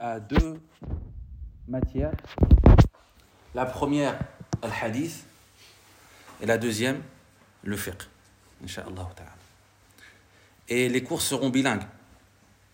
[0.00, 0.60] à deux
[1.68, 2.12] matières.
[3.54, 4.18] La première,
[4.62, 5.24] al-hadith,
[6.40, 7.02] et la deuxième,
[7.62, 8.02] le fiqh,
[8.62, 9.32] Inch'Allah ta'ala.
[10.68, 11.86] Et les cours seront bilingues,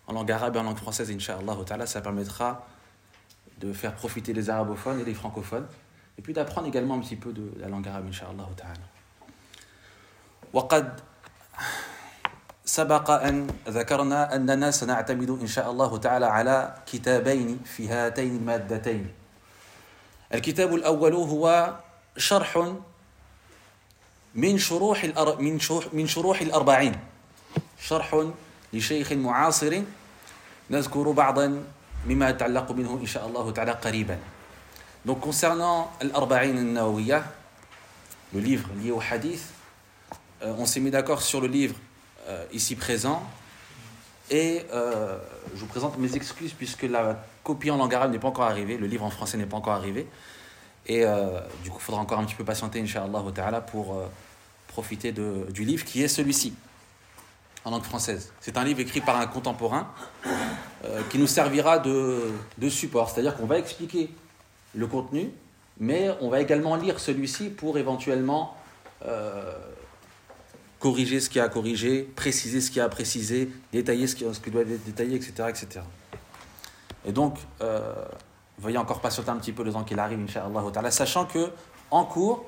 [0.06, 1.86] en langue arabe et en langue française, Inch'Allah ta'ala.
[1.86, 2.66] Ça permettra
[3.60, 5.66] de faire profiter les arabophones et les francophones,
[6.18, 8.74] et puis d'apprendre également un petit peu de la langue arabe, Inch'Allah ta'ala.
[12.74, 19.06] سبق أن ذكرنا أننا سنعتمد إن شاء الله تعالى على كتابين في هاتين المادتين.
[20.34, 21.74] الكتاب الأول هو
[22.18, 22.50] شرح
[24.34, 25.06] من شروح
[25.38, 25.54] من
[25.92, 26.94] من شروح الأربعين.
[27.78, 28.10] شرح
[28.72, 29.82] لشيخ معاصر.
[30.70, 31.62] نذكر بعضا
[32.06, 34.18] مما يتعلق منه إن شاء الله تعالى قريبا.
[35.06, 37.22] Donc concernant l'Arba'in al-Nawawiyah,
[38.32, 39.46] le livre lié au hadith,
[40.42, 41.76] euh, on s'est mis d'accord sur le livre
[42.28, 43.22] Euh, ici présent.
[44.30, 45.18] Et euh,
[45.54, 48.78] je vous présente mes excuses puisque la copie en langue arabe n'est pas encore arrivée,
[48.78, 50.06] le livre en français n'est pas encore arrivé.
[50.86, 54.02] Et euh, du coup, il faudra encore un petit peu patienter, Inch'Allah ta'ala, pour
[54.68, 56.54] profiter du livre qui est celui-ci,
[57.66, 58.32] en langue française.
[58.40, 59.88] C'est un livre écrit par un contemporain
[61.10, 63.10] qui nous servira de support.
[63.10, 64.10] C'est-à-dire qu'on va expliquer
[64.74, 65.30] le contenu,
[65.78, 68.56] mais on va également lire celui-ci pour éventuellement
[70.83, 74.25] corriger ce qui a à corriger, préciser ce qui a à préciser, détailler ce qui,
[74.31, 75.33] ce qui doit être détaillé, etc.
[75.49, 75.81] etc.
[77.05, 77.93] Et donc, euh,
[78.57, 81.49] veuillez encore patienter un petit peu le temps qu'il arrive, Inch'Allah, sachant que
[81.91, 82.45] en cours,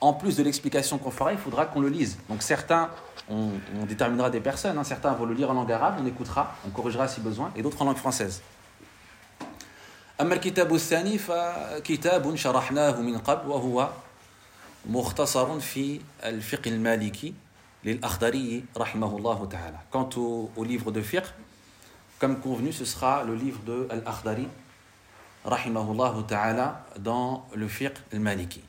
[0.00, 2.18] en plus de l'explication qu'on fera, il faudra qu'on le lise.
[2.28, 2.90] Donc certains,
[3.28, 3.50] on,
[3.88, 4.84] déterminera des personnes, hein.
[4.84, 7.80] certains vont le lire en langue arabe, on écoutera, on corrigera si besoin, et d'autres
[7.82, 8.42] en langue française.
[10.20, 13.90] أما الكتاب الثاني فكتاب شرحناه من قبل وهو
[14.86, 17.34] مختصر في الفقه المالكي
[19.91, 21.23] Quant au, livre de fiqh,
[22.19, 24.47] comme convenu, ce sera le livre de Al-Akhdari,
[25.45, 28.61] rahimahullah ta'ala, dans le fiqh al-Maliki.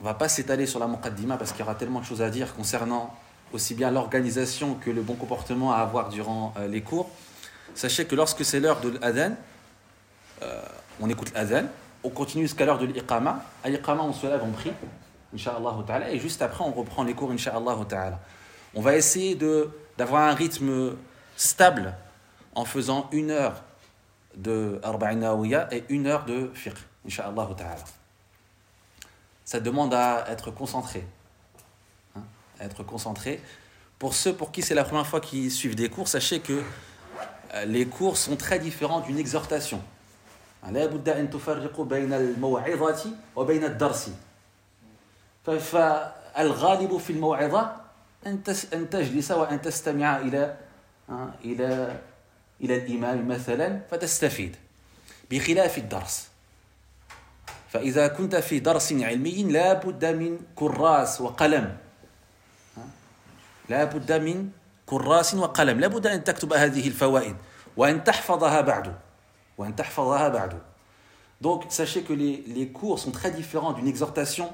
[0.00, 2.30] On va pas s'étaler sur la muqaddima parce qu'il y aura tellement de choses à
[2.30, 3.14] dire concernant
[3.52, 7.10] aussi bien l'organisation que le bon comportement à avoir durant euh, les cours.
[7.74, 9.34] Sachez que lorsque c'est l'heure de l'adhan,
[10.42, 10.62] euh,
[11.00, 11.66] on écoute l'adhan,
[12.02, 13.44] on continue jusqu'à l'heure de l'iqama.
[13.62, 14.72] À l'iqama, on se lève, on prie.
[15.36, 16.10] Ta'ala.
[16.10, 18.20] Et juste après, on reprend les cours, Ta'ala.
[18.74, 19.36] On va essayer
[19.98, 20.96] d'avoir un rythme
[21.36, 21.94] stable
[22.54, 23.62] en faisant une heure
[24.36, 26.74] de Arba'in et une heure de fiqh,
[27.08, 27.84] Ta'ala.
[29.44, 31.04] Ça demande à être concentré.
[32.16, 32.22] Hein,
[32.60, 33.40] à être concentré.
[33.98, 36.62] Pour ceux pour qui c'est la première fois qu'ils suivent des cours, sachez que
[37.54, 39.82] euh, les cours sont très différents d'une exhortation.
[45.44, 47.76] فالغالب في الموعظة
[48.26, 48.42] أن
[48.90, 50.56] تجلس وأن تستمع إلى
[51.44, 52.00] إلى
[52.60, 54.56] إلى الإمام مثلا فتستفيد
[55.30, 56.28] بخلاف الدرس.
[57.68, 61.76] فإذا كنت في درس علمي لا بد من كراس وقلم.
[63.68, 64.50] لا بد من
[64.86, 65.80] كراس وقلم.
[65.80, 67.36] لا بد أن تكتب هذه الفوائد
[67.76, 68.94] وأن تحفظها بعد.
[69.58, 70.60] وأن تحفظها بعد.
[71.40, 74.52] Donc, sachez que les, les cours sont très différents d'une exhortation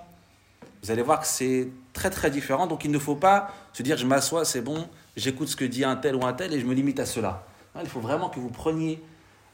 [0.87, 2.69] vous allez voir que c'est très très différent.
[2.69, 5.85] Donc il ne faut pas se dire je m'assois, c'est bon, j'écoute ce que dit
[5.85, 7.45] un tel ou un tel et je me limite à cela.
[7.81, 9.03] il faut vraiment que vous preniez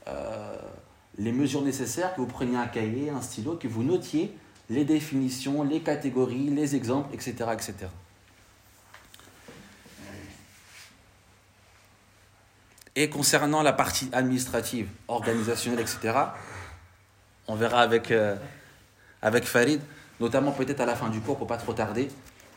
[0.09, 0.55] euh,
[1.17, 4.37] les mesures nécessaires, que vous preniez un cahier, un stylo, que vous notiez
[4.69, 7.33] les définitions, les catégories, les exemples, etc.
[7.51, 7.75] etc.
[12.95, 16.13] Et concernant la partie administrative, organisationnelle, etc.,
[17.49, 18.37] on verra avec, euh,
[19.23, 19.81] avec Farid
[20.23, 22.09] notamment peut-être à la fin du cours pour pas trop tarder,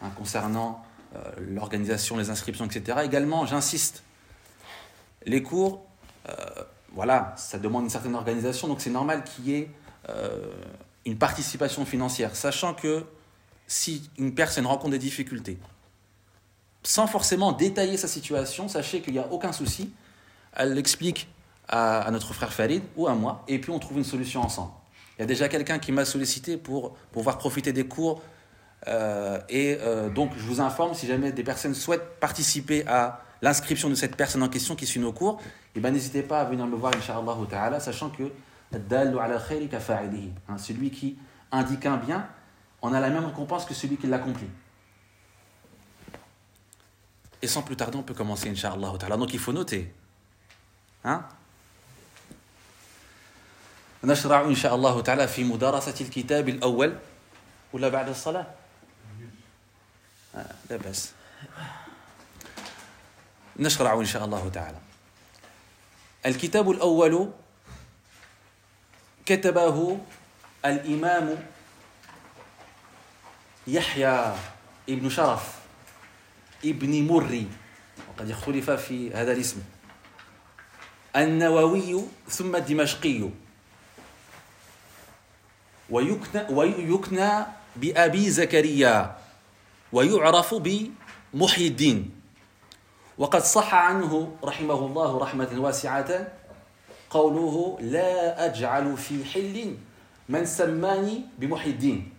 [0.04, 3.00] hein, concernant euh, l'organisation, les inscriptions, etc.
[3.04, 4.04] Également, j'insiste,
[5.26, 5.84] les cours,
[6.30, 6.34] euh,
[6.94, 9.72] voilà, ça demande une certaine organisation, donc c'est normal qu'il y ait
[10.10, 10.54] euh,
[11.06, 13.04] une participation financière, sachant que
[13.66, 15.58] si une personne rencontre des difficultés,
[16.84, 19.92] sans forcément détailler sa situation, sachez qu'il n'y a aucun souci,
[20.54, 21.28] elle l'explique
[21.68, 24.72] à, à, notre frère Farid ou à moi, et puis on trouve une solution ensemble.
[25.18, 28.22] Il y a déjà quelqu'un qui m'a sollicité pour pouvoir profiter des cours.
[28.88, 33.90] Euh, et euh, donc, je vous informe, si jamais des personnes souhaitent participer à l'inscription
[33.90, 35.42] de cette personne en question qui suit nos cours,
[35.76, 38.24] eh ben, n'hésitez pas à venir me voir, Inch'Allah ta'ala, sachant que
[38.74, 41.18] hein, celui qui
[41.52, 42.28] indique un bien,
[42.82, 44.50] on a la même récompense que celui qui l'accomplit.
[47.42, 49.16] Et sans plus tarder, on peut commencer, Inch'Allah ta'ala.
[49.16, 49.94] Donc, il faut noter.
[51.06, 51.26] Hein
[54.06, 56.98] نشرع إن شاء الله تعالى في مدارسة الكتاب الأول
[57.74, 58.48] ولا بعد الصلاة؟
[60.36, 61.12] آه لا بأس.
[63.60, 64.78] نشرع إن شاء الله تعالى.
[66.26, 67.32] الكتاب الأول
[69.26, 70.00] كتبه
[70.66, 71.46] الإمام
[73.68, 74.36] يحيى
[74.90, 75.56] ابن شرف
[76.66, 77.48] ابن مري
[78.10, 79.64] وقد اختلف في هذا الاسم.
[81.16, 83.30] النووي ثم الدمشقي.
[85.90, 87.32] ويكنى, ويكنى
[87.76, 89.16] بأبي زكريا
[89.94, 92.12] ويعرف بمحي الدين.
[93.18, 96.28] وقد صح عنه رحمه الله رحمة واسعة
[97.10, 99.76] قوله لا أجعل في حل
[100.30, 102.14] من سماني بمحي الدين.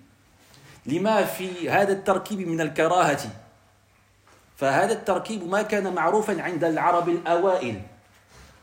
[0.86, 3.30] لما في هذا التركيب من الكراهة.
[4.56, 7.82] فهذا التركيب ما كان معروفا عند العرب الأوائل.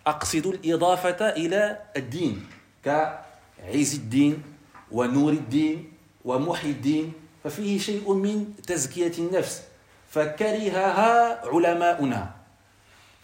[0.07, 2.47] أقصد الإضافة إلى الدين
[2.83, 4.52] كعز الدين.
[4.93, 5.91] ونور الدين
[6.25, 7.13] ومحي الدين
[7.43, 9.61] ففيه شيء من تزكية النفس
[10.09, 12.31] فكرهها علماؤنا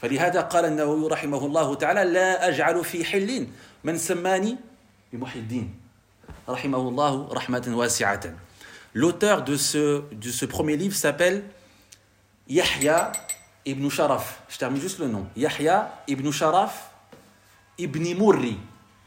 [0.01, 3.47] فلهذا قال النووي رحمه الله تعالى لا أجعل في حل
[3.83, 4.57] من سماني
[5.13, 5.73] بمحي الدين
[6.49, 8.33] رحمه الله رحمة واسعة
[8.95, 11.43] L'auteur de ce, de ce premier livre s'appelle
[12.47, 13.11] Yahya
[13.63, 14.41] ibn Sharaf.
[14.49, 15.27] Je termine juste le nom.
[15.37, 16.89] Yahya ibn Sharaf
[17.77, 18.57] ibn Murri.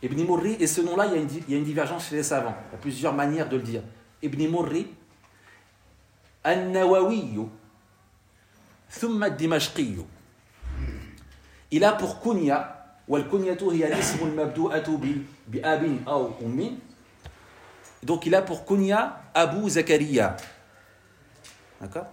[0.02, 2.56] Ibn Murri, et ce nom-là, il, y a une divergence chez les savants.
[2.68, 3.82] Il y a plusieurs manières de le dire.
[4.22, 4.88] Ibn Murri,
[6.44, 7.38] An-Nawawi,
[8.98, 9.28] Thumma
[11.70, 12.78] Il a pour kunya,
[18.02, 20.36] donc il a pour kunya Abu Zakaria.
[21.80, 22.06] D'accord?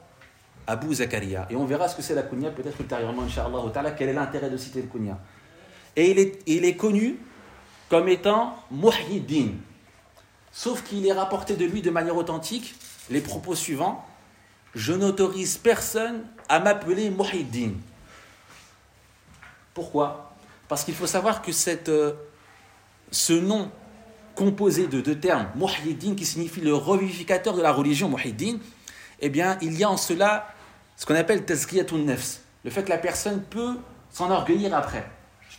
[0.65, 1.47] Abu Zakaria.
[1.49, 4.57] Et on verra ce que c'est la kunya peut-être ultérieurement, Inch'Allah, quel est l'intérêt de
[4.57, 5.17] citer le kunya.
[5.95, 7.17] Et il est connu
[7.89, 9.53] comme étant Muhyiddin.
[10.51, 12.75] Sauf qu'il est rapporté de lui de manière authentique
[13.09, 14.05] les propos suivants
[14.75, 17.71] Je n'autorise personne à m'appeler Muhyiddin.
[19.73, 20.33] Pourquoi?
[20.67, 22.13] Parce qu'il faut savoir que cette, euh,
[23.11, 23.71] ce nom
[24.35, 28.57] composé de deux termes, Muhyiddin, qui signifie le revivificateur de la religion, Muhyiddin,
[29.19, 30.47] eh bien, il y a en cela
[30.95, 33.77] ce qu'on appelle tazkiyatun nefs, le fait que la personne peut
[34.11, 35.09] s'enorgueillir après.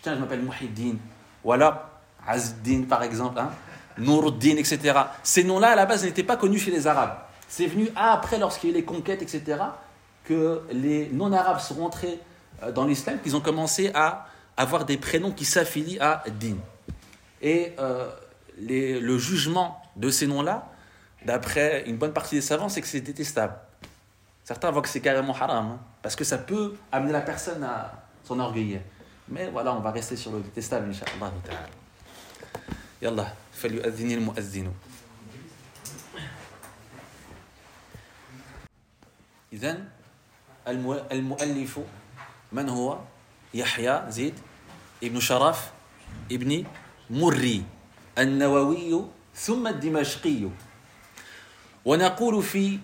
[0.03, 0.97] Tiens, je m'appelle Muhyiddin,
[1.45, 1.90] ou alors
[2.27, 3.51] Azddin par exemple, hein,
[3.99, 4.79] etc.
[5.23, 7.17] Ces noms-là, à la base, n'étaient pas connus chez les Arabes.
[7.49, 9.59] C'est venu après, lorsqu'il y a eu les conquêtes, etc.,
[10.25, 12.21] que les non-arabes sont rentrés
[12.63, 14.27] euh, dans l'islam, qu'ils ont commencé à
[14.57, 16.57] avoir des prénoms qui s'affilient à Din.
[17.43, 18.09] Et euh,
[18.59, 20.69] le jugement de ces noms-là,
[21.25, 23.55] d'après une bonne partie des savants, c'est que c'est détestable.
[24.45, 27.93] Certains voient que c'est carrément haram, hein, parce que ça peut amener la personne à
[28.25, 28.81] s'enorgueillir.
[29.29, 31.33] Mais voilà, on va rester sur le détestable, Inch'Allah.
[33.01, 34.69] Yallah, فليؤذن المؤذن.
[39.53, 39.89] إذن
[41.13, 41.75] المؤلف
[42.53, 42.99] من هو؟
[43.55, 44.37] يحيى زيد
[45.03, 45.59] ابن شرف
[46.31, 46.65] ابن
[47.11, 47.65] مري
[48.19, 49.05] النووي
[49.35, 50.43] ثم الدمشقي
[51.85, 52.79] ونقول في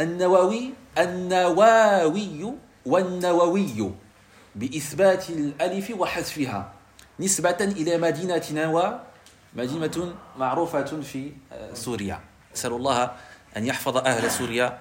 [0.00, 0.62] النووي
[0.98, 2.54] النواوي
[2.86, 3.78] والنووي
[4.54, 6.60] بإثبات الألف وحذفها
[7.20, 9.09] نسبة إلى مدينة نوى
[9.54, 12.20] مدينة معروفة في آه، سوريا.
[12.54, 13.10] أسأل الله
[13.56, 14.78] أن يحفظ أهل سوريا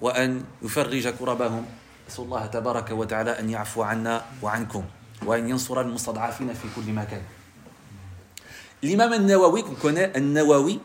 [0.00, 1.66] وأن يفرج كربهم.
[2.08, 4.84] أسأل الله تبارك وتعالى أن يعفو عنا وعنكم
[5.26, 7.22] وأن ينصر المستضعفين في كل مكان.
[8.84, 10.80] الإمام النووي كنا النووي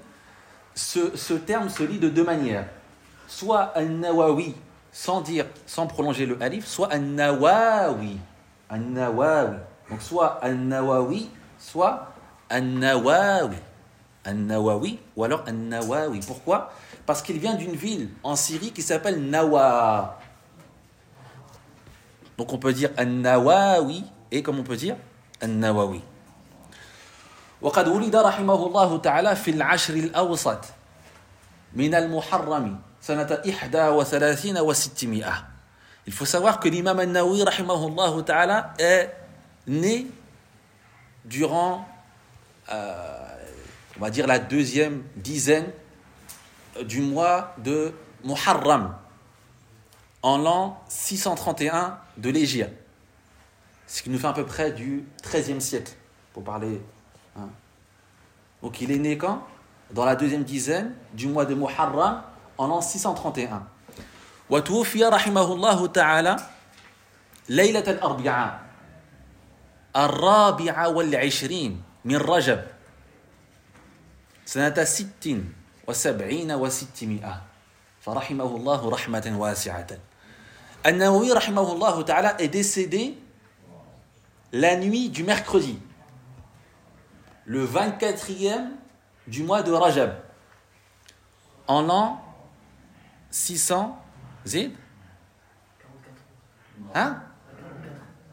[0.75, 2.67] ce, ce terme se lit de deux manières.
[3.27, 4.53] Soit النووي
[4.91, 8.17] sans dire sans prolonger le alif soit النووي
[8.71, 9.59] النووي
[9.91, 11.27] donc soit النووي
[11.59, 12.14] soit
[12.48, 13.56] al-Nawawi.
[14.24, 16.20] Al-Nawawi ou alors al-Nawawi.
[16.26, 16.72] Pourquoi
[17.06, 20.18] Parce qu'il vient d'une ville en Syrie qui s'appelle Nawa.
[22.36, 24.96] Donc on peut dire al-Nawawi et comme on peut dire
[25.40, 26.02] al-Nawawi.
[27.60, 30.64] وقد ولد رحمه الله تعالى في العشر الأوسط
[31.76, 35.50] من المحرم سنة إحدى وثلاثين وستمائة
[36.06, 39.14] Il faut savoir que l'imam al-Nawawi rahimahullah ta'ala est
[39.66, 40.06] né
[41.24, 41.86] durant
[42.70, 43.36] euh,
[43.96, 45.66] on va dire la deuxième dizaine
[46.82, 47.92] du mois de
[48.24, 48.96] Muharram
[50.22, 52.72] en l'an 631 de l'Égypte.
[53.86, 55.92] Ce qui nous fait à peu près du 13e siècle
[56.32, 56.80] pour parler
[57.36, 57.48] Hein.
[58.62, 59.42] Donc il est né quand
[59.90, 62.22] Dans la deuxième dizaine du mois de Muharram
[62.58, 63.66] en l'an 631.
[64.50, 66.36] وتوفي رحمه الله تعالى
[67.48, 68.60] ليلة الأربعاء
[69.96, 72.60] الرابعة والعشرين من رجب
[74.44, 75.36] سنة ست
[75.88, 77.42] وسبعين وستمائة
[78.00, 79.86] فرحمه الله رحمة واسعة
[80.86, 83.18] النووي رحمه الله تعالى est décédé
[84.52, 85.78] la nuit du mercredi,
[87.44, 88.70] le 24e
[89.26, 90.14] du mois de Rajab,
[91.68, 92.24] en l'an
[93.30, 93.96] 600,
[94.46, 94.72] Zid
[96.94, 97.22] Hein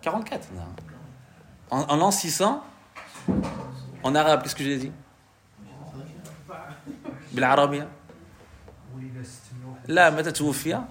[0.02, 0.62] 44, non.
[1.70, 2.64] En, en l'an 600,
[4.04, 4.92] en arabe, qu'est-ce que j'ai dit
[7.34, 7.88] بالعربية
[9.88, 10.82] لا متى توفي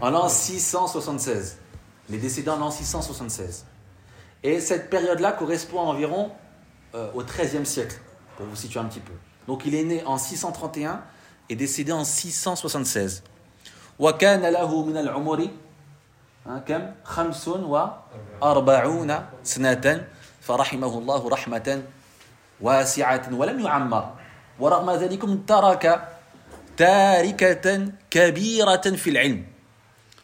[0.00, 1.56] en l'an 676
[2.08, 3.64] il est décédé en l'an 676
[4.42, 6.32] et cette période là correspond environ
[6.94, 8.00] euh, au 13e siècle
[8.36, 9.12] pour vous situer un petit peu
[9.46, 11.02] donc il est né en 631
[11.48, 13.22] et décédé en 676
[13.98, 15.48] وكان له من العمر
[16.43, 19.11] كم؟ خمس وأربعون
[19.43, 19.85] سنة
[20.41, 21.67] فرحمه الله رحمة
[22.61, 24.05] واسعة ولم يعمر.
[24.59, 25.83] ورغم ذلك ترك
[26.77, 27.67] تاركة
[28.11, 29.45] كبيرة في العلم.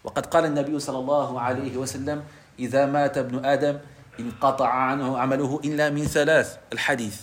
[0.03, 2.23] وقد قال النبي صلى الله عليه وسلم
[2.59, 3.79] إذا مات ابن آدم
[4.19, 6.57] انقطع عنه عمله إلا من ثلاث.
[6.73, 7.17] الحديث.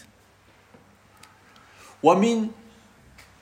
[2.02, 2.48] ومن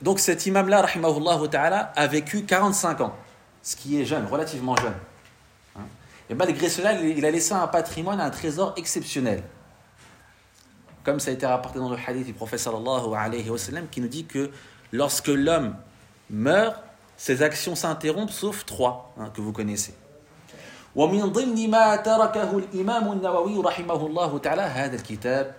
[0.03, 3.15] Donc cet imam-là, rahimahullah ta'ala, a vécu 45 ans,
[3.63, 4.93] ce qui est jeune, relativement jeune.
[6.30, 9.44] Et malgré cela, il a laissé un patrimoine, un trésor exceptionnel.
[11.04, 14.00] Comme ça a été rapporté dans le hadith du prophète sallallahu alayhi wa sallam, qui
[14.00, 14.52] nous dit que
[14.92, 15.76] lorsque l'homme
[16.30, 16.76] meurt,
[17.18, 19.94] ses actions s'interrompent, sauf trois hein, que vous connaissez.
[20.96, 25.56] ومن ضمن ما تركه الإمام النووي رحمه الله تعالى هذا الكتاب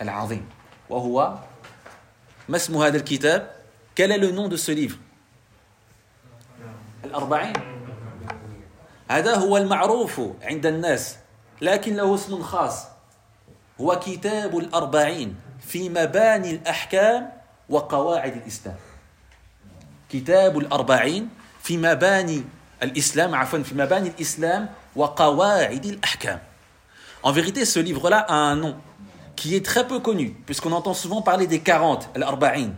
[0.00, 0.48] العظيم
[0.90, 1.34] وهو
[2.48, 3.50] ما اسم هذا الكتاب
[3.94, 4.96] quel est le nom de ce livre
[7.04, 7.52] الأربعين
[9.07, 11.15] هذا هو المعروف عند الناس
[11.61, 12.85] لكن له اسم خاص.
[13.81, 15.35] هو كتاب الأربعين
[15.67, 17.31] في مباني الأحكام
[17.69, 18.75] وقواعد الإسلام.
[20.09, 21.29] كتاب الأربعين
[21.63, 22.43] في مباني
[22.83, 26.39] الإسلام عفوا في مباني الإسلام وقواعد الأحكام.
[27.23, 28.75] En vérité, ce livre-là a un nom
[29.35, 32.71] qui est très peu connu, puisqu'on entend souvent parler des 40, al-Arba'in.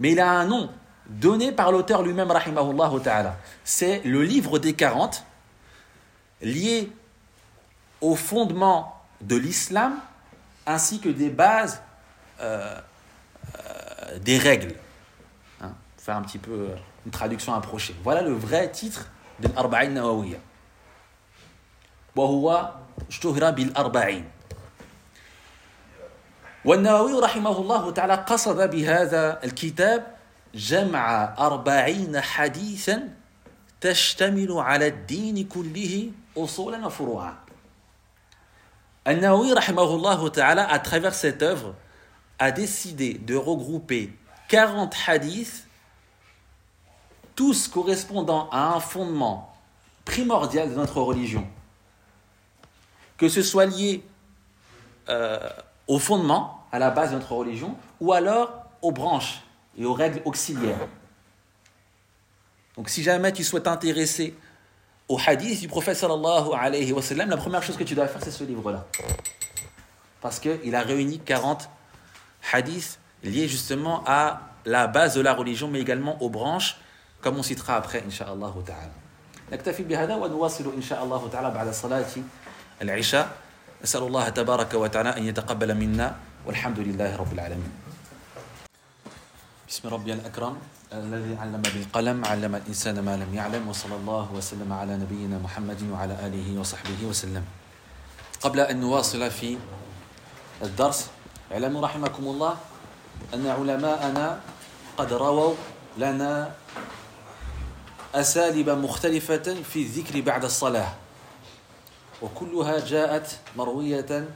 [0.00, 0.68] Mais il a un nom
[1.07, 3.37] donné par l'auteur lui-même, rahimahullah ta'ala.
[3.63, 5.23] C'est le livre des 40,
[6.41, 6.91] lié
[7.99, 9.99] au fondement de l'islam,
[10.65, 11.81] ainsi que des bases,
[12.39, 12.79] euh,
[13.59, 14.73] euh, des règles.
[15.61, 17.95] Hein, faire un petit peu euh, une traduction approchée.
[18.03, 19.07] Voilà le vrai titre
[19.39, 20.37] de l'Arba'in Nawawiyya.
[22.15, 22.71] وهو
[23.09, 24.29] اشتهر بالأربعين
[26.65, 30.14] والنووي رحمه الله تعالى قصد بهذا الكتاب
[30.55, 33.09] جمع أربعين حديثا
[33.81, 37.37] تشتمل على الدين كله أصولا وفروعا
[39.07, 41.75] النووي رحمه الله تعالى à travers cette œuvre
[42.39, 44.13] a décidé de regrouper
[44.49, 45.67] 40 hadiths
[47.35, 49.55] tous correspondant à un fondement
[50.05, 51.47] primordial de notre religion
[53.17, 54.03] que ce soit lié
[55.09, 55.37] euh,
[55.87, 59.41] au fondement, à la base de notre religion, ou alors aux branches
[59.77, 60.87] et aux règles auxiliaires.
[62.75, 64.35] Donc si jamais tu souhaites t'intéresser
[65.07, 68.23] au hadith du prophète sallallahu alayhi wa sallam, la première chose que tu dois faire,
[68.23, 68.85] c'est ce livre-là.
[70.21, 71.69] Parce qu'il a réuni 40
[72.53, 76.77] hadiths liés justement à la base de la religion, mais également aux branches,
[77.21, 78.91] comme on citera après, inshallah ta'ala.
[79.51, 82.07] نكتفي بهذا ونواصل إن شاء الله تعالى بعد صلاة
[82.81, 83.35] العشاء
[83.83, 87.84] نسأل الله تبارك وتعالى أن يتقبل منا والحمد لله رب العالمين
[89.66, 90.58] بسم ربي الأكرم
[90.92, 96.14] الذي علم بالقلم علم الإنسان ما لم يعلم وصلى الله وسلم على نبينا محمد وعلى
[96.26, 97.42] آله وصحبه وسلم.
[98.42, 99.58] قبل أن نواصل في
[100.62, 101.10] الدرس
[101.52, 102.54] اعلموا رحمكم الله
[103.34, 104.40] أن علماءنا
[104.98, 105.54] قد رووا
[105.98, 106.54] لنا
[108.14, 110.94] أساليب مختلفة في الذكر بعد الصلاة
[112.22, 114.30] وكلها جاءت مروية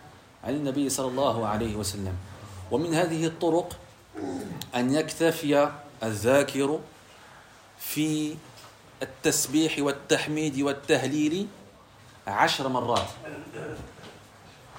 [0.45, 2.15] عن النبي صلى الله عليه وسلم.
[2.71, 3.79] ومن هذه الطرق
[4.75, 5.71] أن يكتفي
[6.03, 6.81] الذاكر
[7.79, 8.37] في
[9.03, 11.47] التسبيح والتحميد والتهليل
[12.27, 13.09] عشر مرات.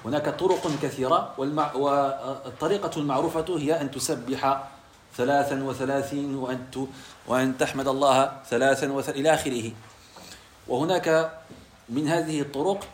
[0.04, 4.64] هناك طرق كثيرة والطريقة المعروفة هي أن تسبح
[5.16, 6.86] ثلاثا وثلاثين وأن,
[7.26, 9.70] وأن تحمد الله ثلاثا وثلاثين إلى آخره.
[10.68, 11.32] وهناك
[11.88, 12.86] من هذه الطرق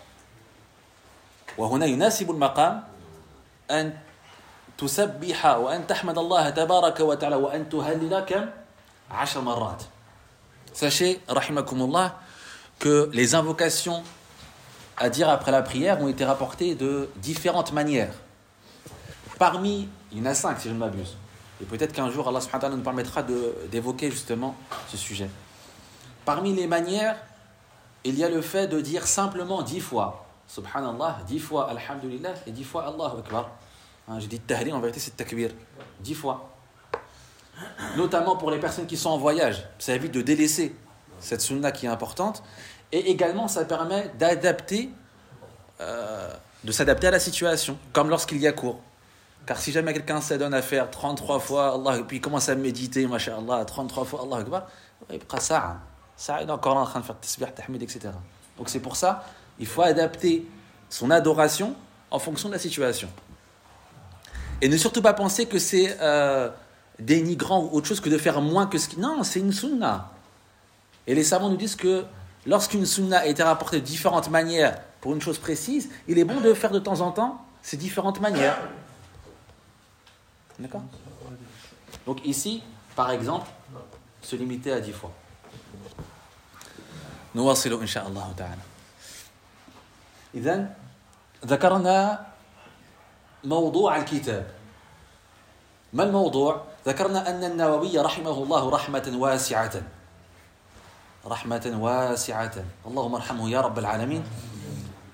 [1.58, 2.84] وهنا يناسب المقام
[3.70, 3.98] أن
[4.77, 8.49] تسبح وأن تحمد الله تبارك وتعالى وأن تهلل كم
[9.11, 9.83] عشر مرات
[10.73, 12.17] Sachez, rahimakumullah,
[12.79, 14.01] que les invocations
[14.97, 18.11] à dire après la prière ont été rapportées de différentes manières.
[19.37, 21.15] Parmi, il y en a cinq si je ne m'abuse.
[21.61, 23.21] Et peut-être qu'un jour Allah subhanahu wa ta'ala nous permettra
[23.69, 24.55] d'évoquer justement
[24.89, 25.29] ce sujet.
[26.25, 27.17] Parmi les manières
[28.05, 32.51] il y a le fait de dire simplement dix fois Subhanallah, dix fois Alhamdulillah et
[32.51, 33.49] dix fois Allahu Akbar.
[34.08, 35.50] Hein, J'ai dit tahlil, en vérité c'est takbir.
[36.00, 36.50] Dix fois.
[37.96, 39.68] Notamment pour les personnes qui sont en voyage.
[39.78, 40.74] Ça évite de délaisser
[41.20, 42.42] cette sunna qui est importante.
[42.92, 44.90] Et également, ça permet d'adapter,
[45.80, 46.32] euh,
[46.64, 48.80] de s'adapter à la situation, comme lorsqu'il y a cours.
[49.44, 52.54] Car si jamais quelqu'un s'adonne à faire 33 fois Allah, et puis il commence à
[52.54, 54.68] méditer, Allah, 33 fois Allah Akbar,
[55.12, 55.78] il ça.
[56.16, 58.10] Ça, il est encore en train de faire tasbih, tahmid, etc.
[58.56, 59.24] Donc c'est pour ça,
[59.58, 60.46] il faut adapter
[60.90, 61.76] son adoration
[62.10, 63.08] en fonction de la situation.
[64.60, 66.50] Et ne surtout pas penser que c'est euh,
[66.98, 68.98] dénigrant ou autre chose que de faire moins que ce qui.
[68.98, 70.12] Non, c'est une sunna.
[71.06, 72.04] Et les savants nous disent que
[72.46, 76.40] lorsqu'une sunna a été rapportée de différentes manières pour une chose précise, il est bon
[76.40, 78.58] de faire de temps en temps ces différentes manières.
[80.58, 80.82] D'accord?
[82.04, 82.62] Donc ici,
[82.96, 83.48] par exemple,
[84.22, 85.12] se limiter à 10 fois.
[87.34, 87.44] Nous
[88.36, 88.56] ta'ala.
[93.44, 94.46] موضوع الكتاب.
[95.92, 99.82] ما الموضوع؟ ذكرنا أن النووي رحمه الله رحمة واسعة.
[101.26, 102.64] رحمة واسعة.
[102.86, 104.24] اللهم ارحمه يا رب العالمين.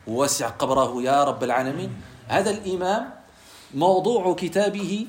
[0.06, 2.02] ووسع قبره يا رب العالمين.
[2.28, 3.10] هذا الإمام
[3.74, 5.06] موضوع كتابه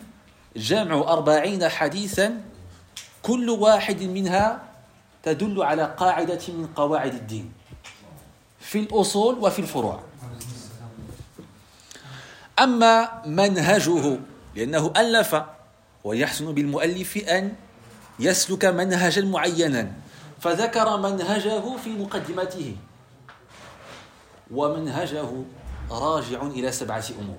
[0.55, 2.41] جمع أربعين حديثا.
[3.23, 4.63] كل واحد منها
[5.23, 7.53] تدل على قاعدة من قواعد الدين.
[8.59, 9.99] في الأصول وفي الفروع.
[12.59, 14.19] أما منهجه
[14.55, 15.35] لأنه ألف
[16.03, 17.53] ويحسن بالمؤلف أن
[18.19, 19.91] يسلك منهجا معينا
[20.41, 22.75] فذكر منهجه في مقدمته
[24.51, 25.29] ومنهجه
[25.91, 27.37] راجع إلى سبعة أمور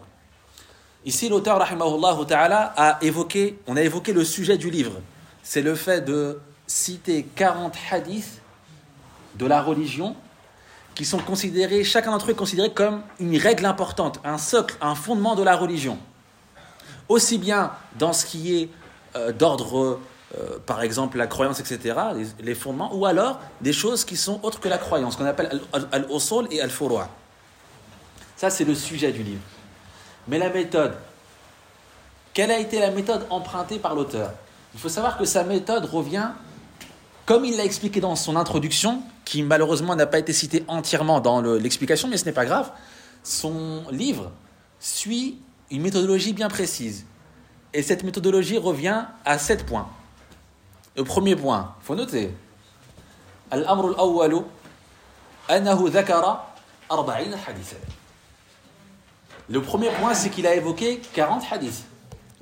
[1.06, 5.00] Ici, l'auteur, rahimahullah ta'ala, a évoqué, on a évoqué le sujet du livre.
[5.44, 8.42] C'est le fait de citer 40 hadiths
[9.36, 10.16] de la religion
[10.96, 14.94] qui sont considérés, chacun d'entre eux est considéré comme une règle importante, un socle, un
[14.94, 15.98] fondement de la religion.
[17.08, 18.70] Aussi bien dans ce qui est
[19.14, 20.00] euh, d'ordre,
[20.36, 21.94] euh, par exemple, la croyance, etc.,
[22.40, 25.60] les, fondements, ou alors des choses qui sont autres que la croyance, qu'on appelle
[25.92, 27.10] al-usul et al-furu'a.
[28.34, 29.42] Ça, c'est le sujet du livre.
[30.28, 30.94] Mais la méthode,
[32.32, 34.32] quelle a été la méthode empruntée par l'auteur?
[34.74, 36.30] Il faut savoir que sa méthode revient,
[37.25, 41.41] comme il l'a expliqué dans son introduction, qui malheureusement n'a pas été citée entièrement dans
[41.41, 42.71] l'explication, mais ce n'est pas grave,
[43.23, 44.31] son livre
[44.79, 47.05] suit une méthodologie bien précise.
[47.73, 49.87] Et cette méthodologie revient à sept points.
[50.97, 52.35] Le premier point, il faut noter.
[53.49, 54.39] Al-amru al-awwalu,
[55.47, 56.53] annahu dhakara
[56.89, 57.77] arba'ina hadithan.
[59.47, 61.85] Le premier point, c'est qu'il a évoqué 40 hadiths.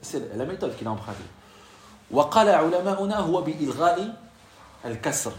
[0.01, 1.23] C'est la méthode qu'il a empruntée.
[2.11, 4.22] وقال علماؤنا هو بإلغاء
[4.84, 5.32] الكسر.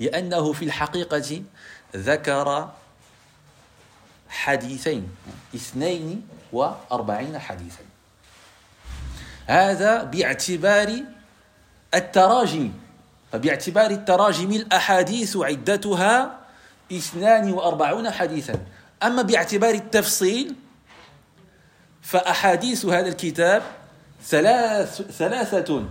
[0.00, 1.42] لأنه في الحقيقة
[1.96, 2.70] ذكر
[4.28, 5.08] حديثين
[5.54, 7.84] اثنين وأربعين حديثا.
[9.46, 11.02] هذا باعتبار
[11.94, 12.72] التراجم
[13.32, 16.40] فباعتبار التراجم الأحاديث عدتها
[16.92, 18.54] اثنان وأربعون حديثا.
[19.02, 20.54] أما باعتبار التفصيل
[22.02, 23.62] فأحاديث هذا الكتاب
[24.24, 25.84] ثلاث ثلاثة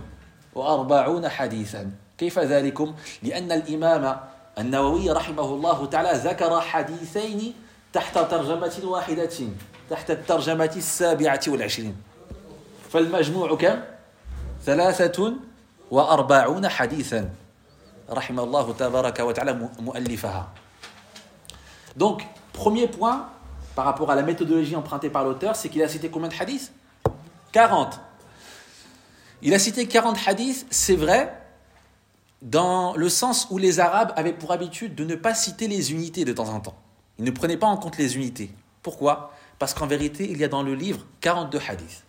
[0.54, 1.90] وأربعون حديثا.
[2.18, 4.20] كيف ذلكم؟ لأن الإمام
[4.58, 7.54] النووي رحمه الله تعالى ذكر حديثين
[7.92, 9.38] تحت ترجمة واحدة
[9.90, 11.96] تحت الترجمة السابعة والعشرين
[12.90, 13.80] فالمجموع كم؟
[14.64, 15.34] ثلاثة
[15.90, 17.30] وأربعون حديثا
[18.10, 20.48] رحم الله تبارك وتعالى مؤلفها
[21.96, 23.28] Donc, premier point,
[23.76, 26.72] par rapport à la méthodologie empruntée par l'auteur, c'est qu'il a cité combien de hadiths
[27.52, 28.00] 40.
[29.42, 31.43] Il a cité 40 hadiths, c'est vrai,
[32.44, 36.24] dans le sens où les Arabes avaient pour habitude de ne pas citer les unités
[36.24, 36.76] de temps en temps.
[37.18, 38.50] Ils ne prenaient pas en compte les unités.
[38.82, 39.32] Pourquoi?
[39.58, 42.04] Parce qu'en vérité, il y a dans le livre 42 hadiths.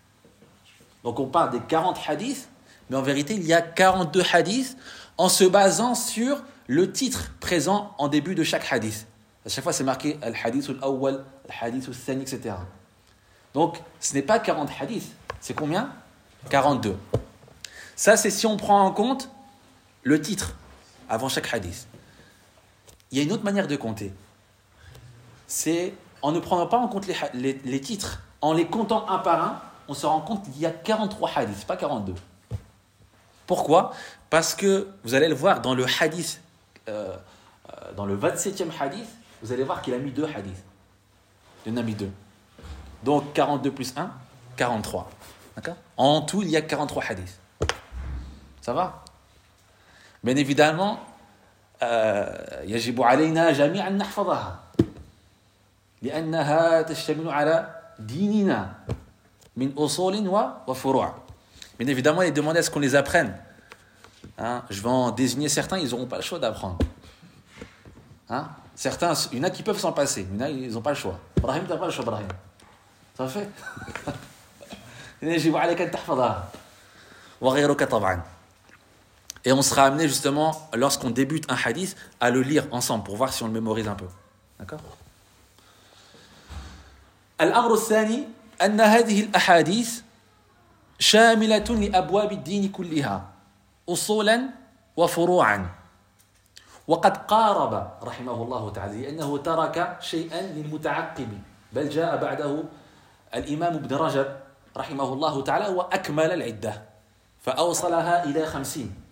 [1.04, 2.50] Donc on parle des 40 hadiths,
[2.89, 4.78] mais en vérité, il y a 42 hadiths
[5.17, 9.08] en se basant sur le titre présent en début de chaque hadith.
[9.45, 12.56] À chaque fois, c'est marqué Al-Hadith al-Awwal, Al-Hadith al-Thani, etc.
[13.54, 15.13] Donc, ce n'est pas 40 hadiths.
[15.39, 15.93] C'est combien?
[16.50, 16.98] 42.
[17.95, 19.30] Ça, c'est si on prend en compte
[20.06, 20.56] le titre
[21.10, 21.88] avant chaque hadith.
[23.12, 24.13] Il y a une autre manière de compter.
[25.48, 29.62] C'est en ne prenant pas en compte les, titres, en les comptant un par un,
[29.88, 32.13] on se rend compte qu'il y a 43 hadiths, pas 42.
[33.46, 33.94] Pourquoi?
[34.30, 36.41] Parce que vous allez le voir dans le hadith,
[36.88, 37.15] euh,
[37.70, 39.08] euh, dans le 27e hadith,
[39.41, 40.63] vous allez voir qu'il a mis deux hadiths.
[41.65, 42.12] Il en a mis deux.
[43.04, 44.12] Donc 42 plus 1,
[44.56, 45.10] 43.
[45.56, 45.76] D'accord?
[45.98, 47.39] En tout, il y a 43 hadiths.
[48.62, 49.05] Ça va?
[50.24, 50.98] Bien évidemment,
[52.62, 54.61] يجب علينا جميعا نحفظها
[56.03, 58.72] لأنها تشتمل على ديننا
[59.57, 60.29] من أصول
[60.66, 61.14] وفروع
[61.79, 63.35] Bien évidemment, il est demandé à ce qu'on les apprenne.
[64.37, 66.76] Hein, je vais en désigner certains, ils n'auront pas le choix d'apprendre.
[68.29, 70.72] Hein, certains, il y en a qui peuvent s'en passer, il y en a, ils
[70.74, 71.18] n'ont pas le choix.
[71.40, 72.29] Brahim, tu n'as pas le choix, Brahim.
[73.16, 73.48] Ça fait
[79.45, 83.31] et on sera amené justement, lorsqu'on débute un hadith, à le lire ensemble pour voir
[83.31, 84.08] si on le mémorise un peu.
[84.60, 84.79] D'accord?
[87.41, 88.23] الأمر الثاني
[88.62, 90.01] أن هذه الأحاديث
[90.99, 93.27] شاملة لأبواب الدين كلها
[93.89, 94.49] أصولا
[94.97, 95.69] وفروعا
[96.88, 101.31] وقد قارب رحمه الله تعالى لأنه ترك شيئا للمتعقب
[101.73, 102.63] بل جاء بعده
[103.36, 104.27] الإمام ابن رجب
[104.77, 106.81] رحمه الله تعالى وأكمل العدة
[107.41, 109.05] فأوصلها إلى خمسين.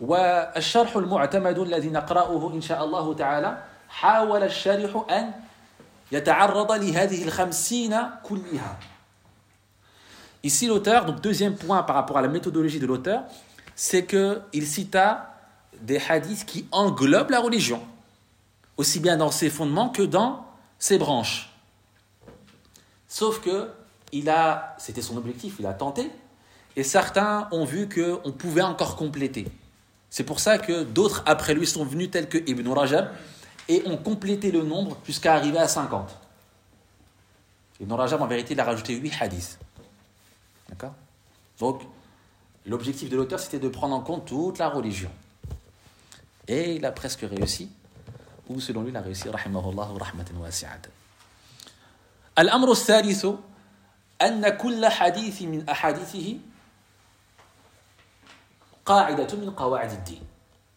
[0.00, 5.32] والشرح المعتمد الذي نقرأه إن شاء الله تعالى حاول الشارح أن
[6.12, 8.78] يتعرض لهذه الخمسين كلها
[10.44, 13.22] Ici, l'auteur, donc deuxième point par rapport à la méthodologie de l'auteur,
[13.76, 15.36] c'est qu'il cita
[15.80, 17.80] des hadiths qui englobent la religion,
[18.76, 20.44] aussi bien dans ses fondements que dans
[20.80, 21.48] ses branches.
[23.06, 23.70] Sauf que
[24.10, 26.10] il a, c'était son objectif, il a tenté,
[26.74, 29.46] et certains ont vu qu'on pouvait encore compléter.
[30.16, 33.10] C'est pour ça que d'autres après lui sont venus, tels que Ibn Rajab,
[33.68, 36.10] et ont complété le nombre jusqu'à arriver à 50.
[37.80, 39.58] Ibn Rajab, en vérité, il a rajouté 8 hadiths.
[40.68, 40.94] D'accord
[41.58, 41.82] Donc,
[42.66, 45.10] l'objectif de l'auteur, c'était de prendre en compte toute la religion.
[46.48, 47.70] Et il a presque réussi,
[48.48, 50.90] ou selon lui, il a réussi, rahimahullah, rahmatan wasi'atan.
[52.38, 53.26] الأمر الثالث
[54.22, 56.36] أن كل حديث من أحاديثه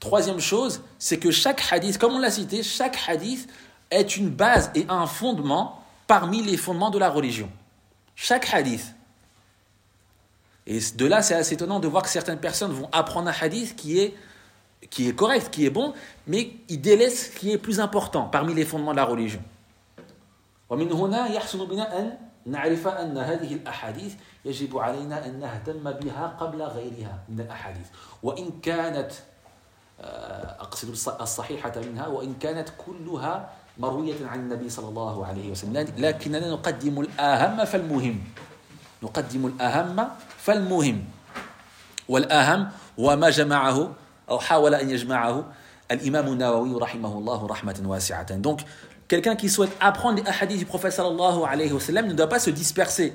[0.01, 3.49] Troisième chose, c'est que chaque hadith, comme on l'a cité, chaque hadith
[3.91, 7.51] est une base et un fondement parmi les fondements de la religion.
[8.17, 8.95] Chaque hadith.
[10.67, 13.77] Et de là, c'est assez étonnant de voir que certaines personnes vont apprendre un hadith
[13.77, 15.93] qui est, correct, qui est bon,
[16.27, 19.43] mais ils délaissent ce qui est plus important parmi les fondements de la religion.
[24.45, 27.87] يجب علينا أن نهتم بها قبل غيرها من الأحاديث.
[28.23, 29.13] وإن كانت
[30.61, 30.89] أقصد
[31.21, 35.77] الصحيحة منها وإن كانت كلها مروية عن النبي صلى الله عليه وسلم.
[35.97, 38.25] لكننا نقدم الأهم فالمهم.
[39.03, 41.05] نقدم الأهم فالمهم.
[42.09, 42.69] والأهم
[43.01, 43.93] هو ما جمعه
[44.31, 45.45] أو حاول أن يجمعه
[45.91, 48.31] الإمام النووي رحمه الله رحمة واسعة.
[48.43, 48.61] Donc
[49.11, 52.39] Quelqu'un qui souhaite apprendre les hadiths du prophète sallallahu alayhi wa sallam ne doit pas
[52.39, 53.13] se disperser.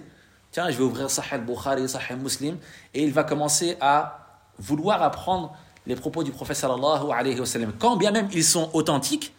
[0.51, 2.58] Tiens, je vais ouvrir Sahih Bukhari, Sahih Muslim,
[2.93, 5.55] et il va commencer à vouloir apprendre
[5.88, 7.71] les propos du prophète sallallahu alayhi wa sallam.
[7.79, 9.34] Quand bien même ils sont authentiques,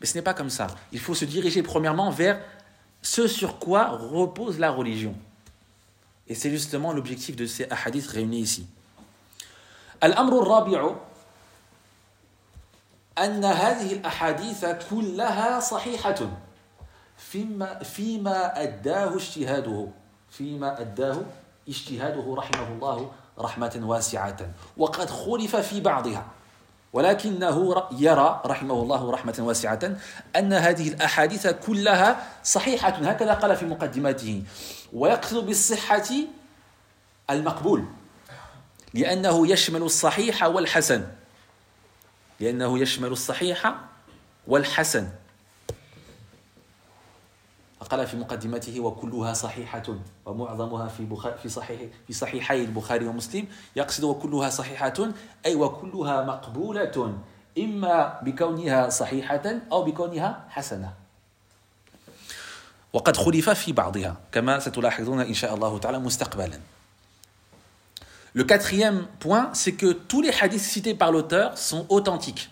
[0.00, 0.68] mais ce n'est pas comme ça.
[0.92, 2.40] Il faut se diriger premièrement vers
[3.02, 5.14] ce sur quoi repose la religion.
[6.26, 8.66] Et c'est justement l'objectif de ces hadiths réunis ici.
[10.00, 10.94] Al-Amru rabi'u
[13.24, 16.14] أن هذه الأحاديث كلها صحيحة.
[17.16, 19.88] فيما فيما أداه اجتهاده
[20.30, 21.22] فيما أداه
[21.68, 24.36] اجتهاده رحمه الله رحمة واسعة.
[24.76, 26.26] وقد خلف في بعضها
[26.92, 29.96] ولكنه يرى رحمه الله رحمة واسعة
[30.36, 32.88] أن هذه الأحاديث كلها صحيحة.
[32.88, 34.42] هكذا قال في مقدمته
[34.92, 36.10] ويقصد بالصحة
[37.30, 37.84] المقبول
[38.94, 41.06] لأنه يشمل الصحيح والحسن.
[42.40, 43.74] لأنه يشمل الصحيح
[44.46, 45.08] والحسن.
[47.80, 49.82] فقال في مقدمته وكلها صحيحة
[50.26, 51.06] ومعظمها في
[51.42, 53.46] في صحيح في صحيحي البخاري ومسلم
[53.76, 55.08] يقصد وكلها صحيحة
[55.46, 57.18] أي وكلها مقبولة
[57.58, 60.92] إما بكونها صحيحة أو بكونها حسنة.
[62.92, 66.60] وقد خلف في بعضها كما ستلاحظون إن شاء الله تعالى مستقبلا.
[68.34, 72.50] Le quatrième point, c'est que tous les hadiths cités par l'auteur sont authentiques.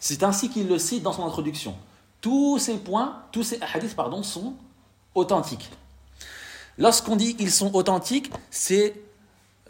[0.00, 1.76] C'est ainsi qu'il le cite dans son introduction.
[2.20, 4.54] Tous ces points, tous ces hadiths, pardon, sont
[5.14, 5.70] authentiques.
[6.78, 8.94] Lorsqu'on dit ils sont authentiques, c'est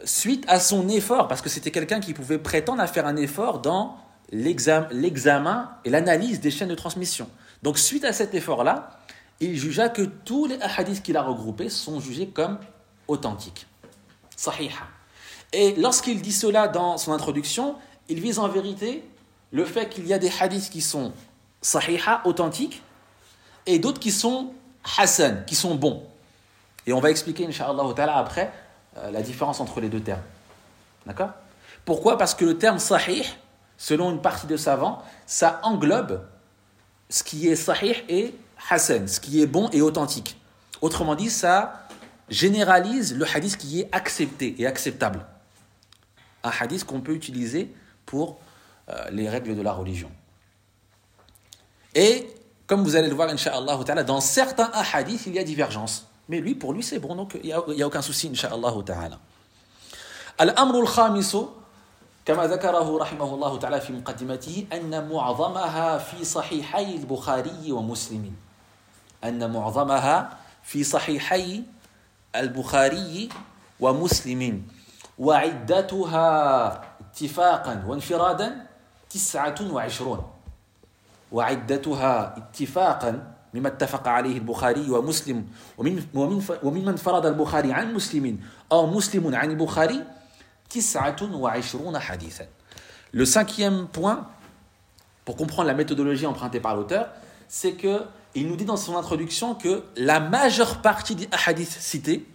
[0.05, 3.59] suite à son effort, parce que c'était quelqu'un qui pouvait prétendre à faire un effort
[3.59, 3.97] dans
[4.31, 7.29] l'examen et l'analyse des chaînes de transmission.
[7.61, 8.99] Donc suite à cet effort-là,
[9.39, 12.57] il jugea que tous les hadiths qu'il a regroupés sont jugés comme
[13.07, 13.67] authentiques.
[14.35, 14.92] Sahiha.
[15.53, 17.75] Et lorsqu'il dit cela dans son introduction,
[18.09, 19.03] il vise en vérité
[19.51, 21.13] le fait qu'il y a des hadiths qui sont
[21.61, 22.81] sahiha, authentiques,
[23.65, 24.51] et d'autres qui sont
[24.97, 26.03] hasan, qui sont bons.
[26.85, 28.51] Et on va expliquer, Inch'Allah après,
[28.97, 30.23] euh, la différence entre les deux termes.
[31.05, 31.29] D'accord?
[31.85, 32.17] Pourquoi?
[32.17, 33.25] Parce que le terme sahih
[33.77, 36.25] selon une partie de savants, ça englobe
[37.09, 38.35] ce qui est sahih et
[38.69, 40.37] hasan, ce qui est bon et authentique.
[40.81, 41.87] Autrement dit, ça
[42.29, 45.25] généralise le hadith qui est accepté et acceptable
[46.44, 47.72] Un hadith qu'on peut utiliser
[48.06, 48.38] pour
[48.88, 50.10] euh, les règles de la religion.
[51.94, 52.28] Et
[52.66, 56.06] comme vous allez le voir, Inch'Allah, dans certains hadiths, il y a divergence.
[56.28, 58.74] Mais lui, pour lui, c'est bon, donc il n'y a, aucun souci, Inch'Allah.
[60.38, 61.46] Al-amru al-khamisu
[62.28, 68.32] كما ذكره رحمه الله تعالى في مقدمته أن معظمها في صحيحي البخاري ومسلم
[69.24, 71.62] أن معظمها في صحيحي
[72.36, 73.28] البخاري
[73.80, 74.62] ومسلم
[75.17, 76.25] وعدتها
[77.01, 78.65] اتفاقا وانفرادا
[79.09, 80.23] تسعة وعشرون
[81.31, 85.47] وعدتها اتفاقا مما اتفق عليه البخاري ومسلم
[85.77, 88.39] ومن ومن وممن فرض البخاري عن مسلم
[88.71, 90.03] أو مسلم عن البخاري
[93.11, 94.27] Le cinquième point,
[95.23, 97.09] pour comprendre la méthodologie empruntée par l'auteur,
[97.47, 98.01] c'est que
[98.33, 102.25] il nous dit dans son introduction que la majeure partie des hadiths cités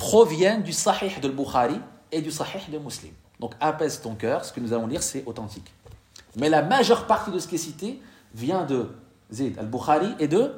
[0.00, 1.78] proviennent du Sahih de Bukhari
[2.10, 3.12] et du Sahih de Muslim.
[3.38, 5.70] Donc apaise ton cœur, ce que nous allons lire c'est authentique.
[6.36, 8.00] Mais la majeure partie de ce qui est cité
[8.34, 8.88] vient de
[9.30, 10.54] Zayd al-Bukhari et de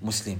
[0.00, 0.38] Muslim.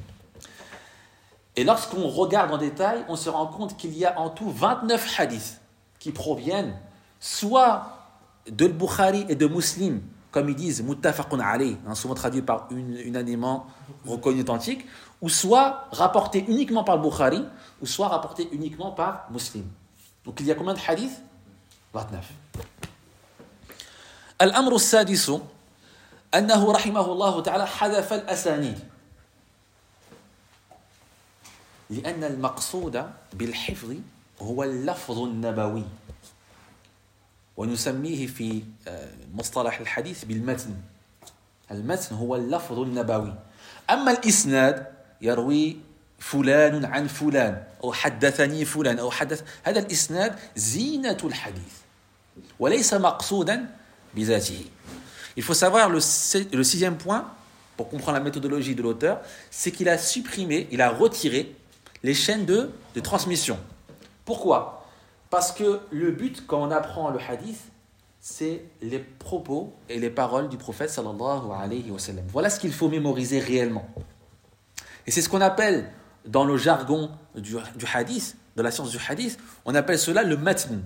[1.54, 5.20] Et lorsqu'on regarde en détail, on se rend compte qu'il y a en tout 29
[5.20, 5.60] hadiths
[5.98, 6.74] qui proviennent
[7.20, 8.08] soit
[8.50, 10.00] de Bukhari et de Muslim,
[10.33, 13.67] comme ils disent muttafaqun alayh, hein, souvent traduit par unanimement
[14.05, 14.85] reconnu authentique,
[15.21, 17.43] ou soit rapporté uniquement par le Bukhari,
[17.81, 19.65] ou soit rapporté uniquement par Muslim.
[20.25, 21.21] Donc il y a combien de hadiths
[21.93, 22.25] 29.
[24.41, 25.31] الأمر السادس
[26.35, 28.79] أنه رحمه الله تعالى حذف الأسانيد
[31.89, 33.93] لأن المقصود بالحفظ
[34.41, 35.83] هو اللفظ النبوي
[37.56, 38.62] ونسميه في
[39.34, 40.74] مصطلح الحديث بالمتن
[41.70, 43.34] المتن هو اللفظ النبوي
[43.90, 44.86] أما الإسناد
[45.22, 45.76] يروي
[46.18, 51.72] فلان عن فلان أو حدثني فلان أو حدث هذا الإسناد زينة الحديث
[52.60, 53.66] وليس مقصودا
[54.14, 54.64] بذاته
[55.36, 55.98] Il faut savoir le,
[56.52, 57.28] le sixième point,
[57.76, 61.56] pour comprendre la méthodologie de l'auteur, c'est qu'il a supprimé, il a retiré
[62.04, 63.58] les chaînes de, de transmission.
[64.24, 64.83] Pourquoi
[65.34, 67.58] Parce que le but, quand on apprend le hadith,
[68.20, 72.24] c'est les propos et les paroles du prophète sallallahu alayhi wa sallam.
[72.28, 73.84] Voilà ce qu'il faut mémoriser réellement.
[75.08, 75.90] Et c'est ce qu'on appelle,
[76.24, 77.56] dans le jargon du,
[77.92, 80.84] hadith, de la science du hadith, on appelle cela le matn.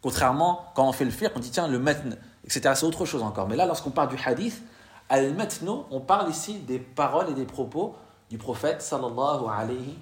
[0.00, 2.72] Contrairement, quand on fait le fiqh, on dit tiens, le matn, etc.
[2.74, 3.46] C'est autre chose encore.
[3.46, 4.62] Mais là, lorsqu'on parle du hadith,
[5.10, 7.94] al-matno, on parle ici des paroles et des propos
[8.30, 9.98] du prophète sallallahu alayhi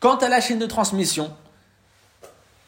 [0.00, 1.30] Quant à la chaîne de transmission,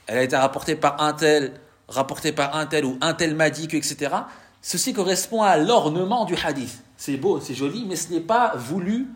[0.08, 3.50] elle a été rapportée par un tel, rapportée par un tel ou un tel m'a
[3.50, 4.16] dit que, etc.
[4.62, 6.84] Ceci correspond à l'ornement du hadith.
[6.98, 9.08] C'est beau, c'est joli, mais ce n'est pas voulu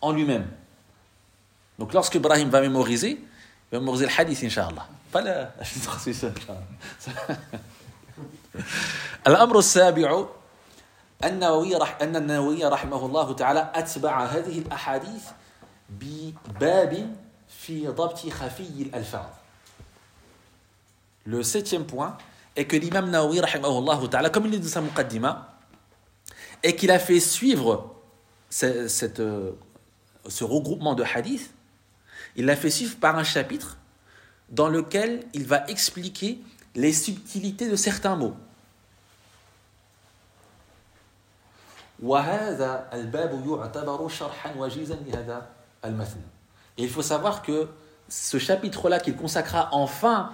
[0.00, 0.46] en lui-même.
[1.78, 4.86] Donc lorsque Ibrahim va mémoriser, il va mémoriser le hadith, inshallah.
[5.12, 5.52] Pas la
[5.84, 6.32] transmission,
[9.26, 10.24] الأمر السابع
[11.24, 15.24] النووي رح أن النووي رحمه الله تعالى أتبع هذه الأحاديث
[21.25, 22.17] le septième point
[22.55, 23.41] est que l'imam Nawawi,
[24.31, 25.57] comme il dit dans sa muqaddima,
[26.63, 27.95] et qu'il a fait suivre
[28.49, 29.51] cette, euh,
[30.27, 31.51] ce regroupement de hadiths,
[32.35, 33.77] il l'a fait suivre par un chapitre
[34.49, 36.39] dans lequel il va expliquer
[36.75, 38.35] les subtilités de certains mots.
[46.77, 47.69] Et il faut savoir que
[48.09, 50.33] ce chapitre-là qu'il consacra enfin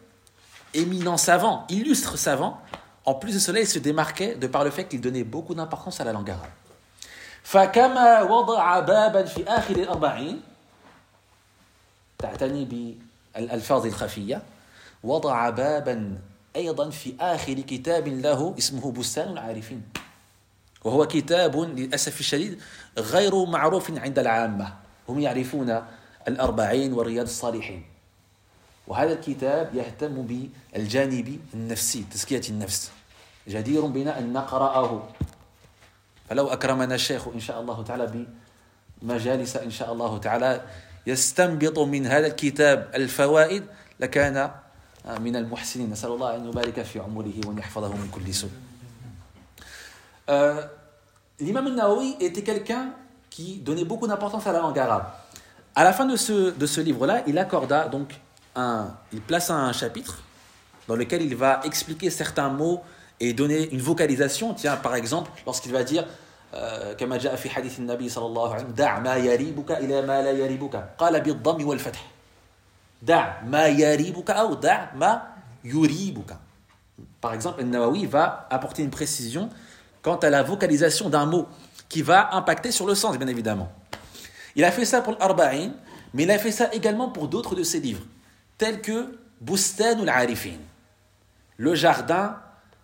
[0.74, 2.60] éminent savant illustre savant
[3.04, 6.00] en plus de cela il se démarquait de par le fait qu'il donnait beaucoup d'importance
[6.00, 6.50] à la langue arabe
[7.46, 10.42] فكما وضع بابا في آخر الأربعين
[12.18, 14.42] تعتني بالألفاظ الخفية
[15.02, 16.18] وضع بابا
[16.56, 19.82] أيضا في آخر كتاب له اسمه بستان العارفين
[20.84, 22.60] وهو كتاب للأسف الشديد
[22.98, 24.74] غير معروف عند العامة
[25.08, 25.82] هم يعرفون
[26.28, 27.84] الأربعين ورياض الصالحين
[28.87, 32.91] وهذا الكتاب يهتم بالجانب النفسي تزكية النفس.
[33.47, 35.09] جدير بنا أن نقرأه.
[36.29, 38.25] فلو أكرمنا الشيخ إن شاء الله تعالى
[39.01, 40.61] بمجالس إن شاء الله تعالى
[41.07, 43.63] يستنبط من هذا الكتاب الفوائد
[43.99, 44.51] لكان
[45.19, 45.89] من المحسنين.
[45.89, 48.51] نسأل الله أن يبارك في عمره وأن يحفظه من كل سوء.
[50.29, 50.61] euh,
[51.39, 52.93] L'imam al-Nawawi était quelqu'un
[53.29, 55.05] qui donnait beaucoup d'importance à la langue arabe.
[55.73, 58.13] À la fin de ce, de ce livre-là, il accorda donc
[58.54, 60.22] un, il place un chapitre
[60.88, 62.82] dans lequel il va expliquer certains mots
[63.20, 64.54] et donner une vocalisation.
[64.54, 66.06] Tiens, par exemple, lorsqu'il va dire
[66.98, 70.30] كما جاء في حديث النبي صلى الله عليه وسلم دع ما يريبك إلى ما لا
[70.30, 72.00] يريبك قال بالضم والفتح
[73.02, 75.22] دع ما يريبك أو دع ما
[75.64, 76.36] يريبك
[77.20, 79.50] Par exemple, Nawawi va apporter une précision
[80.00, 81.46] quant à la vocalisation d'un mot
[81.88, 83.70] qui va impacter sur le sens, bien évidemment.
[84.54, 85.72] Il a fait ça pour l'Arba'in,
[86.14, 88.02] mais il a fait ça également pour d'autres de ses livres,
[88.61, 90.59] tels que Bustan al-Arifin,
[91.57, 92.37] le jardin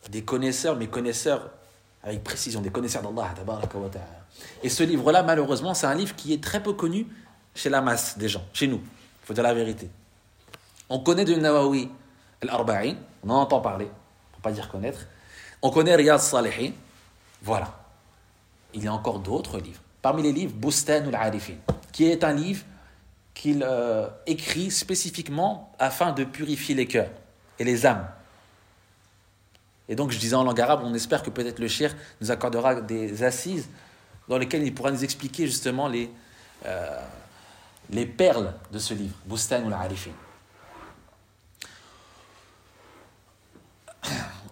[0.10, 1.52] des connaisseurs, mais connaisseurs
[2.02, 3.32] avec précision, des connaisseurs d'Allah.
[4.64, 7.06] Et ce livre-là, malheureusement, c'est un livre qui est très peu connu
[7.54, 8.78] chez la masse des gens, chez nous.
[8.78, 9.88] Il faut dire la vérité.
[10.90, 11.92] On connaît de Nawawi
[12.42, 13.92] al-Arba'in, on en entend parler,
[14.32, 15.06] pour pas dire connaître.
[15.62, 16.72] On connaît Riyad Salihin,
[17.44, 17.72] voilà.
[18.74, 19.82] Il y a encore d'autres livres.
[20.02, 21.58] Parmi les livres, Bustan al-Arifin,
[21.92, 22.64] qui est un livre
[23.37, 27.11] qu'il euh, écrit spécifiquement afin de purifier les cœurs
[27.59, 28.07] et les âmes.
[29.89, 32.81] Et donc, je disais en langue arabe, on espère que peut-être le shir nous accordera
[32.81, 33.69] des assises
[34.29, 36.11] dans lesquelles il pourra nous expliquer justement les,
[36.67, 37.01] euh,
[37.91, 40.13] les perles de ce livre, Bustan al-Arifin.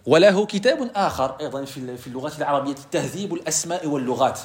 [0.05, 4.39] وله كتاب آخر أيضا في اللغة العربية تهذيب الأسماء واللغات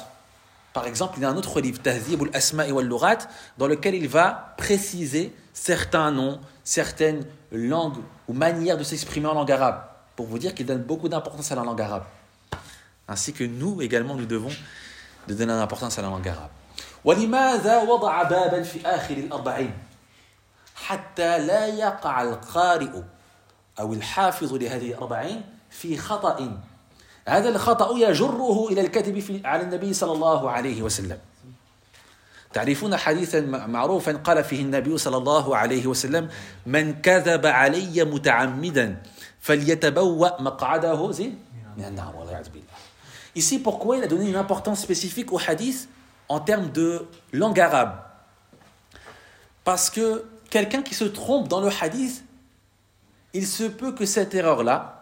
[0.73, 4.53] Par exemple, il y a un autre livre, Tahzib al-Asma wal-Lughat, dans lequel il va
[4.57, 9.81] préciser certains noms, certaines langues ou manières de s'exprimer en langue arabe,
[10.15, 12.03] pour vous dire qu'il donne beaucoup d'importance à la langue arabe.
[13.07, 14.51] Ainsi que nous également, nous devons
[15.27, 16.51] de donner l'importance à la langue arabe.
[17.05, 19.73] ولماذا وضع بابا في آخر الأربعين
[20.75, 23.01] حتى لا يقع القارئ
[23.79, 26.61] أو الحافظ لهذه الأربعين في خطأ
[27.28, 31.18] هذا الخطأ يجره إلى الكذب في على النبي صلى الله عليه وسلم.
[32.52, 36.28] تعرفون حديثا معروفا قال فيه النبي صلى الله عليه وسلم
[36.66, 39.02] من كذب علي متعمدا
[39.40, 41.10] فليتبوأ مقعده.
[41.12, 41.38] زين؟
[41.78, 42.76] من النار والعياذ بالله.
[43.34, 45.88] Ici, pourquoi il a donné une importance spécifique au hadith
[46.28, 47.94] en termes de langue arabe?
[49.64, 52.24] Parce que quelqu'un qui se trompe dans le hadith,
[53.32, 55.01] il se peut que cette erreur-là,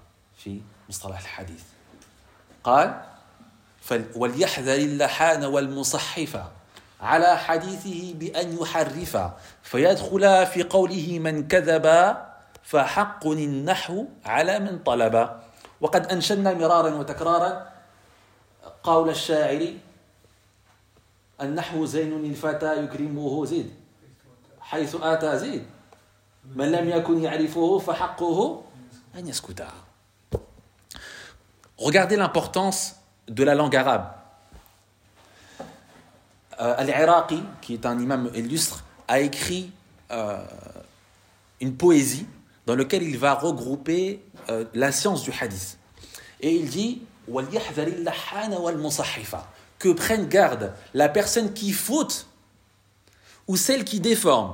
[0.43, 1.63] في مصطلح الحديث.
[2.63, 3.01] قال
[4.15, 6.43] وليحذر اللحان والمصحف
[7.01, 9.17] على حديثه بأن يحرف
[9.63, 12.17] فيدخل في قوله من كذب
[12.63, 15.29] فحق النحو على من طلب.
[15.81, 17.71] وقد أنشدنا مرارا وتكرارا
[18.83, 19.73] قول الشاعر
[21.41, 23.73] النحو زين الفتى يكرمه زيد
[24.61, 25.65] حيث آتى زيد
[26.55, 28.63] من لم يكن يعرفه فحقه
[29.15, 29.65] أن يسكت.
[31.81, 34.11] Regardez l'importance de la langue arabe.
[36.59, 39.71] Euh, Al-Iraqi, qui est un imam illustre, a écrit
[40.11, 40.37] euh,
[41.59, 42.27] une poésie
[42.67, 45.79] dans laquelle il va regrouper euh, la science du hadith.
[46.39, 47.01] Et il dit
[49.79, 52.27] que prenne garde la personne qui faute
[53.47, 54.53] ou celle qui déforme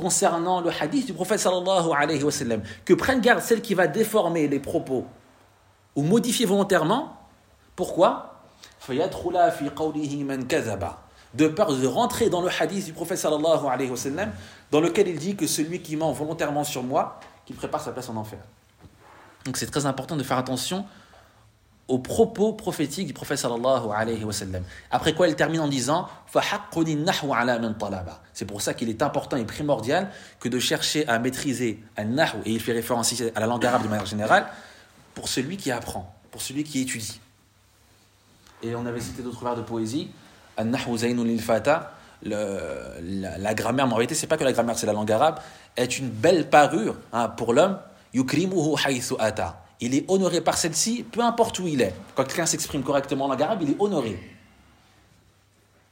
[0.00, 3.86] concernant le hadith du prophète sallallahu alayhi wa sallam, que prenne garde celle qui va
[3.86, 5.04] déformer les propos
[5.94, 7.16] ou modifier volontairement.
[7.76, 8.40] Pourquoi?
[11.34, 14.32] De peur de rentrer dans le hadith du prophète sallallahu alayhi wa sallam,
[14.70, 18.08] dans lequel il dit que celui qui ment volontairement sur moi, qu'il prépare sa place
[18.08, 18.38] en enfer.
[19.44, 20.86] Donc c'est très important de faire attention
[21.90, 24.62] aux propos prophétiques du prophète sallallahu alayhi wa sallam.
[24.92, 26.08] Après quoi il termine en disant
[28.32, 32.38] C'est pour ça qu'il est important et primordial que de chercher à maîtriser un nahu,
[32.46, 34.46] et il fait référence ici à la langue arabe de manière générale,
[35.14, 37.20] pour celui qui apprend, pour celui qui étudie.
[38.62, 40.10] Et on avait cité d'autres vers de poésie
[40.56, 41.42] An-Nahu Zainun lil
[42.22, 45.40] la, grammaire, mais en réalité, c'est pas que la grammaire, c'est la langue arabe,
[45.76, 47.78] est une belle parure hein, pour l'homme.
[48.12, 48.76] Yukrimuhu
[49.18, 51.93] ata Il est honoré par celle-ci, peu importe où il est.
[52.15, 54.17] Quand quelqu'un s'exprime correctement en langue arabe, il est honoré.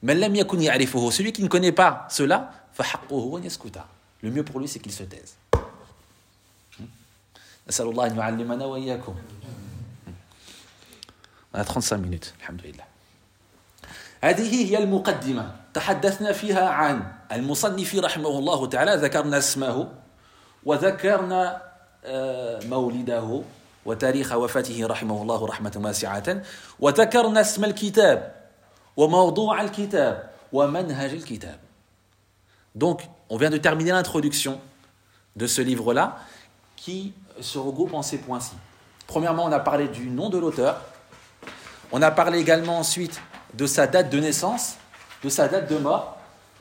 [0.02, 2.52] Mais celui qui ne connaît pas cela,
[4.22, 5.36] le mieux pour lui, c'est qu'il se taise.
[11.54, 12.86] On a 35 minutes, alhamdulillah.
[14.24, 19.92] هذه هي المقدمة تحدثنا فيها عن المصنف رحمه الله تعالى ذكرنا اسمه
[20.64, 21.62] وذكرنا
[22.64, 23.44] مولده
[23.88, 26.42] وتاريخ وفاته رحمه الله رحمة واسعة
[26.80, 28.36] وذكرنا اسم الكتاب
[28.98, 31.60] وموضوع الكتاب ومنهج الكتاب
[32.76, 34.60] Donc, on vient de terminer l'introduction
[35.36, 36.18] de ce livre-là
[36.76, 38.54] qui se regroupe en ces points-ci.
[39.06, 40.82] Premièrement, on a parlé du nom de l'auteur.
[41.92, 43.22] On a parlé également ensuite
[43.54, 44.78] de sa date de naissance,
[45.24, 46.18] de sa date de mort.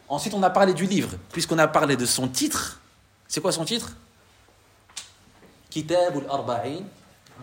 [0.08, 2.80] Ensuite, on a parlé du livre, puisqu'on a parlé de son titre.
[3.26, 3.96] C'est quoi son titre
[5.70, 6.82] Kitab al-Arba'in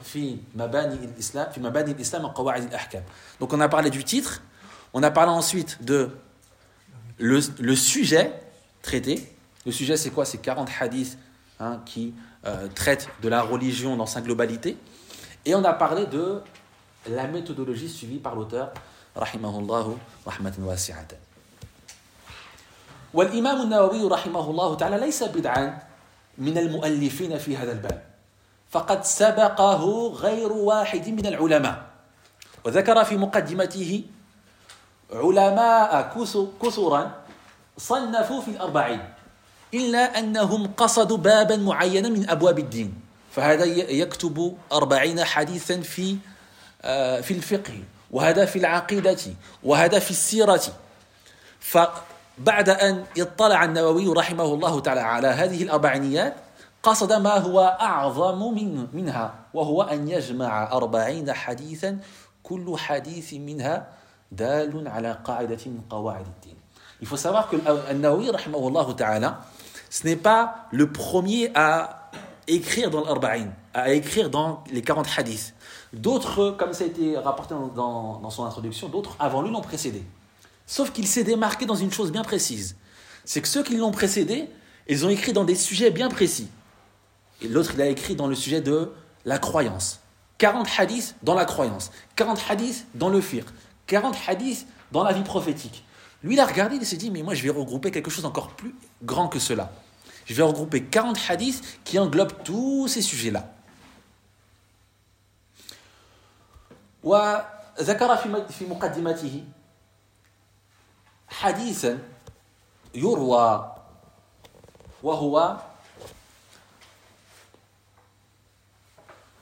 [0.02, 3.04] fi mabani al-Islam, fi mabani al-Islam qawa'id al-Ahkam.
[3.40, 4.42] Donc on a parlé du titre,
[4.94, 6.10] on a parlé ensuite de
[7.18, 8.34] le, le sujet
[8.82, 9.36] traité.
[9.66, 11.18] Le sujet c'est quoi C'est 40 hadiths
[11.60, 12.14] hein, qui
[12.46, 14.78] euh, traitent de la religion dans sa globalité.
[15.46, 16.42] Et on a parlé de
[17.10, 18.74] la méthodologie suivie par l'auteur,
[19.16, 19.96] rahimahullahu
[20.26, 21.18] rahmatan wasi'atan.
[23.14, 25.82] والإمام النووي رحمه الله تعالى ليس بدعا
[26.38, 28.04] من المؤلفين في هذا الباب
[28.75, 29.83] فقد سبقه
[30.19, 31.77] غير واحد من العلماء.
[32.65, 34.03] وذكر في مقدمته
[35.15, 35.91] علماء
[36.63, 37.03] كثرا
[37.79, 39.01] صنفوا في الأربعين
[39.75, 42.91] إلا أنهم قصدوا بابا معينا من أبواب الدين.
[43.31, 46.17] فهذا يكتب أربعين حديثا في
[47.23, 47.79] في الفقه
[48.11, 49.23] وهذا في العقيدة
[49.63, 50.63] وهذا في السيرة.
[51.61, 56.44] فبعد أن اطلع النووي رحمه الله تعالى على هذه الأربعينيات
[56.84, 62.00] قصد ما هو أعظم من منها وهو أن يجمع أربعين حديثا
[62.44, 63.88] كل حديث منها
[64.32, 66.56] دال على قاعدة من قواعد الدين
[67.02, 67.56] Il faut savoir que
[67.90, 68.30] Al-Nawawi,
[68.98, 69.42] ta'ala,
[69.90, 72.10] ce n'est pas le premier à
[72.46, 75.54] écrire dans l'Arba'in, à écrire dans les 40 hadiths.
[75.94, 80.04] D'autres, comme ça a été rapporté dans, dans son introduction, d'autres avant lui l'ont précédé.
[80.68, 82.76] Sauf qu'il s'est démarqué dans une chose bien précise.
[83.24, 84.50] C'est que ceux qui l'ont précédé,
[84.88, 86.50] ils ont écrit dans des sujets bien précis.
[87.42, 88.92] Et l'autre, il a écrit dans le sujet de
[89.26, 90.02] la croyance.
[90.38, 93.46] 40 hadiths dans la croyance, 40 hadiths dans le fiqh,
[93.88, 95.84] 40 hadiths dans la vie prophétique.
[96.24, 98.50] Lui, il a regardé, il s'est dit, mais moi, je vais regrouper quelque chose d'encore
[98.50, 98.74] plus
[99.04, 99.72] grand que cela.
[100.26, 103.56] Je vais regrouper 40 hadiths qui englobent tous ces sujets-là.
[107.04, 108.16] وذكر
[108.50, 109.44] في مقدمته
[111.30, 112.00] حديثا
[112.96, 113.76] يروى
[115.04, 115.58] وهو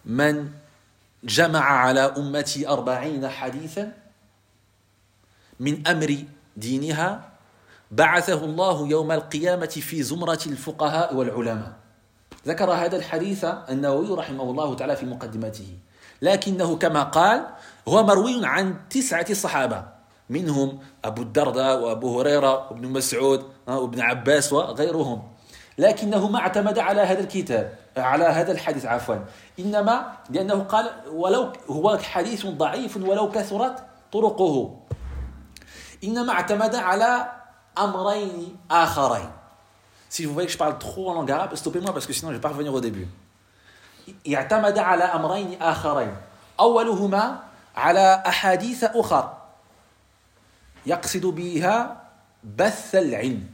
[0.07, 0.51] من
[1.25, 3.93] جمع على أمتي أربعين حديثا
[5.61, 6.25] من أمر
[6.57, 7.31] دينها
[7.91, 11.73] بعثه الله يوم القيامة في زمرة الفقهاء والعلماء.
[12.47, 15.69] ذكر هذا الحديث النووي رحمه الله تعالى في مقدمته.
[16.23, 17.47] لكنه كما قال
[17.89, 19.85] هو مروي عن تسعة صحابة.
[20.31, 25.32] منهم أبو الدرداء وأبو هريرة وابن مسعود وابن عباس وغيرهم.
[25.79, 29.17] لكنه ما اعتمد على هذا الكتاب على هذا الحديث عفوا.
[29.59, 34.81] إنما لأنه قال ولو هو حديث ضعيف ولو كثرت طرقه.
[36.05, 37.31] إنما اعتمد على
[37.79, 39.31] أمرين آخرين.
[40.09, 42.37] Si vous voyez que je parle trop en langue arabe, stoppez-moi parce que sinon je
[42.37, 43.09] vais pas revenir au début.
[44.29, 46.17] اعتمد على أمرين آخرين.
[46.61, 47.39] أولهما
[47.77, 49.33] على أحاديث أخر
[50.87, 52.03] يقصد بها
[52.45, 53.52] بث العلم.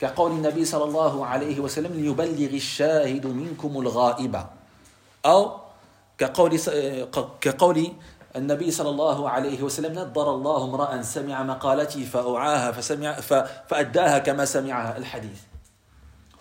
[0.00, 4.34] كقول النبي صلى الله عليه وسلم ليبلغ الشاهد منكم الغائب.
[5.26, 5.60] أو
[6.18, 6.60] كقول
[7.40, 7.92] كقول
[8.36, 13.12] النبي صلى الله عليه وسلم نضر الله امرأ سمع مقالتي فأوعاها فسمع
[13.68, 14.96] فأداها كما سمعها.
[14.96, 15.40] الحديث.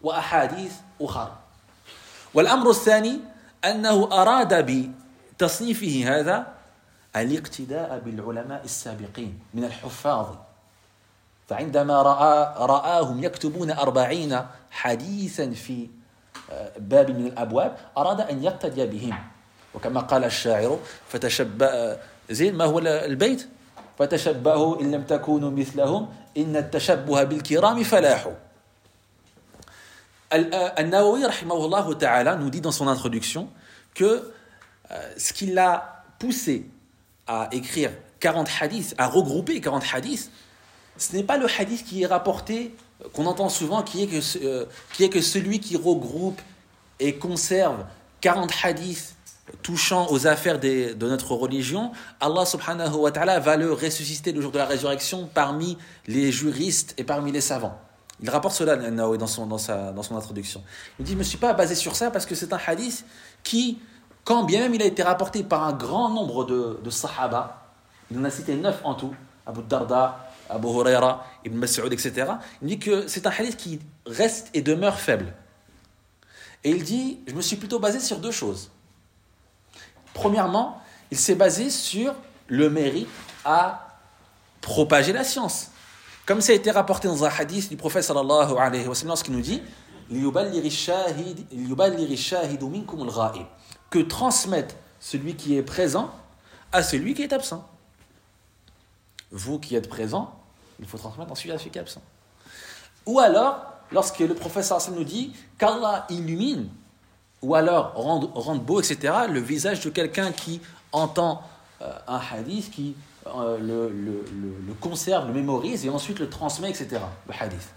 [0.04, 1.32] وأحاديث أخرى.
[2.34, 3.20] والأمر الثاني
[3.66, 4.54] أنه أراد
[5.36, 6.48] بتصنيفه هذا
[7.16, 10.28] الاقتداء بالعلماء السابقين من الحفاظ.
[11.50, 14.42] فعندما رأى رآهم يكتبون أربعين
[14.72, 15.90] حديثا في
[16.52, 19.18] آه، باب من الأبواب أراد أن يقتدي بهم.
[19.74, 20.80] وكما قال الشاعر
[21.10, 21.98] فتشبأ
[22.30, 23.48] زين ما هو البيت؟
[24.00, 28.32] فتشبهوا إن لم تكونوا مثلهم إن التشبه بالكرام فلاح
[30.80, 33.50] النووي رحمه الله تعالى dit dans son introduction
[33.96, 34.32] que
[34.92, 36.70] euh, ce qui l'a poussé
[37.28, 40.32] à écrire 40 hadiths, à regrouper 40 hadiths,
[41.00, 42.76] ce n'est pas le hadith qui est rapporté,
[43.14, 46.42] qu'on entend souvent, qui est, que, euh, qui est que celui qui regroupe
[47.00, 47.86] et conserve
[48.22, 49.16] 40 hadiths
[49.64, 54.52] touchant aux affaires de notre religion, Allah subhanahu wa ta'ala va le ressusciter le jour
[54.52, 57.80] de la résurrection parmi les juristes et parmi les savants.
[58.22, 59.28] Il rapporte cela dans
[60.04, 60.62] son introduction.
[61.00, 63.06] Il dit, je ne me suis pas basé sur ça parce que c'est un hadith
[63.44, 63.80] qui,
[64.26, 67.72] quand bien même il a été rapporté par un grand nombre de, de sahaba,
[68.12, 72.32] il en a cité neuf en tout, Abu Darda, Abu Huraira, Ibn Mas'ud, etc.
[72.62, 75.34] Il dit que c'est un hadith qui reste et demeure faible.
[76.64, 78.72] Et il dit, je me suis plutôt basé sur deux choses.
[80.14, 80.82] Premièrement,
[81.12, 82.14] il s'est basé sur
[82.48, 83.08] le mérite
[83.46, 83.98] à
[84.62, 85.72] propager la science.
[86.26, 89.32] Comme ça a été rapporté dans un hadith du prophète sallallahu alayhi wa sallam, qui
[89.32, 89.62] nous dit
[93.90, 96.12] que transmette celui qui est présent
[96.72, 97.68] à celui qui est absent.
[99.32, 100.39] Vous qui êtes présent,
[100.80, 102.02] il faut transmettre ensuite à celui qui est absent.
[103.06, 106.70] Ou alors, lorsque le sallallahu nous dit qu'Allah illumine
[107.42, 110.62] ou alors rendre, beau, etc., le visage de quelqu'un qui
[110.92, 111.42] entend
[111.82, 112.96] euh, un hadith, qui
[113.28, 117.70] euh, le, conserve, le mémorise et ensuite le transmet, etc., le hadith.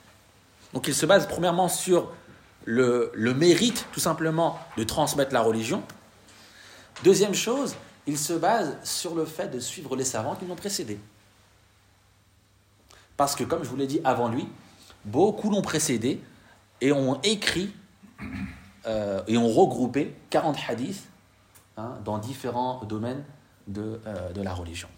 [0.73, 2.11] Donc il se base premièrement sur
[2.65, 5.83] le, mérite, tout simplement, de transmettre la religion.
[7.05, 7.75] Deuxième chose,
[8.07, 10.99] il se base sur le fait de suivre les savants qui l'ont précédé.
[13.16, 14.48] Parce que, comme je vous l'ai dit avant lui,
[15.06, 16.22] beaucoup l'ont précédé
[16.82, 17.74] et ont écrit
[18.86, 21.08] euh, et ont regroupé 40 hadiths
[21.78, 23.24] hein, dans différents domaines
[23.68, 24.90] de, euh, de la religion.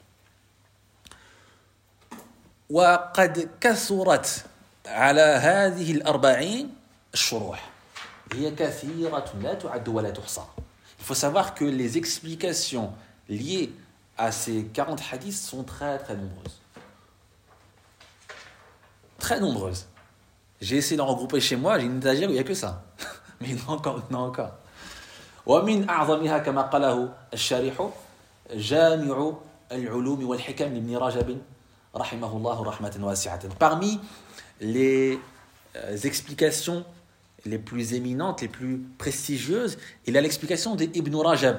[2.70, 4.45] وقد كثرت
[4.86, 6.76] على هذه الأربعين
[7.13, 7.70] الشروح
[8.34, 10.41] هي كثيرة لا تعد ولا تحصى
[10.99, 12.91] Il faut savoir que les explications
[13.30, 13.74] liées
[14.17, 16.59] à ces 40 hadiths sont très très nombreuses.
[19.20, 19.88] Très nombreuses.
[20.61, 22.84] J'ai essayé d'en regrouper chez moi, j'ai une étagère où il n'y a que ça.
[23.41, 24.51] mais non encore, non encore.
[25.45, 27.89] ومن أعظمها كما قاله الشارح
[28.53, 29.34] جامع
[29.72, 31.38] العلوم والحكم لابن رجب
[31.95, 33.39] رحمه الله رحمة واسعة.
[33.57, 33.99] Parmi
[34.61, 35.20] les
[35.76, 36.86] euh, explications
[37.45, 41.57] les plus éminentes, les plus prestigieuses, il a l'explication d'Ibn Rajab.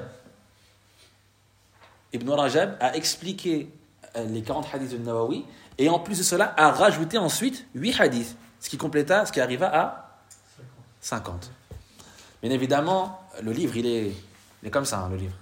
[2.13, 3.69] Ibn Rajab a expliqué
[4.15, 5.45] euh, les 40 hadiths de Nawawi
[5.77, 9.39] et en plus de cela a rajouté ensuite 8 hadiths, ce qui compléta, ce qui
[9.39, 10.19] arriva à
[11.01, 11.51] 50.
[12.41, 14.13] Bien évidemment, le livre, il est,
[14.61, 15.35] il est comme ça, hein, le livre.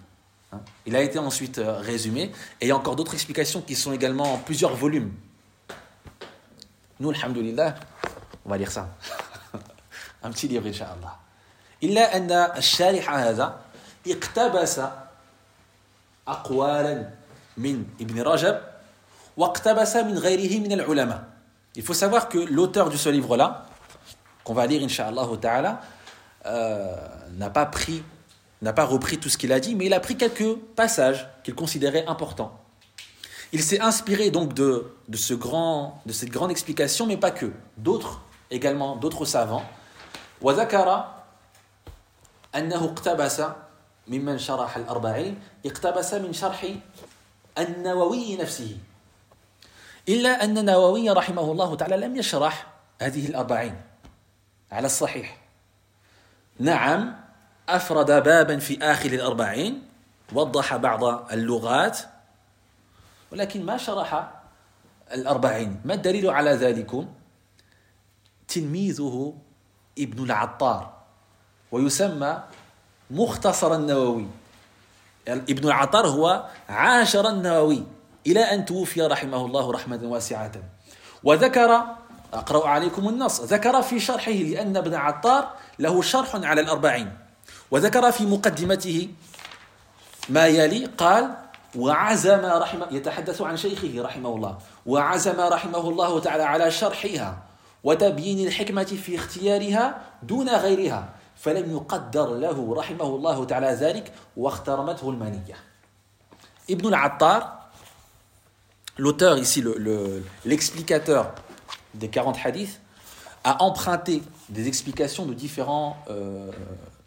[0.51, 0.59] Hein.
[0.85, 3.93] Il a été ensuite euh, résumé, et il y a encore d'autres explications qui sont
[3.93, 5.11] également en plusieurs volumes.
[6.99, 7.75] Nous, alhamdulillah,
[8.45, 8.89] on va lire ça.
[10.23, 11.19] Un petit livre, Inch'Allah.
[11.83, 13.59] إلا أن الشارح هذا
[14.07, 14.81] اقتبس
[16.27, 17.09] أقوالا
[17.57, 18.59] من ابن رجب
[21.75, 23.65] Il faut savoir que l'auteur de ce livre-là,
[24.43, 25.81] qu'on va lire, Inch'Allah ta'ala,
[26.45, 26.95] euh,
[27.37, 28.03] n'a pas pris,
[28.61, 31.55] n'a pas repris tout ce qu'il a dit, mais il a pris quelques passages qu'il
[31.55, 32.59] considérait importants.
[33.51, 37.51] Il s'est inspiré donc de, de, ce grand, de cette grande explication, mais pas que.
[37.77, 39.63] D'autres également, d'autres savants.
[40.41, 41.05] وذكر
[42.55, 43.41] أنه اقتبس
[44.07, 46.65] ممن شرح الأربعين اقتبس من شرح
[47.57, 48.77] النووي نفسه
[50.08, 52.66] إلا أن النووي رحمه الله تعالى لم يشرح
[53.00, 53.80] هذه الأربعين
[54.72, 55.38] على الصحيح.
[56.58, 57.16] نعم
[57.68, 59.82] أفرد بابا في آخر الأربعين
[60.32, 61.98] وضح بعض اللغات
[63.32, 64.30] ولكن ما شرح
[65.12, 67.06] الأربعين؟ ما الدليل على ذلك
[68.48, 69.34] تلميذه
[69.98, 70.94] ابن العطار
[71.72, 72.42] ويسمى
[73.10, 74.26] مختصر النووي.
[75.28, 77.86] ابن العطار هو عاشر النووي.
[78.26, 80.52] إلى أن توفي رحمه الله رحمة واسعة.
[81.24, 81.84] وذكر
[82.32, 85.48] أقرأ عليكم النص ذكر في شرحه لأن ابن عطار
[85.78, 87.18] له شرح على الأربعين.
[87.70, 89.08] وذكر في مقدمته
[90.28, 91.34] ما يلي قال
[91.76, 94.58] وعزم رحمه يتحدث عن شيخه رحمه الله.
[94.86, 97.38] وعزم رحمه الله تعالى على شرحها
[97.84, 105.56] وتبيين الحكمة في اختيارها دون غيرها فلم يقدر له رحمه الله تعالى ذلك واخترمته المنية.
[106.70, 107.63] ابن العطار
[108.98, 109.64] l'auteur ici
[110.44, 111.34] l'explicateur
[111.94, 112.80] le, des 40 hadiths,
[113.44, 116.50] a emprunté des explications de différents euh,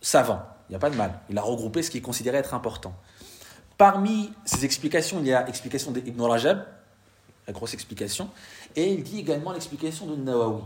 [0.01, 0.43] savants.
[0.69, 1.19] Il n'y a pas de mal.
[1.29, 2.93] Il a regroupé ce qui est considéré être important.
[3.77, 6.65] Parmi ces explications, il y a l'explication d'Ibn Rajab,
[7.47, 8.29] la grosse explication,
[8.75, 10.61] et il dit également l'explication de Nawawi.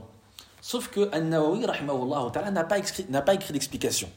[0.61, 4.09] Sauf que Nawawi, n'a pas écrit, écrit d'explication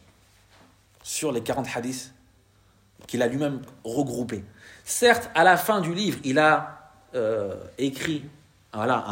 [1.03, 2.13] sur les 40 hadiths
[3.07, 4.45] qu'il a lui-même regroupés.
[4.85, 6.84] Certes, à la fin du livre, il a
[7.15, 8.25] euh, écrit
[8.73, 9.05] voilà,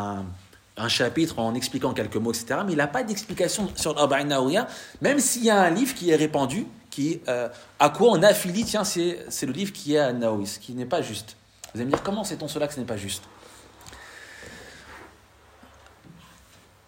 [0.76, 2.60] un, chapitre en expliquant quelques mots, etc.
[2.66, 4.66] Mais il n'a pas d'explication sur l'Arba'in Nawawiya,
[5.00, 7.48] même s'il y a un livre qui est répandu, qui, euh,
[7.78, 10.86] à quoi on affilie, tiens, c'est, le livre qui est à Nawawi, ce qui n'est
[10.86, 11.36] pas juste.
[11.72, 13.22] Vous allez me dire, comment sait-on cela que ce n'est pas juste?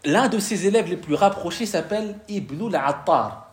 [0.04, 3.48] L'un de ses élèves les plus rapprochés s'appelle Ibn al-Attar.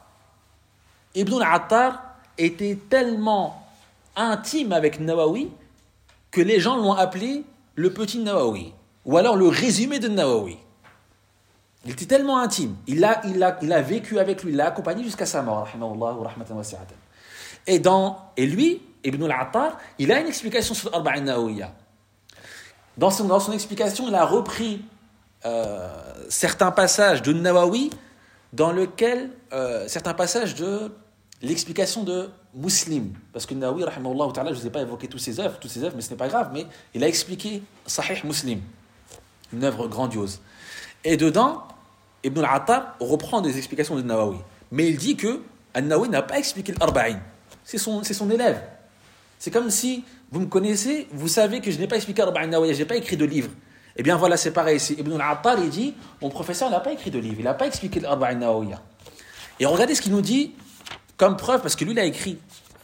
[1.16, 2.01] Ibn al-Attar
[2.38, 3.66] était tellement
[4.16, 5.49] intime avec Nawawi
[6.32, 7.43] que les gens l'ont appelé
[7.82, 8.74] le petit Nawawi,
[9.06, 10.58] ou alors le résumé de Nawawi.
[11.84, 15.26] Il était tellement intime, il a, il il vécu avec lui, il l'a accompagné jusqu'à
[15.26, 15.68] sa mort.
[17.66, 21.74] Et, dans, et lui, Ibn al-Attar, il a une explication sur l'Arba'in Nawawiya.
[22.98, 24.86] Dans son, dans son explication, il a repris
[25.46, 25.90] euh,
[26.30, 27.90] certains passages de Nawawi
[28.54, 30.92] dans lequel euh, certains passages de
[31.42, 33.14] l'explication de Muslim.
[33.32, 33.84] Parce que Nawawi
[34.34, 36.10] ta'ala je ne vous ai pas évoqué tous ses œuvres toutes ses œuvres mais ce
[36.10, 38.62] n'est pas grave mais il a expliqué Sahih Muslim
[39.54, 40.41] une œuvre grandiose.
[41.04, 41.64] Et dedans
[42.24, 44.38] Ibn al-Attar reprend des explications de Nawawi.
[44.72, 45.41] Mais il dit que
[45.76, 47.20] Nawawi n'a pas expliqué l'Arba'in.
[47.64, 48.62] C'est son, son élève.
[49.39, 52.74] C'est comme si vous me connaissez vous savez que je n'ai pas expliqué l'Arba'in Nawawi
[52.74, 53.49] je n'ai pas écrit de livre.
[53.95, 54.80] Eh bien voilà, c'est pareil.
[54.97, 57.99] Ibn al-Attar, il dit Mon professeur n'a pas écrit de livre, il n'a pas expliqué
[57.99, 58.82] l'Arba'in Nawawiya.
[59.60, 60.54] Et regardez ce qu'il nous dit
[61.22, 62.39] comme preuve, parce que lui, il a écrit.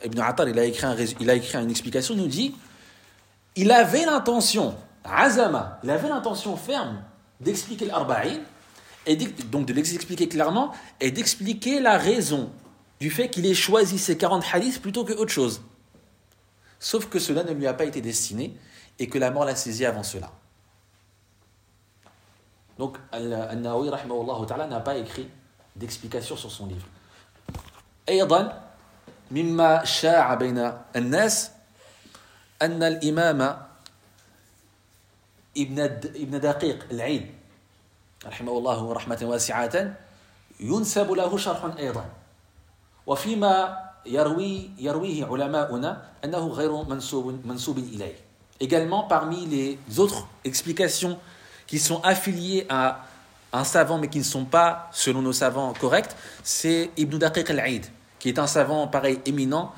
[0.05, 2.53] Ibn al-Attar, il a écrit, un, il a écrit une explication, il nous dit
[3.55, 7.01] Il avait l'intention, Azama, il avait l'intention ferme
[7.41, 8.41] d'expliquer l'Arba'in,
[9.49, 12.51] donc de l'expliquer clairement, et d'expliquer la raison
[12.99, 15.63] du fait qu'il ait choisi ces 40 hadiths plutôt que autre chose.
[16.79, 18.55] Sauf que cela ne lui a pas été destiné
[18.99, 20.31] et que la mort l'a saisi avant cela.
[22.77, 25.27] Donc, Al-Nawawi n'a pas écrit
[25.75, 26.85] d'explication sur son livre.
[28.09, 28.61] أيضا
[29.31, 31.51] مما شاع بين الناس
[32.61, 33.67] أن الإمام
[35.57, 35.79] ابن
[36.15, 37.25] ابن دقيق العيد
[38.25, 39.95] رحمه الله رحمة واسعة
[40.59, 42.05] ينسب له شرح أيضا
[43.07, 43.53] وفيما
[44.05, 48.27] يروي يرويه علماؤنا أنه غير منسوب منسوب إليه
[48.59, 51.19] également parmi les autres explications
[51.67, 53.05] qui sont affiliés à
[53.53, 57.85] un savant mais qui ne sont pas, selon nos savants, corrects, c'est Ibn Daqiq al-Aid,
[58.18, 59.72] qui est un savant pareil éminent,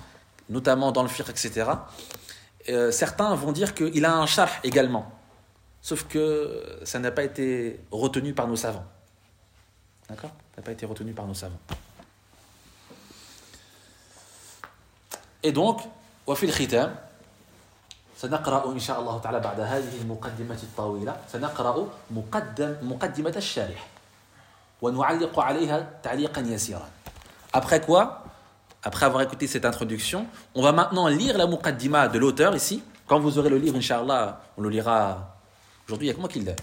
[0.48, 1.70] notamment dans le fiqh, etc.
[2.68, 5.10] Euh, certains vont dire qu'il a un charh également,
[5.80, 8.86] sauf que ça n'a pas été retenu par nos savants.
[10.08, 11.60] D'accord Ça n'a pas été retenu par nos savants.
[15.42, 15.80] Et donc,
[16.36, 16.90] fil khitam,
[18.24, 23.86] سنقرأ إن شاء الله تعالى بعد هذه المقدمة الطويلة سنقرأ مقدم مقدمة الشارح
[24.82, 26.88] ونعلق عليها تعليقا يسيرا
[27.52, 28.24] Après quoi
[28.82, 32.82] Après avoir écouté cette introduction, on va maintenant lire la muqaddima de l'auteur ici.
[33.06, 35.36] Quand vous aurez le livre, Inch'Allah, on le lira
[35.86, 36.08] aujourd'hui.
[36.08, 36.56] Il n'y a que moi qui le lis.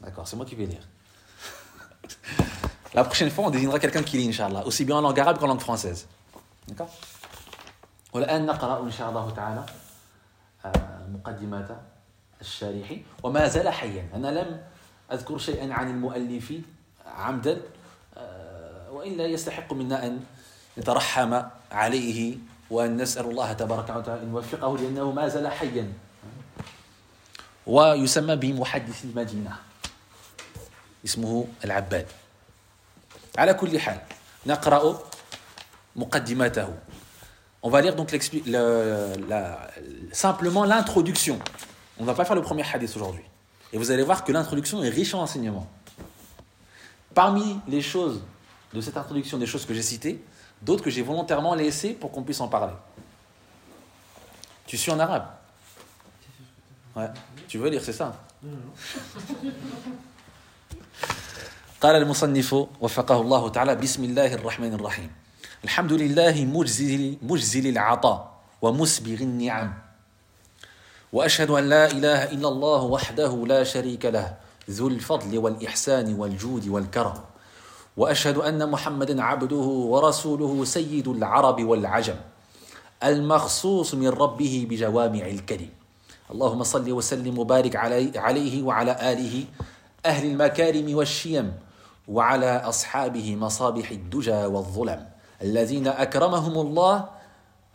[0.00, 0.82] D'accord, c'est moi qui vais lire.
[2.94, 5.46] La prochaine fois, on désignera quelqu'un qui lit, Inch'Allah, aussi bien en langue arabe qu'en
[5.46, 6.06] langue française.
[6.68, 6.90] D'accord
[8.12, 9.66] والآن نقرأ إن شاء الله تعالى
[11.12, 11.80] مقدمة
[12.40, 14.60] الشارح وما زال حيا أنا لم
[15.12, 16.52] أذكر شيئا عن المؤلف
[17.06, 17.62] عمدا
[18.90, 20.24] وإلا يستحق منا أن
[20.78, 22.36] نترحم عليه
[22.70, 25.92] وأن نسأل الله تبارك وتعالى أن يوفقه لأنه ما زال حيا
[27.66, 29.56] ويسمى بمحدث المدينة
[31.04, 32.06] اسمه العباد
[33.38, 34.00] على كل حال
[34.46, 34.98] نقرأ
[35.96, 36.68] مقدمته
[37.62, 38.16] On va lire donc
[40.12, 41.40] simplement l'introduction.
[41.98, 43.24] On ne va pas faire le premier hadith aujourd'hui.
[43.72, 45.68] Et vous allez voir que l'introduction est riche en enseignements.
[47.12, 48.22] Parmi les choses
[48.72, 50.22] de cette introduction, des choses que j'ai citées,
[50.61, 52.73] d'autres que j'ai volontairement laissées pour qu'on puisse en parler.
[54.67, 55.25] Tu suis en arabe.
[56.95, 57.09] Ouais.
[57.47, 58.13] Tu veux lire, c'est ça?
[61.81, 65.11] قال المصنف وفقه الله تعالى بسم الله الرحمن الرحيم.
[65.63, 69.73] الحمد لله مجزل, مجزل العطاء ومسبغ النعم.
[71.13, 74.37] وأشهد أن لا إله إلا الله وحده لا شريك له
[74.69, 77.30] ذو الفضل والإحسان والجود والكرم.
[77.97, 82.15] وأشهد أن محمدا عبده ورسوله سيد العرب والعجم
[83.03, 85.69] المخصوص من ربه بجوامع الكلم.
[86.31, 87.75] اللهم صل وسلم وبارك
[88.15, 89.45] عليه وعلى آله
[90.05, 91.53] أهل المكارم والشيم
[92.07, 95.07] وعلى أصحابه مصابح الدجى والظلم.
[95.41, 97.05] الذين أكرمهم الله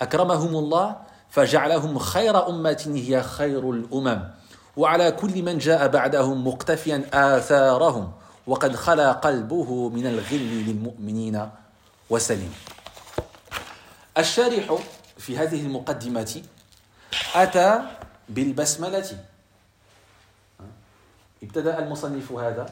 [0.03, 0.97] أكرمهم الله
[1.31, 4.21] فجعلهم خير أمة هي خير الأمم.
[4.77, 8.12] وعلى كل من جاء بعدهم مقتفيا آثارهم
[8.47, 11.51] وقد خلا قلبه من الغل للمؤمنين
[12.11, 12.53] وسلم.
[14.18, 14.78] الشارح
[15.18, 16.42] في هذه المقدمة
[17.34, 17.80] أتى
[18.28, 19.24] بالبسملة.
[21.42, 22.66] ابتدأ المصنف هذا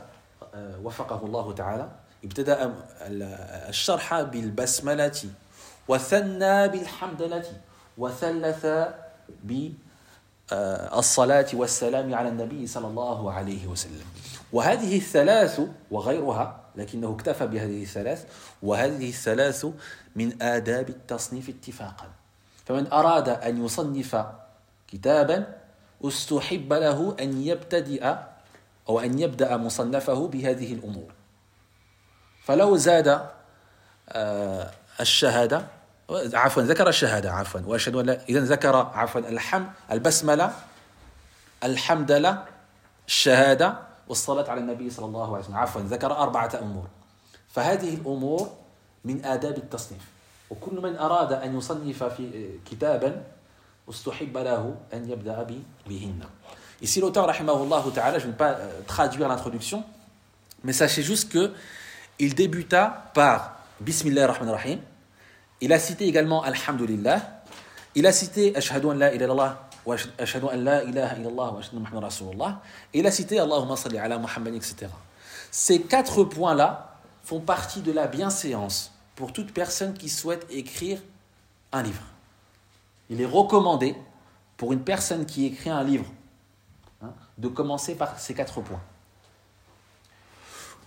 [0.83, 1.89] وفقه الله تعالى.
[2.25, 2.75] ابتدأ
[3.69, 5.21] الشرح بالبسملة
[5.89, 7.53] وثنى بالحمدلة
[7.99, 8.67] وثلث
[10.51, 14.07] بالصلاة والسلام على النبي صلى الله عليه وسلم.
[14.53, 18.27] وهذه الثلاث وغيرها لكنه اكتفى بهذه الثلاث
[18.63, 19.67] وهذه الثلاث
[20.17, 22.11] من آداب التصنيف اتفاقا.
[22.67, 24.25] فمن أراد أن يصنف
[24.89, 25.57] كتابا
[26.05, 28.15] استحب له أن يبتدئ
[28.89, 31.13] أو أن يبدأ مصنفه بهذه الأمور.
[32.45, 33.27] فلو زاد
[34.09, 34.71] آه،
[35.01, 35.67] الشهادة
[36.11, 40.53] عفوا ذكر الشهادة عفوا وأشهد أن لا إذا ذكر عفوا الحمد البسملة
[41.65, 42.45] الحمدلة
[43.07, 43.77] الشهادة
[44.09, 46.87] والصلاة على النبي صلى الله عليه وسلم عفوا ذكر أربعة أمور
[47.49, 48.51] فهذه الأمور
[49.05, 50.03] من آداب التصنيف
[50.51, 53.23] وكل من أراد أن يصنف في كتابا
[53.91, 55.47] استحب له أن يبدأ
[55.87, 56.21] بهن
[56.83, 59.85] Ici, l'auteur, rahimahullah ta'ala, je ne vais pas traduire l'introduction,
[60.65, 61.53] mais sachez juste que
[62.19, 64.81] il débuta par Bismillah ar-Rahman ar-Rahim.
[65.61, 67.43] Il a cité également Alhamdulillah.
[67.95, 71.60] Il a cité Ashhadu an la ilaha illallah wa ashhadu an la ilaha illallah wa
[71.60, 72.62] ashhadu Muhammad rasulullah.
[72.94, 74.88] Et il a cité Allahumma salli ala Muhammad, etc.
[75.52, 81.02] Ces quatre points-là font partie de la bienséance pour toute personne qui souhaite écrire
[81.72, 82.04] un livre.
[83.10, 83.96] Il est recommandé
[84.58, 86.06] pour une personne qui écrit un livre
[87.02, 88.82] hein, de commencer par ces quatre points.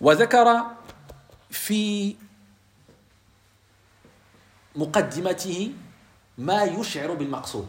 [0.01, 0.65] وذكر
[1.49, 2.15] في
[4.75, 5.71] مقدمته
[6.37, 7.67] ما يشعر بالمقصود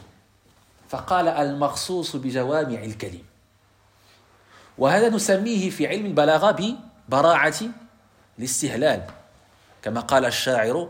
[0.89, 3.23] فقال المخصوص بجوامع الكلم.
[4.77, 6.75] وهذا نسميه في علم البلاغة
[7.09, 7.55] ببراعة
[8.39, 9.07] الاستهلال.
[9.81, 10.89] كما قال الشاعر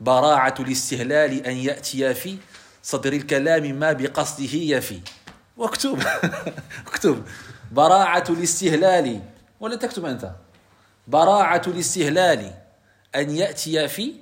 [0.00, 2.38] براعة الاستهلال أن يأتي في
[2.82, 5.00] صدر الكلام ما بقصده يفي.
[5.56, 6.02] واكتب.
[6.86, 7.22] اكتب.
[7.72, 9.20] براعة الاستهلال.
[9.60, 10.30] ولا تكتب أنت.
[11.08, 12.52] براعة الاستهلال
[13.14, 14.14] أن يأتي في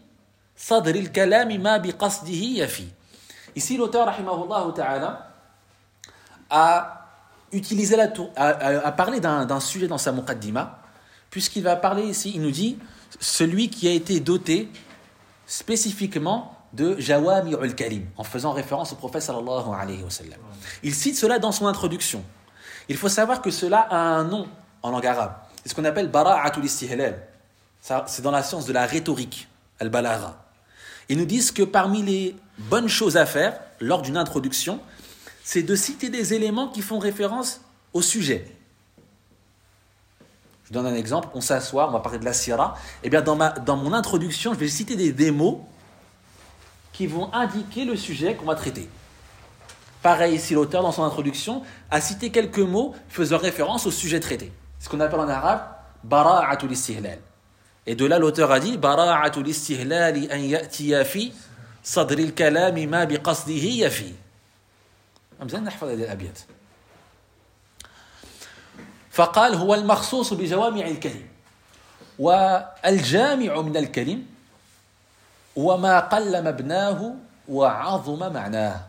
[0.56, 2.86] صدر الكلام ما بقصده يفي.
[3.56, 5.30] Ici, l'auteur, rahimahullah ta'ala,
[6.50, 7.08] a
[7.52, 10.78] utilisé la a, parlé d'un sujet dans sa muqaddima,
[11.30, 12.78] puisqu'il va parler ici, il nous dit,
[13.20, 14.68] celui qui a été doté
[15.46, 20.40] spécifiquement de Jawami al-Kalim, en faisant référence au prophète sallallahu alayhi wa sallam.
[20.82, 22.24] Il cite cela dans son introduction.
[22.88, 24.48] Il faut savoir que cela a un nom
[24.82, 25.34] en langue arabe.
[25.62, 27.22] C'est ce qu'on appelle bara'atul istihlal.
[27.80, 29.48] C'est dans la science de la rhétorique,
[29.78, 30.36] al-balagha.
[31.08, 34.80] Ils nous disent que parmi les bonnes choses à faire lors d'une introduction,
[35.42, 37.60] c'est de citer des éléments qui font référence
[37.92, 38.46] au sujet.
[40.64, 42.76] Je donne un exemple, on s'assoit, on va parler de la sira.
[43.02, 45.66] Eh bien, dans, ma, dans mon introduction, je vais citer des, des mots
[46.92, 48.88] qui vont indiquer le sujet qu'on va traiter.
[50.02, 54.52] Pareil, si l'auteur, dans son introduction, a cité quelques mots faisant référence au sujet traité.
[54.78, 55.62] Ce qu'on appelle en arabe
[56.04, 57.18] bara'atul istihlal.
[57.86, 61.32] Et de là, l'auteur a dit bara'atul istihlal an ya'tiya fi
[61.84, 64.12] صدر الكلام ما بقصده يفي.
[65.42, 66.38] أمزين نحفظ هذه الأبيات.
[69.10, 71.26] فقال هو المخصوص بجوامع الكلم
[72.18, 74.26] والجامع من الكلم
[75.56, 77.14] وما قل مبناه
[77.48, 78.80] وعظم معناه.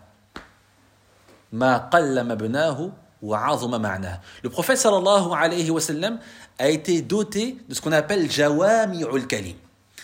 [1.54, 2.92] ما قل مبناه
[3.22, 4.20] وعظم معناه.
[4.44, 6.20] Le prophète sallallahu alayhi wa sallam
[6.58, 9.58] a été doté de ce qu'on appelle jawami'ul kalim.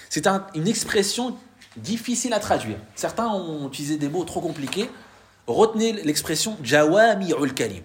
[0.09, 1.35] C'est un, une expression
[1.77, 2.77] difficile à traduire.
[2.95, 4.89] Certains ont utilisé des mots trop compliqués.
[5.47, 7.83] Retenez l'expression jawami'ul kalim.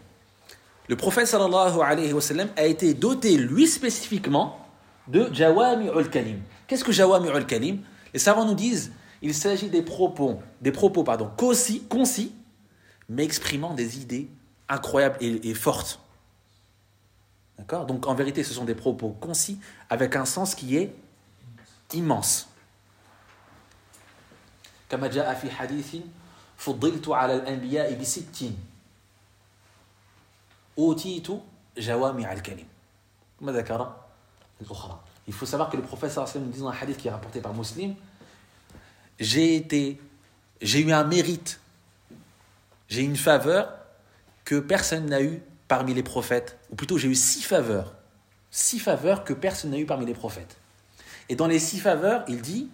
[0.88, 4.58] Le prophète sallallahu alayhi wa sallam a été doté lui spécifiquement
[5.08, 6.40] de jawami'ul kalim.
[6.66, 7.80] Qu'est-ce que jawami'ul kalim?
[8.12, 12.32] Les savants nous disent il s'agit des propos, des propos pardon, concis,
[13.08, 14.28] mais exprimant des idées
[14.68, 16.00] incroyables et, et fortes.
[17.58, 17.86] D'accord?
[17.86, 19.58] Donc en vérité, ce sont des propos concis
[19.88, 20.94] avec un sens qui est
[21.94, 22.48] immense.
[24.89, 25.95] كما جاء في حديث
[26.57, 28.51] فضلت على الأنبياء بست
[30.77, 31.27] أوتيت
[31.77, 32.67] جوامع الكلم
[33.41, 33.95] ما ذكر
[34.61, 36.97] الأخرى Il faut savoir que le prophète sallallahu alayhi wa sallam dit dans un hadith
[36.97, 37.95] qui est rapporté par Muslim
[39.21, 40.01] j'ai été,
[40.61, 41.59] j'ai eu un mérite,
[42.89, 43.71] j'ai une faveur
[44.43, 47.93] que personne n'a eu parmi les prophètes, ou plutôt j'ai eu six faveurs,
[48.49, 50.57] six faveurs que personne n'a eu parmi les prophètes.
[51.29, 52.69] Et dans les six faveurs, il dit,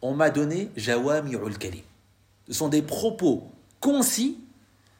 [0.00, 1.82] on m'a donné jawami'ul kalim.
[2.48, 3.50] Ce sont des propos
[3.80, 4.38] concis,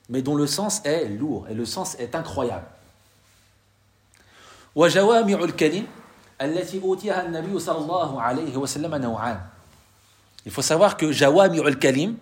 [0.09, 2.67] mais dont le sens est lourd et le sens est incroyable.
[4.75, 5.87] وجوامع الكلم
[6.41, 9.41] التي أوتيها النبي صلى الله عليه وسلم نوعان
[10.45, 12.17] il faut savoir que Jawami al-Kalim,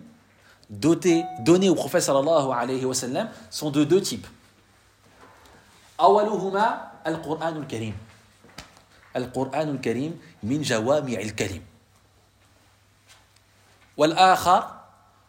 [0.68, 4.26] donné au prophète sallallahu alayhi wa sallam, sont de deux types.
[6.00, 7.94] أولهما القرآن الكريم
[9.16, 11.60] القرآن الكريم من جوامع الكلم
[13.97, 14.71] والآخر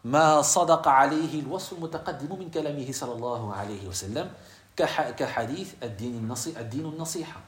[0.04, 4.30] ما صدق عليه الوصف المتقدم من كلامه صلى الله عليه وسلم
[5.16, 7.40] كحديث الدين النصيحة الدين النصيحة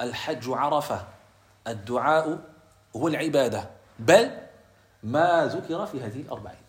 [0.00, 1.06] الحج عرفة
[1.66, 2.38] الدعاء
[2.96, 4.30] هو العبادة بل
[5.02, 6.64] ما ذكر في هذه الأربعين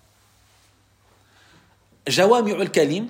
[2.08, 3.10] جوامع الكلم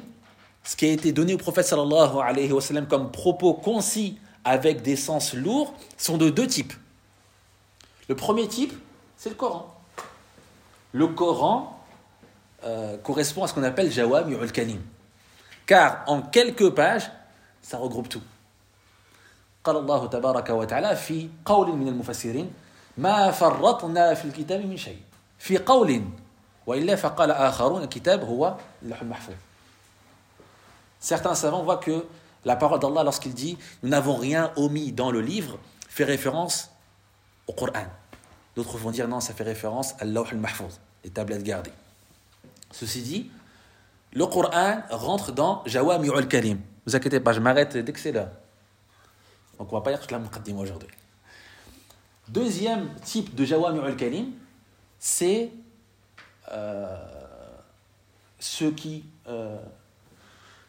[0.63, 4.81] ce qui a été donné au prophète sallallahu alayhi wa sallam comme propos concis avec
[4.81, 6.73] des sens lourds sont de deux types.
[8.07, 8.73] Le premier type,
[9.17, 9.80] c'est le Coran.
[10.92, 11.78] Le Coran
[12.64, 14.80] euh, correspond à ce qu'on appelle Jawami al-Kalim.
[15.66, 17.10] Car en quelques pages,
[17.62, 18.22] ça regroupe tout.
[19.66, 22.52] قال الله تبارك وتعالى في قول من المفسرين
[22.98, 25.00] ما فرطنا في الكتاب من شيء
[25.38, 26.02] في قول
[26.66, 29.34] وإلا فقال آخرون الكتاب هو اللوح المحفوظ
[31.00, 32.04] Certains savants voient que
[32.44, 35.58] la parole d'Allah, lorsqu'il dit Nous n'avons rien omis dans le livre,
[35.88, 36.70] fait référence
[37.46, 37.86] au Coran.
[38.55, 41.71] D'autres vont dire non, ça fait référence à l'Awh al-Mahfouz, les tablettes gardées.
[42.71, 43.31] Ceci dit,
[44.13, 46.57] le Coran rentre dans Jawami al-Karim.
[46.57, 48.31] Ne vous inquiétez pas, je m'arrête dès que c'est là.
[49.57, 50.19] Donc on va pas dire toute la
[50.55, 50.89] aujourd'hui.
[52.27, 54.31] Deuxième type de Jawami al-Karim,
[54.99, 55.51] c'est
[56.51, 56.97] euh,
[58.39, 59.05] ceux qui.
[59.27, 59.57] Euh,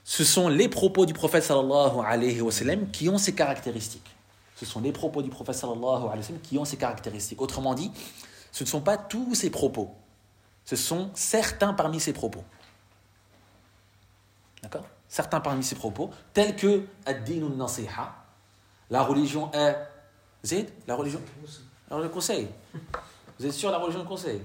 [0.05, 4.11] ce sont les propos du prophète sallallahu alayhi wa sallam qui ont ces caractéristiques.
[4.63, 7.43] Ce sont les propos du prophète sallallahu alayhi wa sallam qui ont ces caractéristiques.
[7.43, 7.91] Autrement dit,
[8.53, 9.93] ce ne sont pas tous ces propos.
[10.65, 12.45] Ce sont certains parmi ces propos.
[14.63, 14.87] D'accord?
[15.09, 18.15] Certains parmi ces propos, tels que ad-din nasiha
[18.89, 19.77] la religion est.
[20.45, 21.21] Zid La religion
[21.91, 22.49] La religion conseil.
[23.41, 24.43] Vous êtes sûr la religion conseil?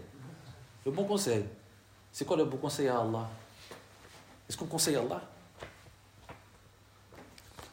[0.83, 1.45] Le bon conseil.
[2.11, 3.29] C'est quoi le bon conseil à Allah?
[4.49, 5.21] Est-ce qu'on conseille à Allah?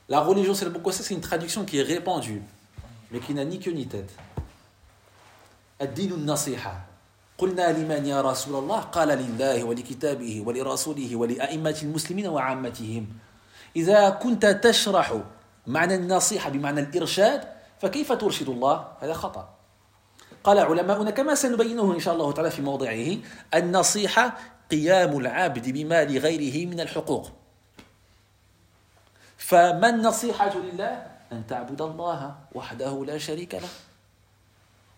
[0.09, 2.43] La religion, c'est le Bokosé, c'est une traduction qui est répandue,
[3.11, 4.11] mais qui n'a ni queue ni tête.
[5.83, 6.87] الدين النصيحة
[7.39, 13.07] قلنا لمن يا رسول الله قال لله ولكتابه ولرسوله ولأئمة المسلمين وعامتهم
[13.77, 15.21] إذا كنت تشرح
[15.67, 17.41] معنى النصيحة بمعنى الإرشاد
[17.81, 19.55] فكيف ترشد الله هذا خطأ
[20.45, 23.17] قال علماؤنا كما سنبينه إن شاء الله تعالى في موضعه
[23.55, 24.39] النصيحة
[24.71, 27.31] قيام العبد بما لغيره من الحقوق
[29.45, 33.69] فما النصيحة لله؟ أن تعبد الله وحده لا شريك له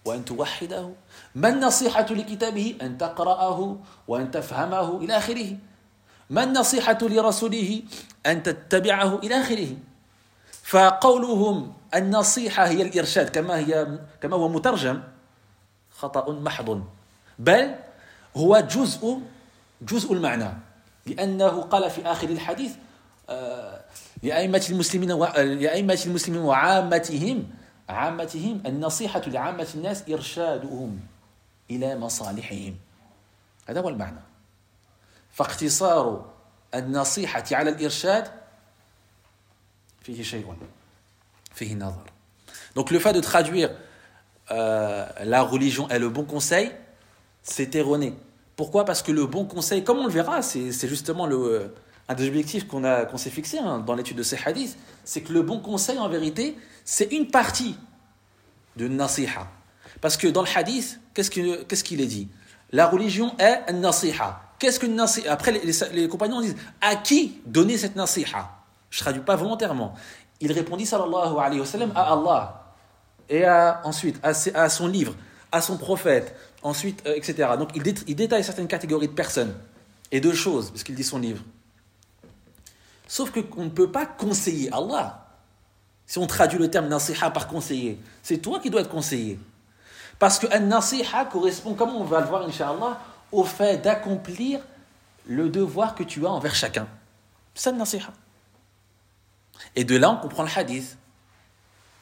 [0.05, 0.93] وأن توحده.
[1.35, 3.77] ما النصيحة لكتابه؟ أن تقرأه
[4.09, 5.57] وأن تفهمه إلى آخره.
[6.31, 7.83] ما النصيحة لرسوله؟
[8.27, 9.77] أن تتبعه إلى آخره.
[10.63, 15.03] فقولهم النصيحة هي الإرشاد كما هي كما هو مترجم
[15.91, 16.85] خطأ محض.
[17.39, 17.75] بل
[18.37, 19.21] هو جزء
[19.83, 20.53] جزء المعنى.
[21.07, 22.75] لأنه قال في آخر الحديث
[23.31, 23.86] آه
[24.23, 25.25] لأئمة المسلمين و...
[25.37, 27.51] لأئمة المسلمين وعامتهم
[27.89, 31.01] عامتهم النصيحة لعامة الناس إرشادهم
[31.71, 32.77] إلى مصالحهم.
[33.69, 34.21] هذا هو المعنى.
[35.33, 36.33] فاقتصار
[36.75, 38.31] النصيحة على الإرشاد
[40.03, 40.57] فيه شيء
[41.55, 42.07] فيه نظر.
[42.75, 43.71] Donc le fait de traduire
[44.51, 46.71] euh, la religion et le bon conseil,
[47.43, 48.15] c'est erroné.
[48.55, 48.85] Pourquoi?
[48.85, 51.75] Parce que le bon conseil, comme on le verra, c'est justement le,
[52.09, 55.43] un des objectifs qu'on s'est fixé hein, dans l'étude de ces hadiths, c'est que le
[55.43, 57.77] bon conseil, en vérité, c'est une partie
[58.77, 59.49] de nasiha.
[60.01, 62.29] Parce que dans le hadith, qu'est-ce qu'il est dit?
[62.71, 64.41] La religion est nasiha.
[64.59, 65.33] Qu'est-ce que nasiha?
[65.33, 65.53] Après,
[65.93, 68.51] les, compagnons disent à qui donner cette nasiha?
[68.91, 69.95] Je ne traduis pas volontairement.
[70.41, 72.75] Il répondit, sallallahu alayhi wa sallam, à Allah.
[73.29, 75.15] Et ensuite, à, son livre,
[75.51, 77.49] à son prophète, ensuite, euh, etc.
[77.59, 79.55] Donc il, il détaille certaines catégories de personnes
[80.13, 81.43] et de choses, parce qu'il dit son livre.
[83.07, 85.27] Sauf qu'on ne peut pas conseiller Allah.
[86.07, 89.39] Si on traduit le terme nasiha par conseiller, c'est toi qui dois être conseillé.
[90.19, 93.01] Parce que nasiha correspond, comme on va le voir, inshallah,
[93.33, 94.61] au fait d'accomplir
[95.27, 96.87] le devoir que tu as envers chacun.
[97.55, 98.13] C'est nasiha.
[99.75, 100.97] Et de là, on comprend le hadith.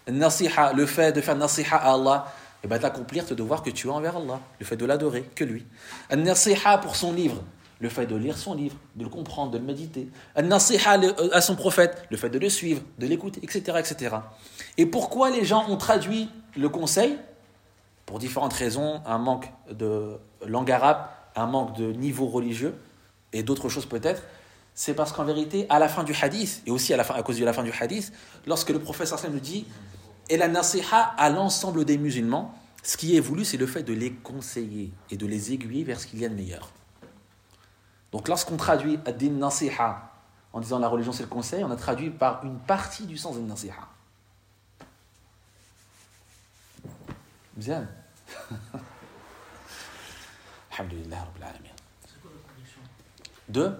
[0.06, 2.26] Nasiha, le fait de faire nasiha à Allah,
[2.62, 5.22] et eh bien d'accomplir ce devoir que tu as envers Allah, le fait de l'adorer,
[5.34, 5.66] que lui.
[6.10, 7.42] Un nasiha pour son livre,
[7.80, 10.08] le fait de lire son livre, de le comprendre, de le méditer.
[10.34, 11.00] Al-nasiha
[11.32, 14.16] à son prophète, le fait de le suivre, de l'écouter, etc., etc.
[14.78, 17.18] Et pourquoi les gens ont traduit le conseil?
[18.06, 21.06] Pour différentes raisons, un manque de langue arabe,
[21.36, 22.74] un manque de niveau religieux,
[23.32, 24.22] et d'autres choses peut-être.
[24.74, 27.52] C'est parce qu'en vérité, à la fin du hadith, et aussi à, cause de la
[27.52, 28.12] fin du hadith,
[28.46, 29.66] lorsque le prophète nous dit
[30.28, 33.94] Et la nasiha à l'ensemble des musulmans, ce qui est voulu, c'est le fait de
[33.94, 36.70] les conseiller et de les aiguiller vers ce qu'il y a de meilleur.
[38.14, 40.08] Donc lorsqu'on traduit ad-din nasiha
[40.52, 43.34] en disant la religion c'est le conseil, on a traduit par une partie du sens
[43.34, 43.88] de nasiha.
[47.56, 47.88] Bien.
[50.78, 51.74] Alhamdulillah Rabbil Alamin.
[53.48, 53.76] Deux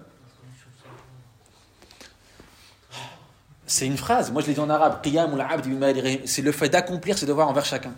[3.69, 5.01] C'est une phrase, moi je l'ai dit en arabe,
[6.27, 7.95] c'est le fait d'accomplir ses devoirs envers chacun.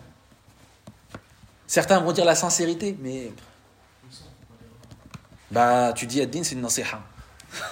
[1.65, 3.31] Certains vont dire la sincérité, mais.
[5.51, 6.99] Bah, tu dis Ad-Din, c'est une nasiha.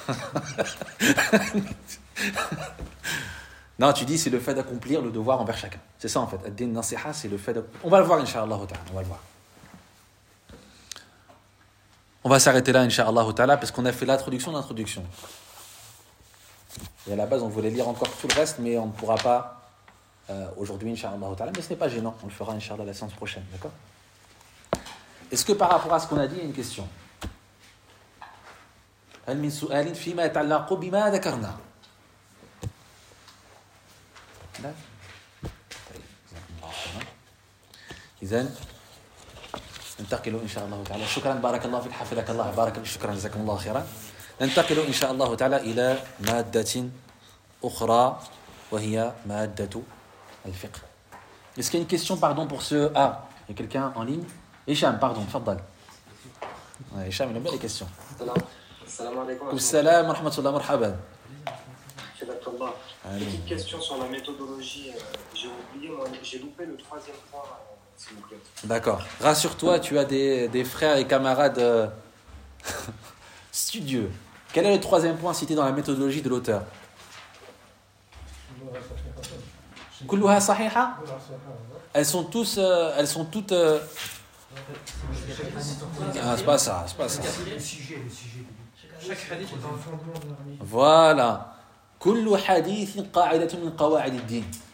[3.80, 5.80] non, tu dis c'est le fait d'accomplir le devoir envers chacun.
[6.00, 6.38] C'est ça en fait.
[6.46, 7.82] Ad-Din nasiha, c'est le fait d'accomplir.
[7.84, 9.20] On va le voir, Inch'Allah on va le voir.
[12.24, 15.04] On va s'arrêter là, Inch'Allah parce qu'on a fait l'introduction d'introduction.
[17.08, 19.16] Et à la base, on voulait lire encore tout le reste, mais on ne pourra
[19.16, 19.62] pas
[20.30, 21.18] euh, aujourd'hui, Inch'Allah
[21.56, 23.72] Mais ce n'est pas gênant, on le fera, Inch'Allah, la séance prochaine, d'accord?
[25.32, 26.88] Est-ce que par rapport à ce qu'on a dit, il y a une question?
[29.28, 31.58] هل من سؤال فيما يتعلق بما ذكرنا؟
[34.64, 34.72] لا.
[38.24, 38.56] إذن
[40.00, 41.06] ننتقل إن شاء الله تعالى.
[41.08, 41.34] شكرا.
[41.34, 41.92] بارك الله فيك.
[41.92, 42.52] حفظك الله.
[42.52, 43.14] بارك شكرا.
[43.14, 43.88] جزاكم الله خيرا.
[44.42, 46.74] ننتقل إن شاء الله تعالى إلى مادة
[47.64, 48.20] أخرى
[48.72, 49.82] وهي مادة
[50.46, 50.82] الفقه.
[51.58, 53.30] Est-ce qu'il y a une question, pardon, pour ce A?
[53.48, 54.26] Il y a quelqu'un en ligne?
[54.68, 55.26] Hicham, pardon.
[56.94, 57.88] Ouais, Hicham, il aime bien les questions.
[58.96, 59.60] Salam alaikum.
[59.60, 60.96] Salam, rahmatullah, marhaban.
[63.20, 64.92] Petite question sur la méthodologie.
[64.96, 65.00] Euh,
[65.34, 65.92] j'ai oublié,
[66.24, 68.38] j'ai loupé le troisième point, euh, s'il vous plaît.
[68.64, 69.02] D'accord.
[69.20, 71.88] Rassure-toi, tu as des, des, frères et camarades euh,
[73.52, 74.10] studieux.
[74.54, 76.64] Quel est le troisième point cité dans la méthodologie de l'auteur?
[81.94, 82.58] Elles sont tous,
[82.98, 83.54] elles sont toutes.
[86.24, 87.22] Ah, c'est pas ça, c'est pas ça.
[90.62, 91.56] Voilà.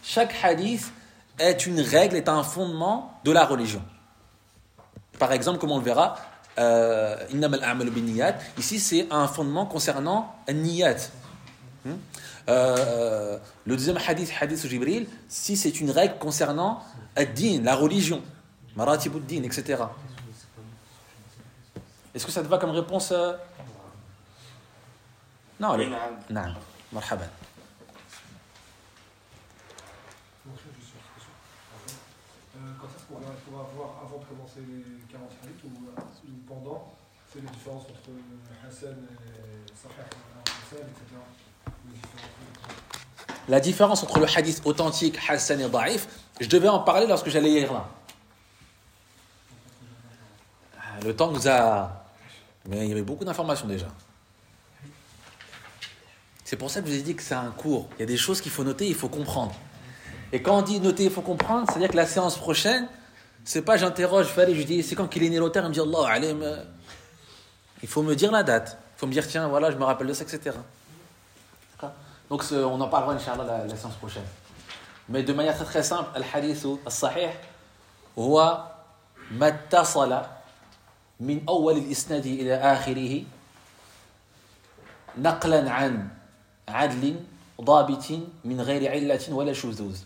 [0.04, 0.92] Chaque hadith
[1.40, 3.82] est une règle, est un fondement de la religion.
[5.20, 6.18] Par exemple, comme on le verra,
[6.60, 7.16] euh,
[8.58, 10.96] ici c'est un fondement concernant niyat.
[11.86, 11.92] Hmm?
[12.50, 16.82] Euh, le deuxième hadith, hadith Jibril, si c'est une règle concernant
[17.16, 18.22] ad-din, la religion,
[18.76, 19.84] maratibud-din, etc.
[22.14, 23.34] Est-ce que ça te va comme réponse euh,
[25.62, 25.88] non, allez.
[26.32, 26.42] Non,
[26.92, 27.26] marhaban.
[32.80, 35.70] Quand est-ce qu'on va voir avant de commencer les 40 hadiths ou
[36.48, 36.92] pendant
[37.32, 38.10] C'est les différences entre
[38.68, 40.10] Hassan et Sahih
[40.48, 41.16] Hassan, etc.
[43.48, 46.08] La différence entre le hadith authentique, Hassan et Daif,
[46.40, 47.88] je devais en parler lorsque j'allais lire là.
[51.04, 52.04] Le temps nous a.
[52.68, 53.88] Mais il y avait beaucoup d'informations déjà.
[56.51, 57.89] C'est pour ça que je vous ai dit que c'est un cours.
[57.97, 59.55] Il y a des choses qu'il faut noter, il faut comprendre.
[60.33, 62.89] Et quand on dit noter, il faut comprendre, c'est-à-dire que la séance prochaine,
[63.45, 65.81] c'est pas j'interroge, je je dis c'est quand qu'il est né l'auteur, il me dit
[65.81, 66.35] Allah, allez,
[67.83, 68.79] il faut me dire la date.
[68.97, 70.57] Il faut me dire tiens, voilà, je me rappelle de ça, etc.
[72.29, 74.25] Donc on en parlera, Inch'Allah, la, la séance prochaine.
[75.09, 77.31] Mais de manière très très simple, al-hadith al-sahih,
[78.19, 78.65] هو
[79.31, 80.23] ما اتصل
[81.21, 83.23] من أول الإسناد إلى آخره
[85.19, 86.09] نقلا عن
[86.68, 87.16] عدل
[87.62, 88.06] ضابط
[88.46, 90.00] من غير علة ولا شذوذ.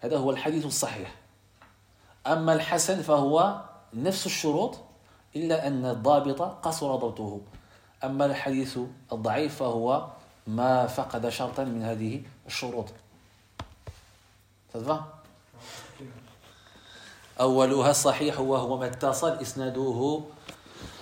[0.00, 1.14] هذا هو الحديث الصحيح.
[2.26, 3.60] أما الحسن فهو
[3.94, 4.78] نفس الشروط
[5.36, 7.40] إلا أن الضابط قصر ضبطه.
[8.04, 8.78] أما الحديث
[9.12, 10.06] الضعيف فهو
[10.46, 12.86] ما فقد شرطا من هذه الشروط.
[17.40, 20.20] أولها الصحيح وهو ما اتصل إسناده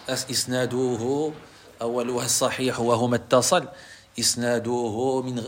[0.09, 1.33] إسناده
[1.83, 3.68] أولها الصحيح وهو ما اتصل.
[4.21, 5.43] إسناده من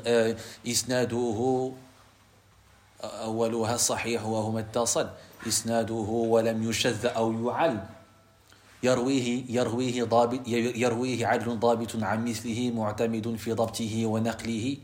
[0.67, 1.73] إسناده
[3.03, 5.11] أولها الصحيح وهو ما اتصل.
[5.49, 5.95] إسناده
[6.35, 7.85] ولم يشذ أو يعل.
[8.83, 10.41] يرويه يرويه ضابط
[10.77, 14.77] يرويه عدل ضابط عن مثله معتمد في ضبطه ونقله.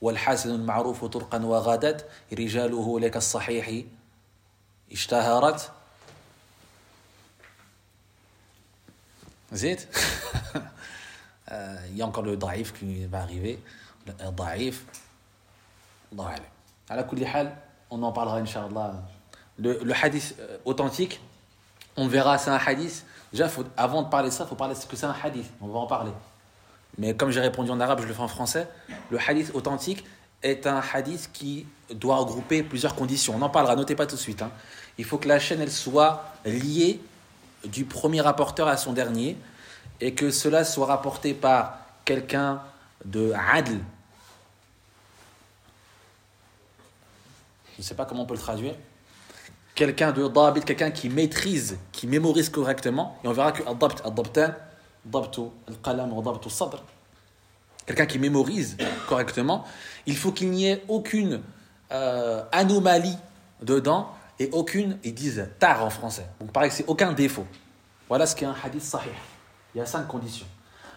[0.00, 3.84] والحسن المعروف طرقا وغدت رجاله لك الصحيح
[4.92, 5.70] اشتهرت.
[9.52, 9.80] زيد؟
[11.52, 13.62] Euh, il y a encore le daif qui va arriver.
[14.06, 14.84] Le euh, daif,
[16.88, 17.56] À la hal,
[17.90, 18.94] on en parlera, Inch'Allah.
[19.58, 21.20] Le, le hadith euh, authentique,
[21.96, 23.04] on verra, c'est un hadith.
[23.32, 25.50] Déjà, avant de parler de ça, il faut parler de ce que c'est un hadith.
[25.60, 26.12] On va en parler.
[26.98, 28.68] Mais comme j'ai répondu en arabe, je le fais en français.
[29.10, 30.04] Le hadith authentique
[30.42, 33.34] est un hadith qui doit regrouper plusieurs conditions.
[33.36, 34.42] On en parlera, notez pas tout de suite.
[34.42, 34.50] Hein.
[34.98, 37.00] Il faut que la chaîne elle soit liée
[37.64, 39.36] du premier rapporteur à son dernier
[40.02, 42.60] et que cela soit rapporté par quelqu'un
[43.04, 43.78] de adl.
[47.74, 48.74] Je ne sais pas comment on peut le traduire.
[49.76, 53.16] Quelqu'un de dabit, quelqu'un qui maîtrise, qui mémorise correctement.
[53.22, 54.54] Et on verra que al-dabt, al-dabtan,
[55.04, 56.82] dabtu al-qalam dabtu sadr.
[57.86, 58.76] Quelqu'un qui mémorise
[59.08, 59.64] correctement.
[60.06, 61.42] Il faut qu'il n'y ait aucune
[61.92, 63.16] euh, anomalie
[63.62, 66.26] dedans et aucune, ils disent tar en français.
[66.40, 67.46] Donc pareil, c'est aucun défaut.
[68.08, 69.12] Voilà ce qu'est un hadith sahih.
[69.74, 70.46] Il y a cinq conditions.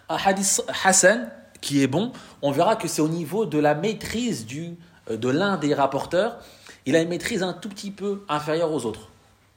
[0.08, 2.12] Un hadith hassan, qui est bon,
[2.42, 4.76] on verra que c'est au niveau de la maîtrise du,
[5.10, 6.38] euh, de l'un des rapporteurs.
[6.84, 9.08] Il a une maîtrise un tout petit peu inférieure aux autres.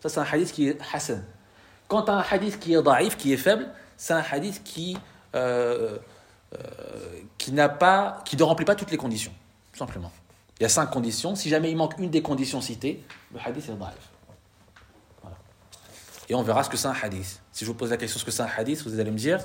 [0.02, 1.24] Ça, c'est un hadith qui est hassan.
[1.88, 3.68] Quant à un hadith qui est daif, qui est faible,
[3.98, 4.98] c'est un hadith qui,
[5.36, 5.98] euh,
[6.54, 6.58] euh,
[7.38, 9.34] qui, pas, qui ne remplit pas toutes les conditions,
[9.74, 10.12] tout simplement.
[10.60, 11.36] Il y a cinq conditions.
[11.36, 13.04] Si jamais il manque une des conditions citées,
[13.34, 14.10] le hadith est daif.
[16.29, 16.29] Voilà.
[16.29, 17.41] Et on verra ce que c'est un hadith.
[17.53, 19.41] Si je vous pose la question ce que c'est un hadith, vous allez me dire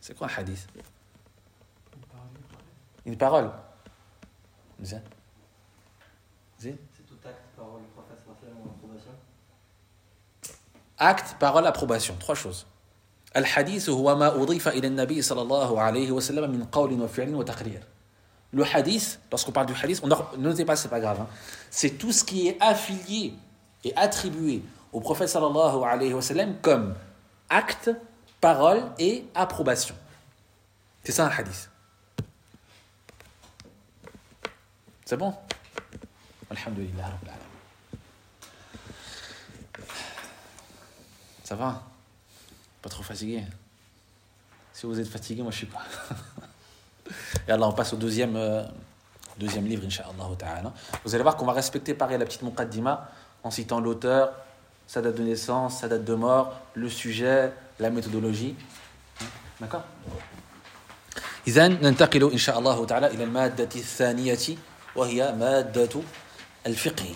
[0.00, 0.68] c'est quoi un hadith
[3.04, 3.50] Une parole.
[4.82, 5.02] C'est
[7.06, 8.18] tout acte, parole, prophète,
[8.62, 9.10] ou approbation
[10.98, 12.16] Acte, parole, approbation.
[12.20, 12.66] Trois choses.
[13.36, 17.80] الحديث هو ما أضيف إلى النبي صلى الله عليه وسلم من قول وفعل وتقرير.
[18.52, 21.20] Le hadith, lorsqu'on parle du hadith, on ne notez pas, c'est pas grave.
[21.20, 21.28] Hein.
[21.70, 23.34] C'est tout ce qui est affilié
[23.82, 26.95] et attribué au prophète sallallahu alayhi wa sallam comme
[27.49, 27.91] acte,
[28.39, 29.95] parole et approbation.
[31.03, 31.69] C'est ça un hadith.
[35.05, 35.33] C'est bon?
[36.49, 37.11] Alhamdulillah.
[41.43, 41.83] Ça va?
[42.81, 43.43] Pas trop fatigué?
[44.71, 45.83] Si vous êtes fatigué, moi je suis pas.
[47.47, 48.63] Et alors on passe au deuxième, euh,
[49.37, 50.13] livre, Inch'Allah
[51.03, 53.09] Vous allez voir qu'on va respecter pareil la petite muqaddima
[53.43, 54.31] en citant l'auteur,
[54.90, 58.54] sa date de naissance, sa date de mort, le sujet, la méthodologie.
[59.60, 59.82] D'accord
[61.46, 64.58] إذا ننتقل إن شاء الله تعالى إلى المادة الثانية
[64.96, 65.94] وهي مادة
[66.66, 67.14] الفقه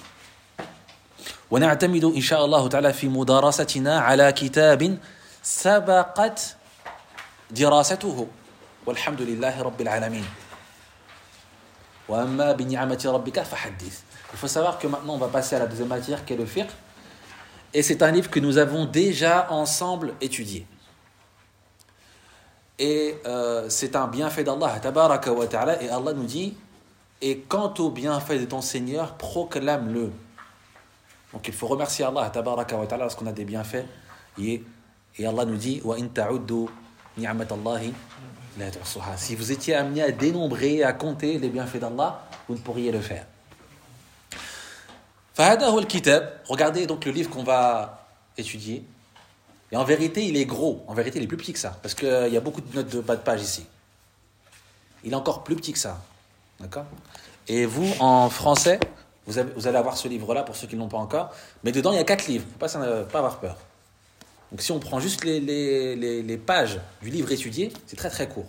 [1.51, 4.99] ونعتمد إن شاء الله تعالى في مدارستنا على كتاب
[5.43, 6.57] سبقت
[7.51, 8.27] دراسته
[8.87, 10.27] والحمد لله رب العالمين
[12.09, 14.03] وأما بنعمة ربك فحدث
[14.33, 16.47] Il faut savoir que maintenant on va passer à la deuxième matière qui est le
[16.47, 16.71] fiqh
[17.74, 20.66] et c'est un livre que nous avons déjà ensemble étudié.
[22.78, 26.56] Et euh, c'est un bienfait d'Allah, ta'ala, et Allah nous dit
[27.22, 30.12] Et quant au bienfait de ton Seigneur, proclame-le.
[31.32, 32.66] Donc il faut remercier Allah, ta'ala,
[32.98, 33.86] lorsqu'on a des bienfaits.
[34.40, 34.64] Et,
[35.26, 35.82] Allah nous dit
[39.18, 43.00] Si vous étiez amené à dénombrer, à compter les bienfaits d'Allah, vous ne pourriez le
[43.00, 43.26] faire.
[45.38, 48.06] Regardez donc le livre qu'on va
[48.38, 48.84] étudier.
[49.72, 50.84] Et en vérité, il est gros.
[50.88, 51.78] En vérité, il est plus petit que ça.
[51.82, 53.66] Parce qu'il euh, y a beaucoup de notes de bas de page ici.
[55.04, 56.02] Il est encore plus petit que ça.
[56.60, 56.86] D'accord?
[57.48, 58.80] Et vous, en français,
[59.26, 61.32] vous, allez avoir ce livre-là pour ceux qui ne l'ont pas encore.
[61.64, 62.46] Mais dedans, il y a quatre livres.
[62.54, 63.58] Faut pas, euh, pas avoir peur.
[64.52, 68.48] Donc si on prend juste les, pages du livre étudié, c'est très très court.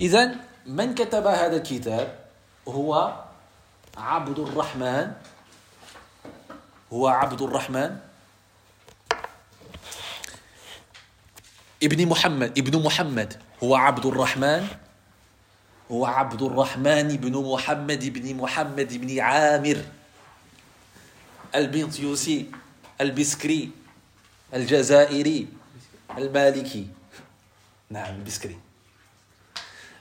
[0.00, 0.32] Izan,
[0.66, 2.08] man kataba hada kitab
[2.66, 3.27] huwa
[3.97, 5.11] عبد الرحمن
[6.93, 7.97] هو عبد الرحمن
[11.83, 13.33] ابن محمد ابن محمد
[13.63, 14.67] هو عبد الرحمن
[15.91, 19.77] هو عبد الرحمن بن محمد بن محمد بن عامر
[21.55, 22.51] البنطيوسي
[23.01, 23.71] البسكري
[24.53, 25.47] الجزائري
[26.17, 26.87] المالكي
[27.89, 28.57] نعم البسكري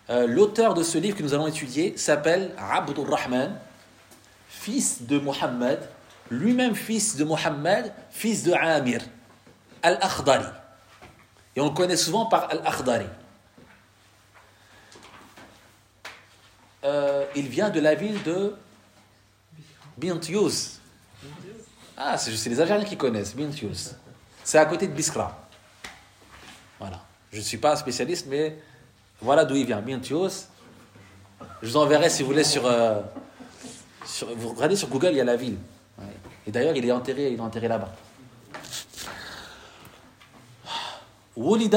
[0.09, 3.57] L'auteur de ce livre que nous allons étudier s'appelle Abdul Rahman,
[4.68, 5.80] fils de Mohammed,
[6.30, 9.02] lui-même fils de Mohammed, fils de Amir,
[9.82, 10.44] Al-Akhdari.
[11.56, 13.06] Et on le connaît souvent par Al-Akhdari.
[16.84, 18.58] Euh, il vient de la ville de
[19.98, 20.80] Bintius.
[21.96, 23.96] Ah, c'est les Algériens qui connaissent Bintius.
[24.44, 25.48] C'est à côté de Biskra.
[26.78, 27.02] Voilà.
[27.32, 28.60] Je ne suis pas spécialiste, mais
[29.22, 29.80] voilà d'où il vient.
[29.80, 30.50] Bintius.
[31.62, 33.00] Je vous enverrai si vous voulez sur, euh,
[34.07, 35.57] sur, Vous regardez sur Google, il y a la ville.
[36.47, 37.91] Et d'ailleurs, il est enterré, il est enterré là-bas.
[41.35, 41.71] Les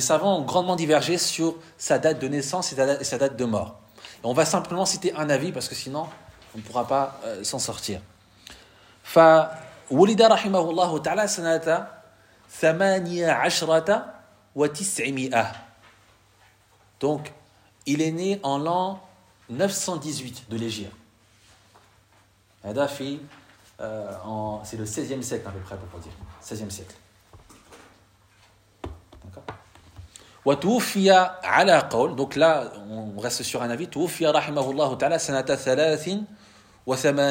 [0.00, 3.78] savants ont grandement divergé sur sa date de naissance et sa date de mort.
[4.24, 6.06] on va simplement citer un avis parce que sinon
[6.54, 8.00] on ne pourra pas euh, s'en sortir.
[9.04, 11.86] فولد رحمه الله تعالى سنة
[12.50, 14.14] ثمانية عشرة
[14.54, 15.52] وتسعمائة
[17.00, 17.32] Donc,
[17.89, 19.01] il est né en l'an
[19.49, 20.93] 918 de l'Égypte.
[22.63, 24.11] Euh,
[24.63, 26.11] c'est le 16e siècle à peu près, pour dire.
[26.43, 26.93] 16e siècle.
[29.23, 29.41] D'accord?
[32.15, 33.87] Donc là, on reste sur un avis.
[33.87, 34.39] Ta'ala
[36.85, 37.27] wa 900.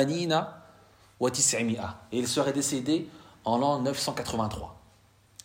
[2.11, 3.09] Et il serait décédé
[3.45, 4.75] en l'an 983.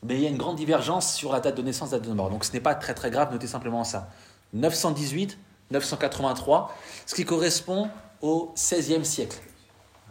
[0.02, 2.10] Mais il y a une grande divergence sur la date de naissance et la date
[2.10, 2.32] de mort.
[2.32, 4.10] Donc ce n'est pas très très grave, notez simplement ça.
[4.54, 5.38] 918,
[5.72, 6.76] 983,
[7.06, 7.90] ce qui correspond
[8.22, 9.38] au 16e siècle.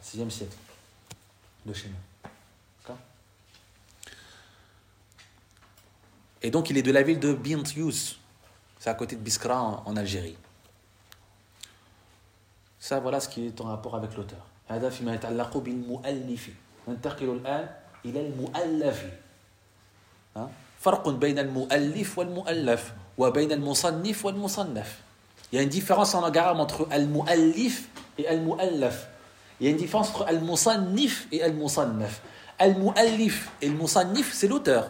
[0.02, 0.56] 16e siècle
[1.64, 1.94] de chez nous.
[6.42, 8.16] Et donc il est de la ville de Bint Yous,
[8.78, 10.36] c'est à côté de Biskra en, Algérie.
[12.80, 14.44] Ça, voilà ce qui est en rapport avec l'auteur.
[23.17, 25.01] فيما يتعلق بالمؤلف ننتقل الآن إلى المؤلف فرق بين المؤلف والمؤلف وبين المصنف والمصنف
[25.49, 27.87] Il y a une différence en arabe entre al-mu'allif
[28.17, 29.07] et al-mu'allaf.
[29.59, 32.21] Il y a une différence entre al-musannif et al-musannaf.
[32.59, 34.89] Al-mu'allif et al-musannif, c'est l'auteur.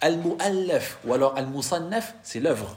[0.00, 2.76] Al-Mu'allaf ou alors Al-Musannaf, c'est l'œuvre.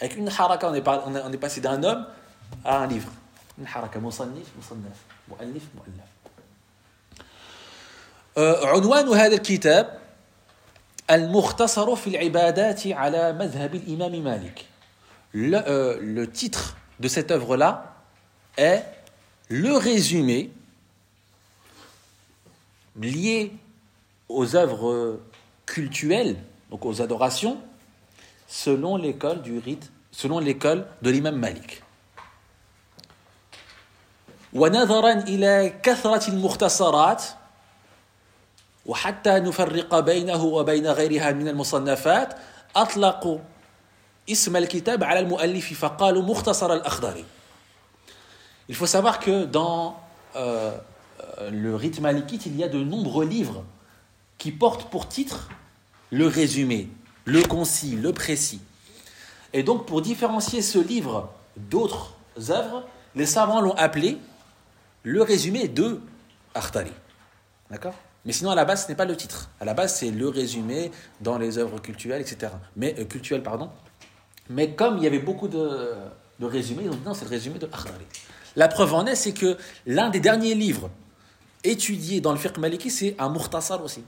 [0.00, 2.06] Avec une haraka, on est, on est, on est passé d'un homme
[2.64, 3.10] à un livre.
[3.58, 4.98] Une haraka, Musannif, Musannaf.
[5.28, 6.08] Mu'allif, Mu'allaf.
[8.36, 9.97] عنوان هذا الكتاب
[11.10, 14.64] المختصر في العبادات على مذهب الإمام مالك.
[15.32, 17.96] Le, euh, le titre de cette œuvre-là
[18.56, 18.84] est
[19.48, 20.50] le résumé
[22.96, 23.52] lié
[24.28, 25.20] aux œuvres
[25.66, 26.36] cultuelles,
[26.70, 27.58] donc aux adorations,
[28.46, 31.82] selon l'école du rite, selon l'école de l'imam Malik.
[34.54, 37.24] ونظرا إلى كثرة المختصرات
[38.88, 42.34] وحتى نفرق بينه وبين غيرها من المصنفات
[42.76, 43.38] أطلقوا
[44.30, 47.24] اسم الكتاب على المؤلف فقالوا مختصر الأخضري
[48.68, 50.00] Il faut savoir que dans
[50.36, 50.72] euh,
[51.50, 53.62] le rite malikite, il y a de nombreux livres
[54.38, 55.50] qui portent pour titre
[56.10, 56.88] le résumé,
[57.26, 58.62] le concis, le précis.
[59.52, 62.14] Et donc, pour différencier ce livre d'autres
[62.48, 62.84] œuvres,
[63.14, 64.18] les savants l'ont appelé
[65.02, 66.00] le résumé de
[66.54, 66.92] Artali.
[67.70, 67.94] D'accord
[68.28, 69.50] Mais sinon, à la base, ce n'est pas le titre.
[69.60, 70.90] À la base, c'est le résumé
[71.20, 72.52] dans les œuvres culturelles, etc.
[72.76, 73.70] Mais, euh, cultuelles, pardon.
[74.48, 75.92] Mais comme il y avait beaucoup de,
[76.40, 78.04] de résumés, ils ont dit non, c'est le résumé de Artali.
[78.56, 80.90] La preuve en est, c'est que l'un des derniers livres
[81.62, 84.04] étudiés dans le fiqh maliki, c'est un Mukhtasar aussi.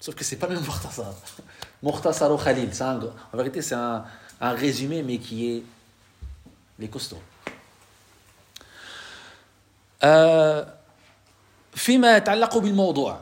[0.00, 1.14] Sauf que c'est pas le même Mukhtasar.
[1.82, 2.70] Mukhtasar au Khalil.
[2.80, 3.00] Un,
[3.32, 4.04] en vérité, c'est un,
[4.40, 5.62] un, résumé, mais qui est
[6.78, 7.22] les costauds.
[10.04, 10.64] Euh,
[11.74, 13.20] فيما يتعلق بالموضوع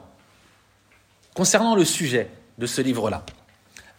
[1.35, 3.23] concernant le sujet de ce livre-là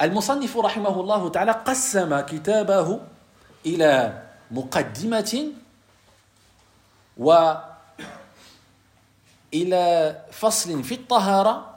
[0.01, 2.99] المصنف رحمه الله تعالى قسم كتابه
[3.65, 5.43] إلى مقدمة
[7.17, 7.85] وإلى
[10.31, 11.75] فصل في الطهارة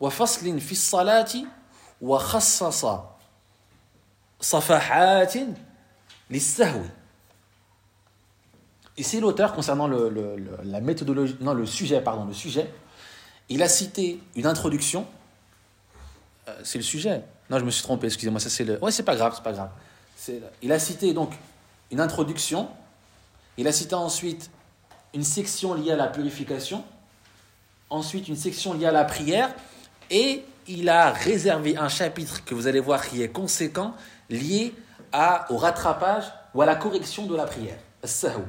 [0.00, 1.32] وفصل في الصلاة
[2.00, 2.86] وخصص
[4.40, 5.34] صفحات
[6.30, 6.82] للسهو
[8.96, 12.72] Ici, l'auteur, concernant le, le, le, la méthodologie, non, le sujet, pardon, le sujet,
[13.48, 15.06] il a cité une introduction.
[16.48, 17.22] Euh, c'est le sujet.
[17.50, 18.82] Non, je me suis trompé, excusez-moi, ça c'est le.
[18.82, 19.70] Ouais, c'est pas grave, c'est pas grave.
[20.62, 21.32] Il a cité donc
[21.90, 22.68] une introduction.
[23.56, 24.50] Il a cité ensuite
[25.12, 26.84] une section liée à la purification.
[27.90, 29.54] Ensuite, une section liée à la prière.
[30.10, 33.94] Et il a réservé un chapitre que vous allez voir qui est conséquent,
[34.30, 34.74] lié
[35.12, 37.78] à, au rattrapage ou à la correction de la prière.
[38.04, 38.42] السهو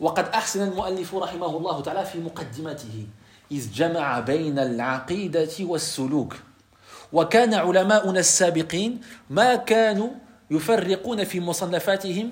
[0.00, 3.06] وقد أحسن المؤلف رحمه الله تعالى في مقدمته
[3.51, 6.35] إذ جمع بين العقيدة والسلوك.
[7.13, 10.09] وكان علماؤنا السابقين ما كانوا
[10.51, 12.31] يفرقون في مصنفاتهم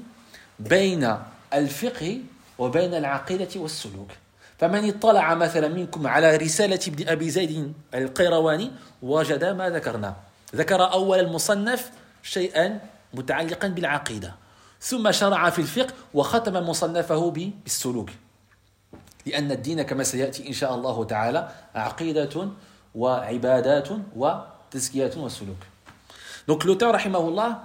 [0.59, 1.17] بين
[1.53, 2.19] الفقه
[2.57, 4.11] وبين العقيدة والسلوك.
[4.57, 8.71] فمن اطلع مثلا منكم على رسالة ابن أبي زيد القيرواني
[9.01, 10.15] وجد ما ذكرنا
[10.55, 11.91] ذكر أول المصنف
[12.23, 12.79] شيئا
[13.13, 14.35] متعلقا بالعقيدة.
[14.81, 18.09] ثم شرع في الفقه وختم مصنفه بالسلوك.
[19.28, 22.48] لأن الدين كما سيأتي إن شاء الله تعالى عقيدة
[22.94, 25.56] وعبادات وتزكية وسلوك
[26.46, 27.62] Donc l'auteur, rahimahullah,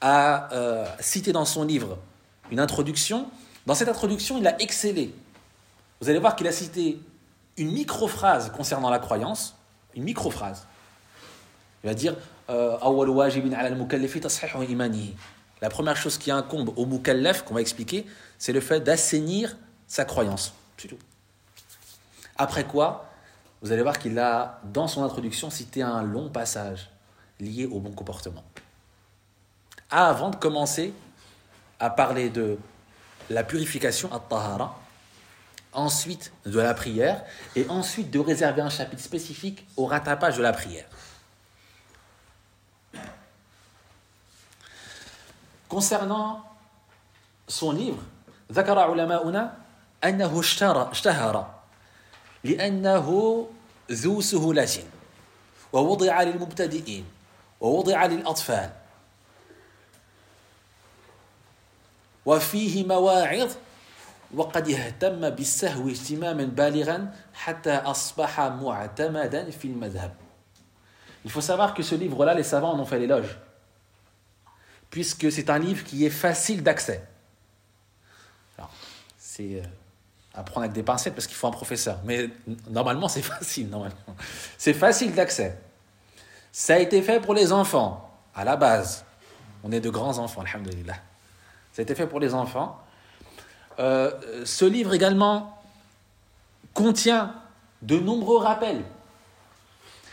[0.00, 1.96] a euh, cité dans son livre
[2.50, 3.28] une introduction.
[3.66, 5.14] Dans cette introduction, il a excellé.
[6.00, 6.98] Vous allez voir qu'il a cité
[7.56, 9.54] une micro-phrase concernant la croyance,
[9.94, 10.66] une micro-phrase.
[11.84, 12.16] Il va dire
[12.48, 15.14] أول واجب على المكلف تصحيح إيمانه
[15.62, 18.04] la première chose qui incombe au mukallaf, qu'on va expliquer,
[18.38, 19.56] c'est le fait d'assainir
[19.86, 20.52] sa croyance.
[22.37, 23.09] Après quoi,
[23.61, 26.89] vous allez voir qu'il a, dans son introduction, cité un long passage
[27.39, 28.43] lié au bon comportement.
[29.89, 30.93] Ah, avant de commencer
[31.79, 32.57] à parler de
[33.29, 34.79] la purification, at-tahara,
[35.73, 37.23] ensuite de la prière,
[37.55, 40.85] et ensuite de réserver un chapitre spécifique au rattrapage de la prière.
[45.69, 46.43] Concernant
[47.47, 48.01] son livre,
[48.51, 49.55] Zakara Ulamauna,
[50.03, 51.53] أنه اشتهر اشتهر
[52.43, 53.47] لأنه
[53.91, 54.83] ذو سهولة
[55.73, 57.05] ووضع للمبتدئين
[57.61, 58.69] ووضع للأطفال.
[62.25, 63.51] وفيه مواعظ
[64.33, 70.13] وقد اهتم بالسهو اهتماما بالغا حتى أصبح معتمدا في المذهب.
[71.23, 73.37] Il faut savoir que ce livre-là, les savants en ont fait l'éloge,
[74.89, 77.07] puisque c'est un livre qui est facile d'accès.
[79.17, 79.63] C'est euh,
[80.33, 82.29] à prendre avec des pincettes parce qu'il faut un professeur, mais
[82.69, 83.69] normalement c'est facile.
[84.57, 85.57] C'est facile d'accès.
[86.51, 89.05] Ça a été fait pour les enfants, à la base.
[89.63, 90.95] On est de grands enfants, alhamdulillah.
[91.73, 92.79] Ça a été fait pour les enfants.
[93.79, 94.11] Euh,
[94.45, 95.61] ce livre également
[96.73, 97.33] contient
[97.81, 98.83] de nombreux rappels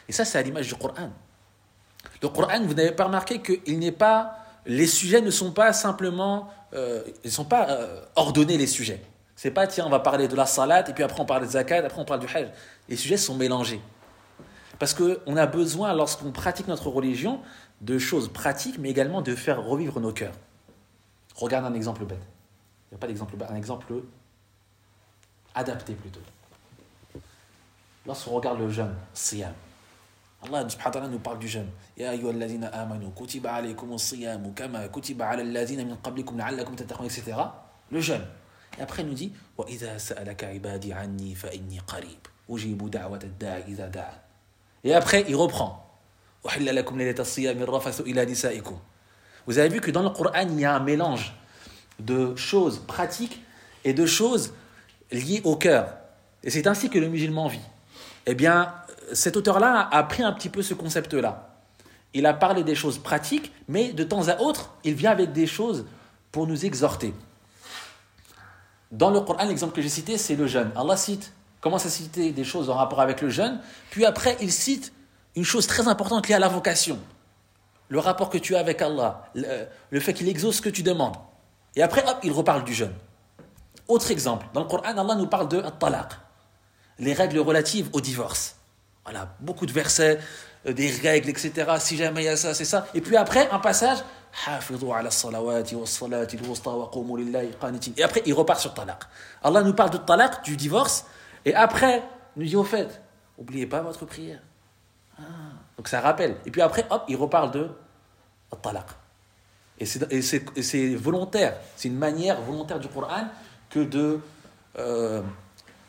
[0.09, 1.11] et ça, c'est à l'image du Coran.
[2.23, 5.73] Le Coran, vous n'avez pas remarqué que il n'est pas, les sujets ne sont pas
[5.73, 9.03] simplement, euh, ils ne sont pas euh, ordonnés les sujets.
[9.39, 11.51] C'est pas tiens, on va parler de la salat et puis après on parle de
[11.53, 12.49] zakat, après on parle du hajj.
[12.89, 13.81] Les sujets sont mélangés.
[14.81, 17.41] Parce qu'on a besoin, lorsqu'on pratique notre religion,
[17.81, 20.35] de choses pratiques, mais également de faire revivre nos cœurs.
[21.37, 22.19] Regarde un exemple bête.
[22.19, 23.95] Il n'y a pas d'exemple bête, un exemple
[25.55, 26.19] adapté plutôt.
[28.07, 29.55] Lorsqu'on regarde le jeûne, siyam,
[30.43, 31.71] Allah subhanahu wa ta'ala nous parle du jeûne.
[31.97, 33.63] Ya amanu kutiba
[34.57, 35.97] kama kutiba min.
[37.93, 38.27] Le jeûne.
[38.77, 39.33] Et après il nous dit.
[44.85, 45.85] Et après il reprend.
[49.47, 51.35] Vous avez vu que dans le Coran il y a un mélange
[51.99, 53.43] de choses pratiques
[53.85, 54.53] et de choses
[55.11, 55.95] liées au cœur.
[56.45, 57.61] Et c'est ainsi que le musulman vit.
[58.27, 58.75] Eh bien,
[59.13, 61.57] cet auteur-là a pris un petit peu ce concept-là.
[62.15, 65.47] Il a parlé des choses pratiques, mais de temps à autre, il vient avec des
[65.47, 65.87] choses
[66.33, 67.15] pour nous exhorter.
[68.91, 70.71] Dans le Coran, l'exemple que j'ai cité, c'est le jeûne.
[70.77, 73.61] Allah cite, commence à citer des choses en rapport avec le jeûne,
[73.91, 74.93] puis après, il cite
[75.37, 76.99] une chose très importante liée à la vocation.
[77.91, 81.17] Le rapport que tu as avec Allah, le, fait qu'il exauce ce que tu demandes.
[81.77, 82.95] Et après, hop, il reparle du jeûne.
[83.87, 86.13] Autre exemple, dans le Coran, Allah nous parle de talaq,
[86.99, 88.57] les règles relatives au divorce.
[89.05, 90.19] Voilà, beaucoup de versets,
[90.67, 91.77] euh, des règles, etc.
[91.79, 92.87] Si jamais il y a ça, c'est ça.
[92.95, 93.99] Et puis après, un passage.
[97.97, 98.99] Et après, il repart sur talaq.
[99.43, 101.07] Allah nous parle de talaq, du divorce.
[101.45, 102.03] Et après,
[102.37, 103.01] nous dit au fait,
[103.37, 104.41] oubliez pas votre prière.
[105.19, 105.23] Ah,
[105.77, 106.37] donc ça rappelle.
[106.47, 107.71] Et puis après, hop, il reparle de
[108.63, 108.87] talaq.
[109.81, 111.57] Et c'est volontaire.
[111.77, 113.29] C'est une manière volontaire du Coran
[113.71, 114.21] que de
[114.79, 115.23] euh,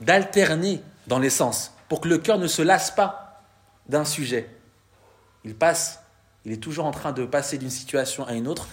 [0.01, 3.43] d'alterner dans les sens pour que le cœur ne se lasse pas
[3.87, 4.49] d'un sujet.
[5.43, 6.01] Il passe,
[6.45, 8.67] il est toujours en train de passer d'une situation à une autre.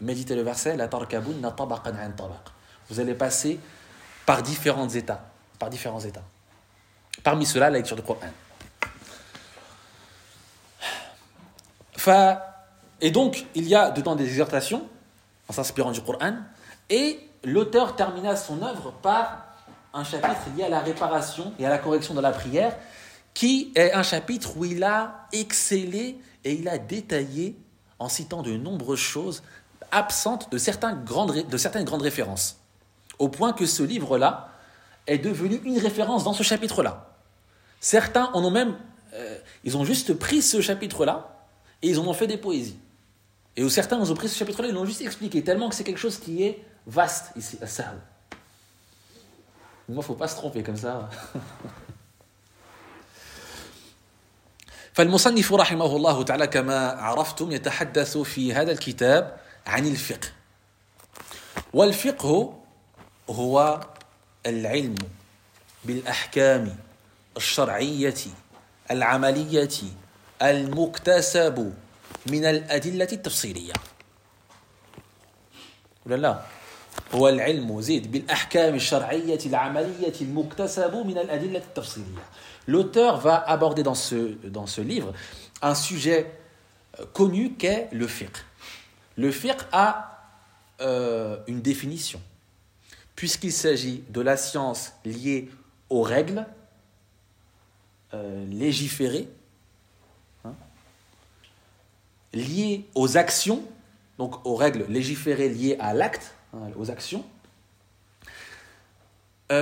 [0.00, 0.88] Méditez le verset, la
[2.88, 3.60] Vous allez passer
[4.24, 5.28] par différents états,
[5.58, 6.24] par différents états.
[7.22, 8.18] Parmi ceux-là, la lecture du Coran.
[13.00, 14.86] Et donc, il y a dedans des exhortations
[15.48, 16.36] en s'inspirant du Coran.
[16.88, 19.46] Et l'auteur termina son œuvre par
[19.92, 22.76] un chapitre lié à la réparation et à la correction de la prière,
[23.34, 27.56] qui est un chapitre où il a excellé et il a détaillé
[27.98, 29.42] en citant de nombreuses choses
[29.92, 32.58] absentes de, certaines grandes références.
[33.18, 34.48] Au point que ce livre-là
[35.06, 37.10] est devenu une référence dans ce chapitre-là.
[37.80, 38.76] Certains en ont même,
[39.14, 41.44] euh, ils ont juste pris ce chapitre-là
[41.82, 42.78] et ils en ont fait des poésies.
[43.56, 46.18] Et certains ont pris ce chapitre-là et l'ont juste expliqué, tellement que c'est quelque chose
[46.18, 47.98] qui est vaste ici, à Sahel.
[49.88, 51.10] Moi, il ne faut pas se tromper comme ça.
[54.92, 59.36] فالمصنف رحمه الله تعالى كما عرفتم يتحدث في هذا الكتاب
[59.66, 60.28] عن الفقه.
[61.72, 62.54] والفقه
[63.30, 63.80] هو
[64.46, 64.94] العلم
[65.84, 66.76] بالأحكام
[67.36, 68.14] الشرعية
[68.90, 69.68] العملية
[70.42, 71.74] المكتسب
[72.26, 73.72] من الأدلة التفصيلية.
[76.06, 76.42] ولا لا؟
[77.14, 82.24] هو العلم زيد بالأحكام الشرعية العملية المكتسب من الأدلة التفصيلية.
[82.70, 85.12] L'auteur va aborder dans ce, livre
[85.60, 86.32] un sujet
[87.00, 88.36] euh, connu qu'est le fiqh.
[89.16, 90.22] Le fiqh a
[90.80, 92.22] euh, une définition,
[93.16, 95.50] puisqu'il s'agit de la science liée
[95.88, 96.46] aux règles
[98.14, 99.28] euh, légiférées,
[100.44, 100.54] hein,
[102.32, 103.64] liées aux actions,
[104.16, 107.24] donc aux règles légiférées liées à l'acte, Hein, aux actions,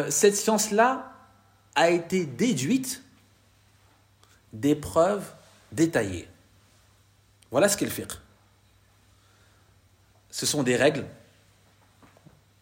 [0.08, 1.17] cette science-là
[1.78, 3.02] a été déduite
[4.52, 5.32] des preuves
[5.70, 6.28] détaillées.
[7.52, 7.92] Voilà ce qu'est le
[10.30, 11.04] ce sont des règles.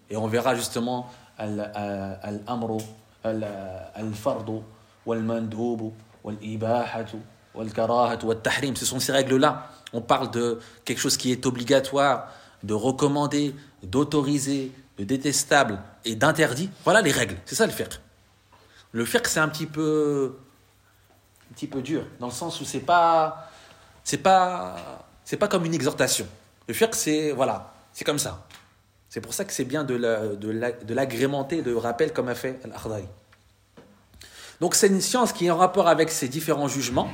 [0.08, 2.78] Et on verra justement al-amru,
[3.24, 4.60] al-fardu,
[5.04, 5.90] wal-mandoubu,
[6.22, 7.16] wal-ibahatu,
[7.54, 8.76] wal-karahatu, wal-tahrim.
[8.76, 9.70] Ce sont ces règles-là.
[9.92, 12.32] On parle de quelque chose qui est obligatoire,
[12.62, 16.70] de recommandé, d'autorisé, de détestable et d'interdit.
[16.84, 17.36] Voilà les règles.
[17.46, 18.00] C'est ça le fiqh.
[18.96, 20.38] Le fiqh, c'est un petit peu
[21.50, 23.50] un petit peu dur, dans le sens où c'est pas
[24.02, 26.26] c'est pas c'est pas comme une exhortation.
[26.66, 28.46] Le fiqh, c'est voilà, c'est comme ça.
[29.10, 29.96] C'est pour ça que c'est bien de
[30.94, 32.72] l'agrémenter de, de rappel comme a fait al
[34.62, 37.10] Donc c'est une science qui est en rapport avec ces différents jugements.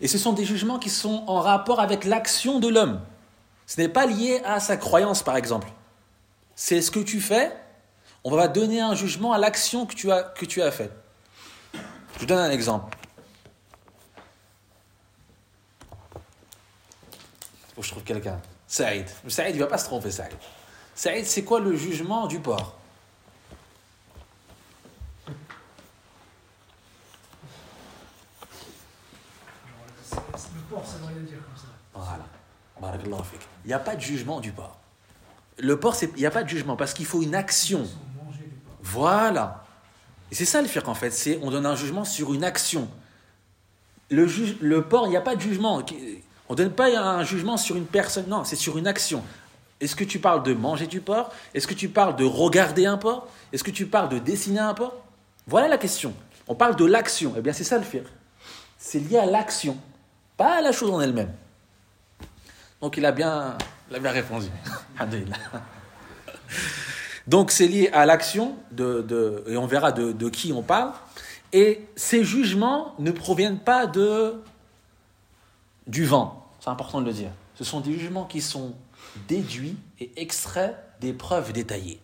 [0.00, 3.00] Et ce sont des jugements qui sont en rapport avec l'action de l'homme.
[3.66, 5.72] Ce n'est pas lié à sa croyance, par exemple.
[6.54, 7.50] C'est ce que tu fais,
[8.24, 10.92] on va donner un jugement à l'action que tu as, que tu as faite.
[12.18, 12.96] Je donne un exemple.
[17.74, 18.40] Faut que je trouve quelqu'un.
[18.66, 19.06] Saïd.
[19.28, 20.34] Saïd, il ne va pas se tromper, Saïd.
[20.94, 22.78] Saïd, c'est quoi le jugement du porc?
[30.12, 31.66] Le porc, ça veut rien dire comme ça.
[31.92, 32.24] Voilà.
[33.64, 34.78] Il n'y a pas de jugement du porc.
[35.58, 37.86] Le porc, il n'y a pas de jugement parce qu'il faut une action.
[38.84, 39.64] Voilà.
[40.30, 41.10] Et c'est ça le fiqh en fait.
[41.10, 42.88] C'est on donne un jugement sur une action.
[44.10, 45.82] Le, juge, le porc, il n'y a pas de jugement.
[46.48, 48.28] On ne donne pas un jugement sur une personne.
[48.28, 49.24] Non, c'est sur une action.
[49.80, 51.32] Est-ce que tu parles de manger du porc?
[51.54, 53.26] Est-ce que tu parles de regarder un porc?
[53.52, 54.94] Est-ce que tu parles de dessiner un porc?
[55.46, 56.14] Voilà la question.
[56.46, 57.32] On parle de l'action.
[57.36, 58.04] Eh bien, c'est ça le fiqh.
[58.78, 59.78] C'est lié à l'action,
[60.36, 61.32] pas à la chose en elle-même.
[62.82, 63.56] Donc, il a bien,
[63.90, 64.48] il a bien répondu.
[67.26, 70.92] Donc, c'est lié à l'action, de, et on verra de, de qui on parle.
[71.52, 74.42] Et ces jugements ne proviennent pas de,
[75.86, 76.50] du vent.
[76.60, 77.30] C'est important de le dire.
[77.54, 78.74] Ce sont des jugements qui sont
[79.28, 82.00] déduits et extraits des preuves détaillées.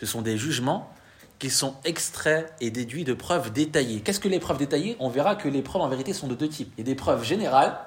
[0.00, 0.92] Ce sont des jugements
[1.38, 4.00] qui sont extraits et déduits de preuves détaillées.
[4.00, 4.96] Qu'est-ce que les preuves détaillées?
[4.98, 6.72] On verra que les preuves en vérité sont de deux types.
[6.76, 7.78] Il y a des preuves générales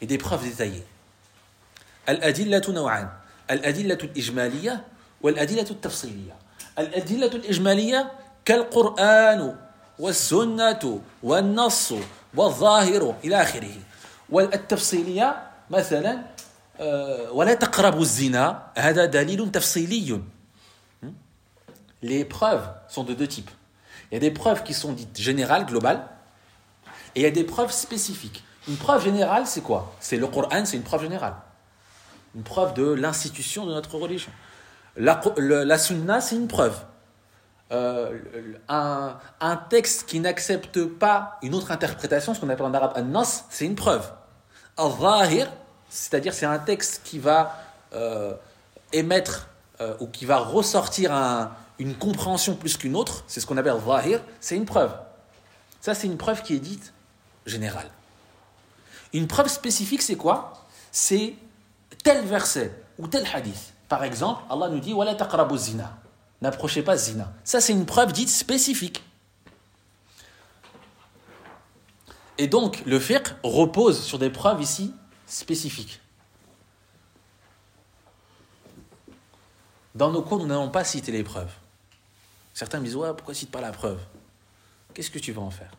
[0.00, 0.84] et des preuves détaillées.
[2.06, 3.08] Al-adillatu naw'an.
[3.48, 4.10] Al-adillatu
[5.21, 6.35] wal-adillatu al-tafsiliyya.
[6.77, 9.55] Al-adillatu al-ijmaliyya كالقرآن
[9.99, 11.93] والسنة والنص
[12.35, 13.75] والظاهر إلى آخره
[14.29, 16.21] والتفصيلية مثلا
[17.31, 20.21] ولا تقربوا الزنا هذا دليل تفصيلي
[22.01, 23.49] Les preuves sont de deux types.
[24.11, 26.05] Il y a des preuves qui sont dites générales, globales,
[27.15, 28.43] et il y a des preuves spécifiques.
[28.67, 31.35] Une preuve générale, c'est quoi C'est le Coran, c'est une preuve générale.
[32.35, 34.33] Une preuve de l'institution de notre religion.
[34.98, 36.76] La, le, sunna, c'est une preuve.
[37.70, 38.18] Euh,
[38.68, 43.44] un, texte qui n'accepte pas une autre interprétation, ce qu'on appelle en arabe un nas,
[43.48, 44.10] c'est une preuve.
[44.76, 45.52] Al-zahir,
[45.88, 47.56] c'est-à-dire c'est un texte qui va
[47.92, 48.34] euh,
[48.92, 49.48] émettre
[49.80, 53.76] euh, ou qui va ressortir un, une compréhension plus qu'une autre, c'est ce qu'on appelle
[53.86, 54.92] zahir, c'est une preuve.
[55.80, 56.92] Ça, c'est une preuve qui est dite
[57.46, 57.88] générale.
[59.12, 60.66] Une preuve spécifique, c'est quoi?
[60.90, 61.34] C'est
[62.02, 63.74] tel verset ou tel hadith.
[63.88, 65.16] Par exemple, Allah nous dit Wala
[65.56, 65.96] zina.
[66.40, 67.32] N'approchez pas zina.
[67.42, 69.02] Ça, c'est une preuve dite spécifique.
[72.36, 74.94] Et donc, le fiqh repose sur des preuves ici
[75.26, 76.00] spécifiques.
[79.94, 81.50] Dans nos cours, nous n'allons pas citer les preuves.
[82.54, 83.98] Certains me disent Ouais, pourquoi cite pas la preuve
[84.94, 85.72] Qu'est-ce que tu vas en faire?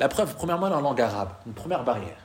[0.00, 2.18] La preuve, premièrement, en langue arabe, une première barrière.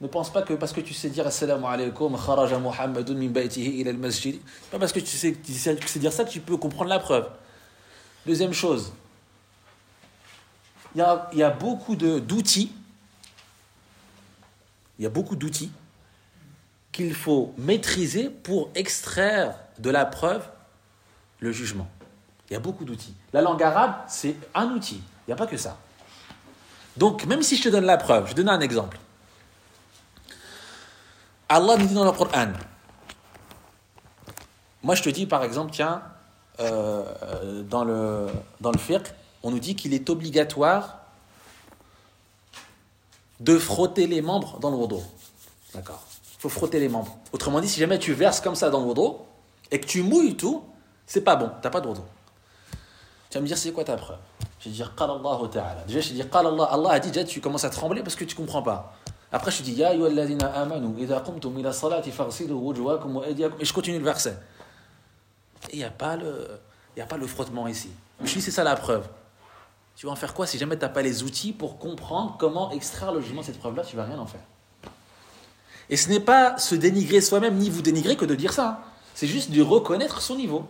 [0.00, 3.80] Ne pense pas que parce que tu sais dire Assalamu alaikum, kharaja Muhammadun min baytihi
[3.80, 4.40] ila al-masjid,
[4.70, 7.28] pas parce que tu sais, tu sais dire ça tu peux comprendre la preuve.
[8.26, 8.92] Deuxième chose,
[10.94, 12.72] il y a, beaucoup d'outils,
[14.98, 15.70] il y a beaucoup d'outils
[16.92, 20.42] qu'il faut maîtriser pour extraire de la preuve
[21.38, 21.88] le jugement.
[22.48, 23.14] Il y a beaucoup d'outils.
[23.32, 24.96] La langue arabe, c'est un outil.
[24.96, 25.78] Il n'y a pas que ça.
[26.96, 28.98] Donc, même si je te donne la preuve, je donne un exemple.
[31.52, 32.52] Allah nous dit dans le Coran.
[34.84, 36.00] Moi, je te dis, par exemple, tiens,
[36.60, 38.28] euh, dans le,
[38.60, 38.78] dans le
[39.42, 40.98] on nous dit qu'il est obligatoire
[43.40, 45.02] de frotter les membres dans le wudu.
[45.74, 46.04] D'accord
[46.36, 47.18] Il faut frotter les membres.
[47.32, 49.16] Autrement dit, si jamais tu verses comme ça dans le wudu
[49.72, 50.62] et que tu mouilles tout,
[51.04, 52.00] c'est pas bon, t'as pas de wudu.
[53.28, 54.18] Tu vas me dire, c'est quoi ta preuve?
[54.60, 55.84] Je vais dire, Qala Allah Ta'ala.
[55.86, 56.64] Déjà, je vais dire, Qala Allah.
[56.70, 58.94] Allah a dit, déjà, tu commences à trembler parce que tu comprends pas.
[59.32, 63.28] Après, je dis, Ya amanu, idha qumtum ila wujuhakum wa.
[63.28, 64.36] Et je continue le verset.
[65.68, 66.48] Et il n'y a, pas le,
[66.96, 67.90] y a pas le frottement ici.
[68.22, 69.06] Je dis, c'est ça la preuve.
[69.96, 72.70] Tu vas en faire quoi si jamais tu n'as pas les outils pour comprendre comment
[72.70, 74.40] extraire le cette preuve-là Tu vas rien en faire.
[75.90, 78.82] Et ce n'est pas se dénigrer soi-même ni vous dénigrer que de dire ça.
[79.14, 80.66] C'est juste de reconnaître son niveau.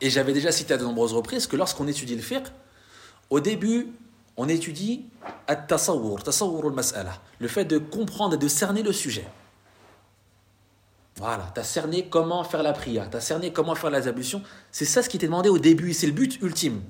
[0.00, 2.44] Et j'avais déjà cité à de nombreuses reprises que lorsqu'on étudie le fiqh,
[3.30, 3.88] au début,
[4.36, 5.04] on étudie
[5.46, 9.26] at-tasawwur, tasawwur al-mas'ala, le fait de comprendre et de cerner le sujet.
[11.16, 14.42] Voilà, tu as cerné comment faire la prière, tu as cerné comment faire les ablutions.
[14.72, 16.82] C'est ça ce qui t'est demandé au début, c'est le but ultime.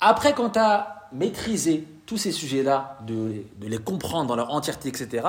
[0.00, 4.88] Après, quand tu as maîtrisé tous ces sujets-là, de, de les comprendre dans leur entièreté,
[4.88, 5.26] etc.,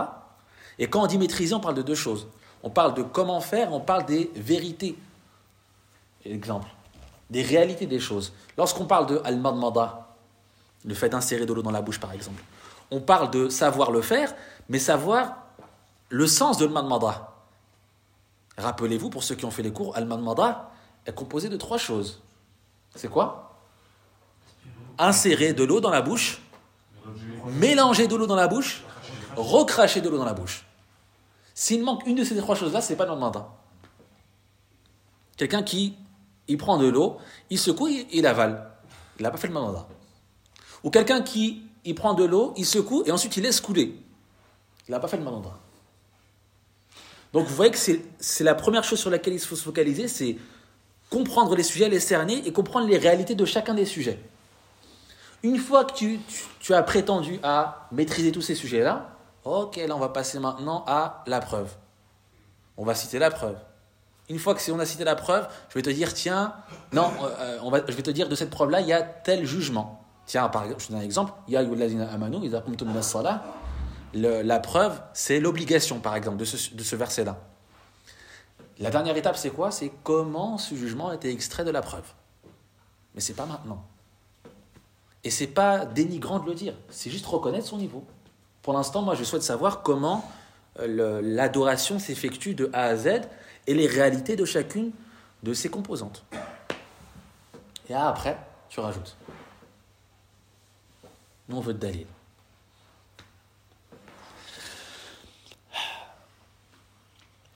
[0.78, 2.28] et quand on dit maîtriser, on parle de deux choses.
[2.64, 4.98] On parle de comment faire, on parle des vérités.
[6.26, 6.70] Exemple,
[7.30, 8.34] des réalités des choses.
[8.58, 10.09] Lorsqu'on parle de al-madmada,
[10.86, 12.44] le fait d'insérer de l'eau dans la bouche par exemple,
[12.92, 14.34] on parle de savoir le faire,
[14.68, 15.38] mais savoir
[16.10, 17.36] le sens de al-madmada.
[18.58, 20.72] Rappelez-vous, pour ceux qui ont fait les cours, al-madmada
[21.06, 22.22] est composé de trois choses.
[22.96, 23.60] C'est quoi?
[24.98, 26.42] Insérer de l'eau dans la bouche,
[27.46, 28.84] mélanger de l'eau dans la bouche,
[29.36, 30.66] recracher de l'eau dans la bouche.
[31.54, 33.50] S'il manque une de ces trois choses-là, c'est pas mandat.
[35.38, 35.96] Quelqu'un qui
[36.50, 37.18] il prend de l'eau,
[37.50, 38.72] il secoue, il, avale.
[39.20, 39.88] Il n'a pas fait le mandat.
[40.84, 43.96] Ou quelqu'un qui il prend de l'eau, il secoue et ensuite il laisse couler.
[44.88, 45.58] Il n'a pas fait le mandat.
[47.34, 50.38] Donc vous voyez que c'est la première chose sur laquelle il faut se focaliser, c'est
[51.10, 54.20] comprendre les sujets, les cerner et comprendre les réalités de chacun des sujets.
[55.44, 56.20] Une fois que tu,
[56.60, 59.16] tu- as prétendu à maîtriser tous ces sujets-là,
[59.46, 61.70] ok, là on va passer maintenant à la preuve.
[62.78, 63.58] On va citer la preuve.
[64.28, 66.54] Une fois que c'est- on a cité la preuve, je vais te dire, tiens,
[66.94, 69.46] non, euh, on va, je vais te dire de cette preuve-là, il y a tel
[69.46, 69.99] jugement.
[70.30, 71.34] Tiens, par exemple, je te donne un exemple.
[71.48, 72.52] Ya amanu,
[74.14, 77.40] La preuve, c'est l'obligation, par exemple, de ce, de ce verset-là.
[78.78, 79.72] La dernière étape, c'est quoi?
[79.72, 82.04] C'est comment ce jugement a été extrait de la preuve.
[83.16, 83.84] Mais c'est pas maintenant.
[85.24, 88.04] Et c'est pas dénigrant de le dire, c'est juste reconnaître son niveau.
[88.62, 90.24] Pour l'instant, moi, je souhaite savoir comment
[90.80, 93.22] euh, l'adoration s'effectue de A à Z
[93.66, 94.92] et les réalités de chacune
[95.42, 96.24] de ses composantes.
[97.90, 98.38] Et après,
[98.70, 99.18] tu rajoutes.
[101.50, 102.06] Nous, on veut dalil.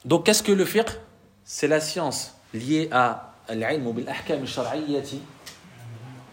[0.03, 0.89] Donc, qu'est-ce que le fiqh?
[1.45, 5.21] C'est la science liée à al-ilm bil-ahkam al-shar'iyyati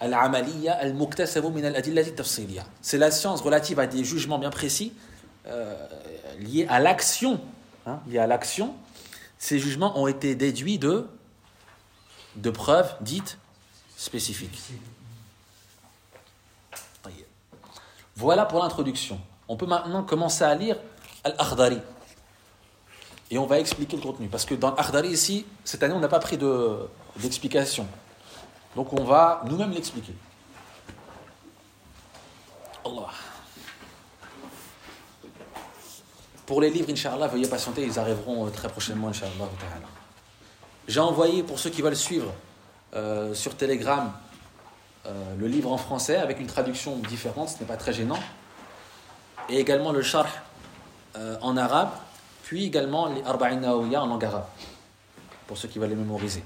[0.00, 2.64] al-amaliyya al-muktasabu min al-adillati tafsiliyya.
[2.80, 4.92] C'est la science relative à des jugements bien précis
[5.46, 5.86] euh,
[6.38, 7.40] liés à l'action.
[7.86, 8.74] hein, liés à l'action.
[9.38, 11.06] Ces jugements ont été déduits de,
[12.36, 13.38] de preuves dites
[13.96, 14.60] spécifiques.
[18.20, 19.18] Voilà pour l'introduction.
[19.48, 20.76] On peut maintenant commencer à lire
[21.24, 21.80] Al-Akhdari.
[23.30, 24.28] Et on va expliquer le contenu.
[24.28, 26.86] Parce que dans l'Akhdari, ici, cette année, on n'a pas pris de-
[27.16, 27.86] d'explication.
[28.76, 30.12] Donc on va nous-mêmes l'expliquer.
[32.84, 33.08] Allah.
[36.44, 39.48] Pour les livres, Inch'Allah, veuillez patienter, ils arriveront euh, très prochainement, Inch'Allah.
[40.88, 42.34] J'ai envoyé, pour ceux qui veulent suivre,
[42.94, 44.12] euh, sur Telegram,
[45.06, 48.18] euh, le livre en français avec une traduction différente, ce n'est pas très gênant.
[49.48, 50.28] Et également le charh
[51.16, 51.90] euh, en arabe,
[52.44, 54.46] puis également les Arba'in en langue arabe,
[55.46, 56.44] pour ceux qui veulent les mémoriser.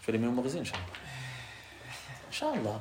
[0.00, 0.82] Tu vas les mémoriser, Inch'Allah?
[2.30, 2.80] Inch'Allah.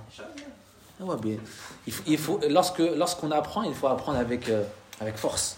[1.00, 1.38] Ah ouais, bien.
[1.86, 4.64] Il faut, il faut- lorsque, lorsqu'on apprend, il faut apprendre avec, euh,
[5.02, 5.58] avec force.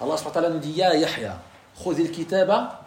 [0.00, 1.40] Allah nous dit Ya Yahya,
[1.82, 2.84] khudil kitaba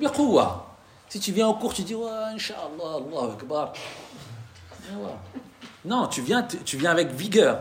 [0.00, 0.65] biquwa.
[1.09, 3.73] Si tu viens au cours, tu dis Ouais, Inch'Allah, Allah Akbar.
[3.73, 5.39] Ah ouais.
[5.85, 7.59] Non, tu viens, tu tu viens avec vigueur.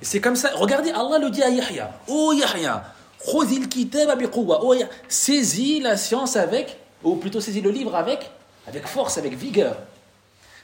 [0.00, 0.50] Et c'est comme ça.
[0.54, 2.84] Regardez, Allah le dit à Yahya Oh Yahya,
[3.24, 4.60] khudil kitaba biquwa.
[4.62, 8.30] Oh, Yahya, saisis la science avec, ou plutôt saisis le livre avec,
[8.66, 9.76] avec force, avec vigueur.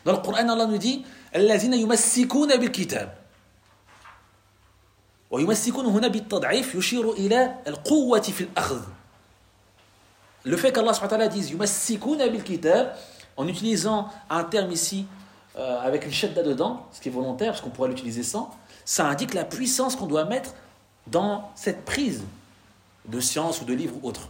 [0.05, 1.05] Dans le Coran, Allah nous dit
[1.37, 3.15] الذين يمسكون بالكتاب
[5.31, 8.81] ويمسكون هنا بالتضعيف يشير إلى القوة في الأخذ
[10.45, 12.97] Le fait qu'Allah subhanahu wa ta'ala dise يمسكون بالكتاب
[13.37, 15.07] en utilisant un terme ici
[15.57, 18.51] euh, avec une shadda dedans, ce qui est volontaire parce qu'on pourrait l'utiliser sans,
[18.85, 20.55] ça indique la puissance qu'on doit mettre
[21.07, 22.23] dans cette prise
[23.07, 24.29] de science ou de livre ou autre.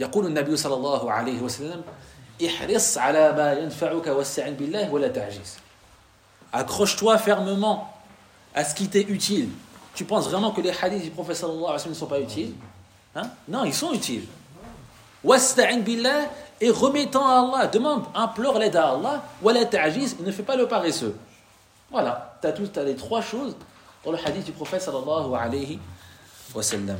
[0.00, 1.82] يقول النبي صلى الله عليه وسلم
[2.46, 5.58] احرص على ما ينفعك واستعن بالله ولا تعجز
[6.54, 7.92] accroche-toi fermement
[8.54, 9.48] à ce qui t'est utile
[9.94, 12.20] tu penses vraiment que les hadiths du prophète sallallahu alayhi wa sallam ne sont pas
[12.20, 12.54] utiles
[13.14, 13.30] hein?
[13.48, 14.26] non ils sont utiles
[15.24, 16.28] wasta'in billah
[16.60, 20.56] et remettant à Allah demande implore l'aide à Allah wala ta'jiz et ne fais pas
[20.56, 21.16] le paresseux
[21.90, 23.56] voilà tu as tout as les trois choses
[24.04, 25.78] dans le hadith du prophète sallallahu alayhi
[26.54, 26.98] wa sallam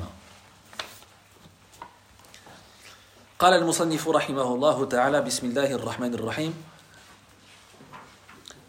[3.41, 6.53] قال المصنف رحمه الله تعالى بسم الله الرحمن الرحيم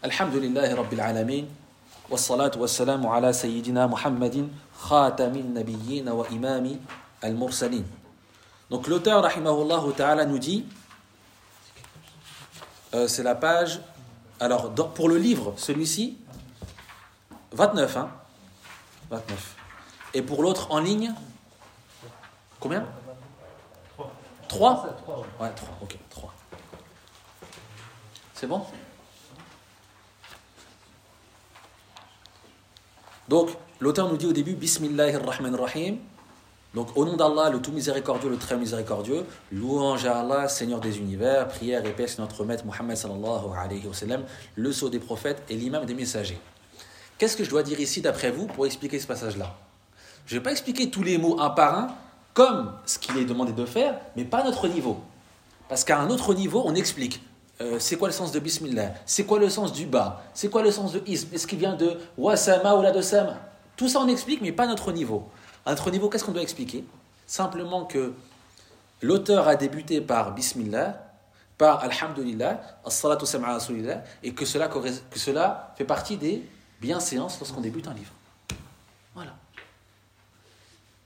[0.04, 1.44] الحمد لله رب العالمين
[2.08, 4.48] والصلاة والسلام على سيدنا محمد
[4.80, 6.66] خاتم النبيين وإمام
[7.21, 7.83] al-mursalin.
[8.69, 10.65] Donc l'auteur, rahimahullah ta'ala, nous dit,
[12.93, 13.81] euh, c'est la page,
[14.39, 16.17] alors pour le livre, celui-ci,
[17.51, 18.11] 29, hein
[19.09, 19.55] 29.
[20.13, 21.13] Et pour l'autre en ligne,
[22.59, 22.85] combien?
[24.47, 24.85] 3
[25.39, 26.33] Ouais, 3, ok, 3.
[28.33, 28.65] C'est bon?
[33.27, 33.49] Donc,
[33.79, 35.97] l'auteur nous dit au début Bismillahir Rahman Rahim.
[36.77, 40.99] Donc, au nom d'Allah, le tout miséricordieux, le très miséricordieux, louange à Allah, Seigneur des
[40.99, 44.17] univers, prière et paix sur notre maître Muhammad sallallahu alayhi wa
[44.55, 46.37] le sceau des prophètes et l'imam des messagers.
[47.17, 49.55] Qu'est-ce que je dois dire ici d'après vous pour expliquer ce passage-là?
[50.27, 51.87] Je ne vais pas expliquer tous les mots un par un,
[52.35, 54.99] comme ce qu'il est demandé de faire, mais pas à notre niveau.
[55.69, 57.23] Parce qu'à un autre niveau, on explique.
[57.59, 58.93] Euh, c'est quoi le sens de Bismillah?
[59.07, 61.33] C'est quoi le sens du bas C'est quoi le sens de ism?
[61.33, 63.39] Est-ce qu'il vient de wasama ou la de sama?
[63.75, 65.27] Tout ça on explique, mais pas à notre niveau.
[65.66, 66.84] À notre niveau, qu'est-ce qu'on doit expliquer
[67.26, 68.12] Simplement que
[69.00, 71.02] l'auteur a débuté par Bismillah,
[71.58, 73.24] par Alhamdulillah, As-salatu
[74.22, 76.42] et que cela, que cela fait partie des
[76.80, 78.12] bienséances lorsqu'on débute un livre.
[79.14, 79.32] Voilà.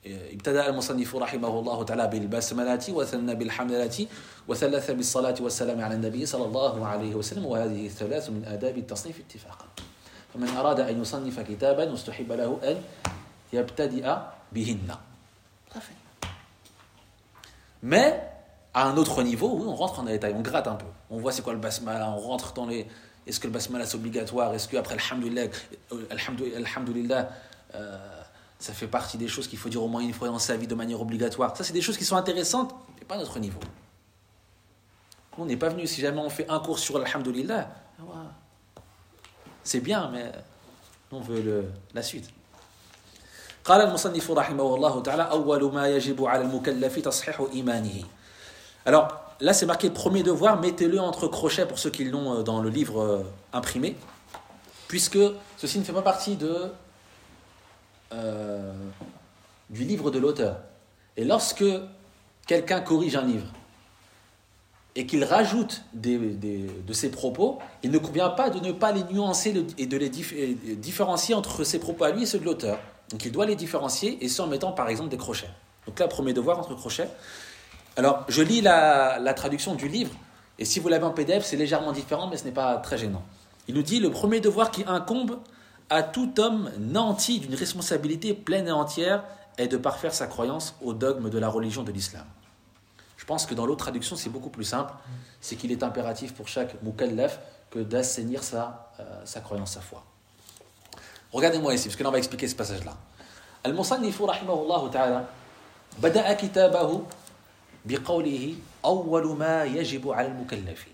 [0.06, 4.06] ابتدأ المصنف رحمه الله تعالى بالبسملة وثنى بالحمدلة
[4.48, 9.66] وثلث بالصلاة والسلام على النبي صلى الله عليه وسلم وهذه الثلاث من آداب التصنيف اتفاقا
[10.34, 12.76] فمن أراد أن يصنف كتابا واستحب له أن
[13.52, 14.16] يبتدئ
[17.83, 18.21] mais,
[18.73, 20.85] à un autre niveau, oui, on rentre en détails, on gratte un peu.
[21.09, 22.87] On voit c'est quoi le basmala, on rentre dans les.
[23.27, 25.41] Est-ce que le basmala c'est obligatoire Est-ce qu'après, alhamdoulilah,
[25.91, 27.27] euh,
[27.75, 27.97] euh,
[28.59, 30.67] ça fait partie des choses qu'il faut dire au moins une fois dans sa vie
[30.67, 33.59] de manière obligatoire Ça, c'est des choses qui sont intéressantes, mais pas à notre niveau.
[35.37, 37.69] On n'est pas venu, si jamais on fait un cours sur alhamdoulilah,
[39.63, 40.31] c'est bien, mais
[41.11, 42.29] on veut le, la suite.
[43.66, 48.04] قال المصنف رحمه الله تعالى أول ما يجب على المكلف تصحيح إيمانه
[48.86, 49.08] Alors,
[49.40, 52.68] là c'est marqué premier devoir, mettez-le entre crochets pour ceux qui l'ont euh, dans le
[52.68, 53.96] livre euh, imprimé,
[54.86, 55.18] puisque
[55.56, 56.70] ceci ne fait pas partie de
[58.12, 58.72] euh,
[59.70, 60.58] du livre de l'auteur.
[61.16, 61.64] Et lorsque
[62.46, 63.48] quelqu'un corrige un livre
[64.94, 69.02] et qu'il rajoute des, de ses propos, il ne convient pas de ne pas les
[69.12, 70.08] nuancer et de les
[70.76, 72.78] différencier entre ses propos à lui et ceux de l'auteur.
[73.11, 75.49] Donc il doit les différencier et ça en mettant par exemple des crochets.
[75.85, 77.09] Donc là, premier devoir entre crochets.
[77.97, 80.11] Alors, je lis la, traduction du livre,
[80.59, 83.23] et si vous l'avez en PDF, c'est légèrement différent, mais ce n'est pas très gênant.
[83.67, 85.39] Il nous dit le premier devoir qui incombe
[85.89, 89.23] à tout homme nanti d'une responsabilité pleine et entière
[89.57, 92.25] est de parfaire sa croyance au dogme de la religion de l'islam.
[93.17, 94.93] Je pense que dans l'autre traduction, c'est beaucoup plus simple.
[95.41, 97.39] C'est qu'il est impératif pour chaque mukallaf
[97.69, 100.03] que d'assainir sa, euh, sa croyance, sa foi.
[101.32, 102.96] Regardez-moi ici, parce que là on va expliquer ce passage-là.
[103.64, 105.28] Al-Musannifu rahimahullah ta'ala
[105.98, 107.00] bada'a kitabahu
[107.84, 110.90] biqawlihi awwalu ma yajibu al mukallafi.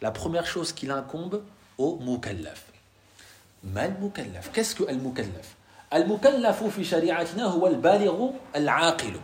[0.00, 1.42] La première chose qu'il incombe
[1.78, 2.62] au mukallaf.
[3.64, 5.54] ما المكلف Qu'est-ce que المكلف
[5.94, 9.20] المكلف في شريعتنا هو البالغ العاقل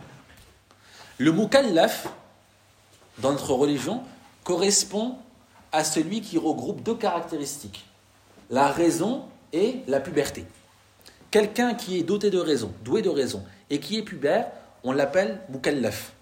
[1.19, 2.07] Le mukallaf
[3.19, 4.03] dans notre religion
[4.43, 5.15] correspond
[5.71, 7.85] à celui qui regroupe deux caractéristiques
[8.49, 10.44] la raison et la puberté.
[11.30, 14.50] Quelqu'un qui est doté de raison, doué de raison, et qui est pubère,
[14.82, 16.12] on l'appelle mukallaf.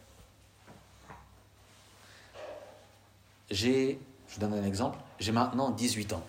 [3.51, 3.99] J'ai,
[4.29, 6.23] je vous donne un exemple, j'ai maintenant 18 ans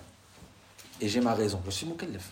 [1.02, 1.60] et j'ai ma raison.
[1.66, 2.32] Je suis mukallaf.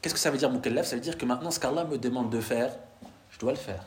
[0.00, 0.86] Qu'est-ce que ça veut dire mukallaf?
[0.86, 2.72] Ça veut dire que maintenant, ce qu'Allah me demande de faire,
[3.30, 3.84] je dois le faire.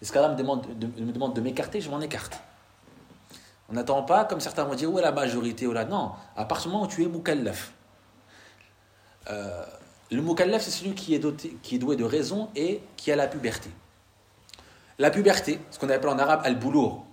[0.00, 2.40] Et ce qu'Allah me demande de, me demande de m'écarter, je m'en écarte.
[3.68, 5.84] On n'attend pas, comme certains vont dire, où est la majorité ou là.
[5.84, 7.72] Non, à partir du moment où tu es mukallaf.
[9.29, 9.65] Euh,
[10.11, 13.15] le mukallaf, c'est celui qui est, doté, qui est doué de raison et qui a
[13.15, 13.69] la puberté.
[14.99, 17.05] La puberté, ce qu'on appelle en arabe al-boulour.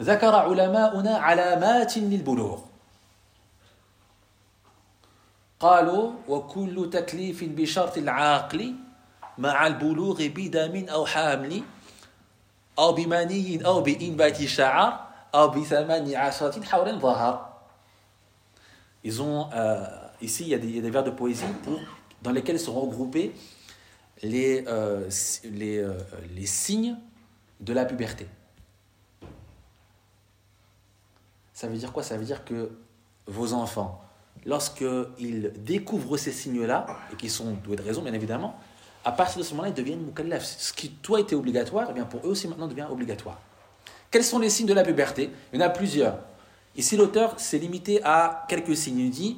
[0.00, 2.60] ذكر علماؤنا علامات للبلوغ
[5.60, 8.74] قالوا وكل تكليف بشرط العاقل
[9.38, 11.62] مع البلوغ بدم أو حامل
[12.78, 15.00] أو بمني أو بإنبات شعر
[15.34, 17.54] أو بثمان عشرة حول ظهر
[19.06, 19.86] Ils ont, euh,
[20.21, 21.43] ici, il y, a des, vers de poésie
[22.21, 23.33] dans lesquels sont regroupés
[24.21, 25.09] les, euh,
[25.45, 25.99] euh,
[26.35, 26.97] les signes
[27.59, 28.27] de la puberté.
[31.53, 32.03] Ça veut dire quoi?
[32.03, 32.71] Ça veut dire que
[33.27, 34.01] vos enfants,
[34.45, 38.57] lorsqu'ils découvrent ces signes-là, et qui sont doués de raison, bien évidemment,
[39.03, 40.43] à partir de ce moment-là, ils deviennent mukallaf.
[40.43, 43.39] Ce qui, toi, était obligatoire, eh bien, pour eux aussi, maintenant, devient obligatoire.
[44.11, 45.31] Quels sont les signes de la puberté?
[45.53, 46.19] Il y en a plusieurs.
[46.75, 48.99] Ici, l'auteur s'est limité à quelques signes.
[48.99, 49.37] Il dit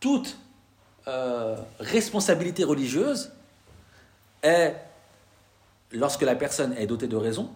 [0.00, 0.38] Toute
[1.08, 3.32] euh, responsabilité religieuse
[4.42, 4.74] est,
[5.92, 7.50] lorsque la personne est dotée de raison,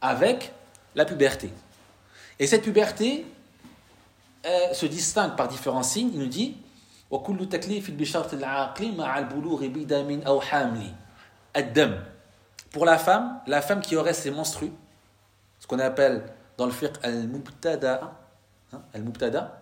[0.00, 0.52] avec
[0.94, 1.50] la puberté.
[2.38, 3.26] Et cette puberté
[4.72, 6.10] se distingue par différents signes.
[6.14, 6.56] Il nous dit
[12.70, 14.72] pour la femme, la femme qui aurait ses menstrues,
[15.68, 16.24] qu'on appelle
[16.56, 18.12] dans le fiqh al-mubtada,
[18.72, 19.60] hein, al-mubtada,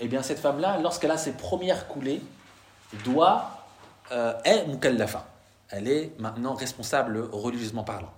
[0.00, 2.22] eh bien cette femme-là, lorsqu'elle a ses premières coulées,
[3.04, 3.64] doit,
[4.12, 5.26] euh, est mukallafa.
[5.70, 8.12] Elle est maintenant responsable religieusement parlant.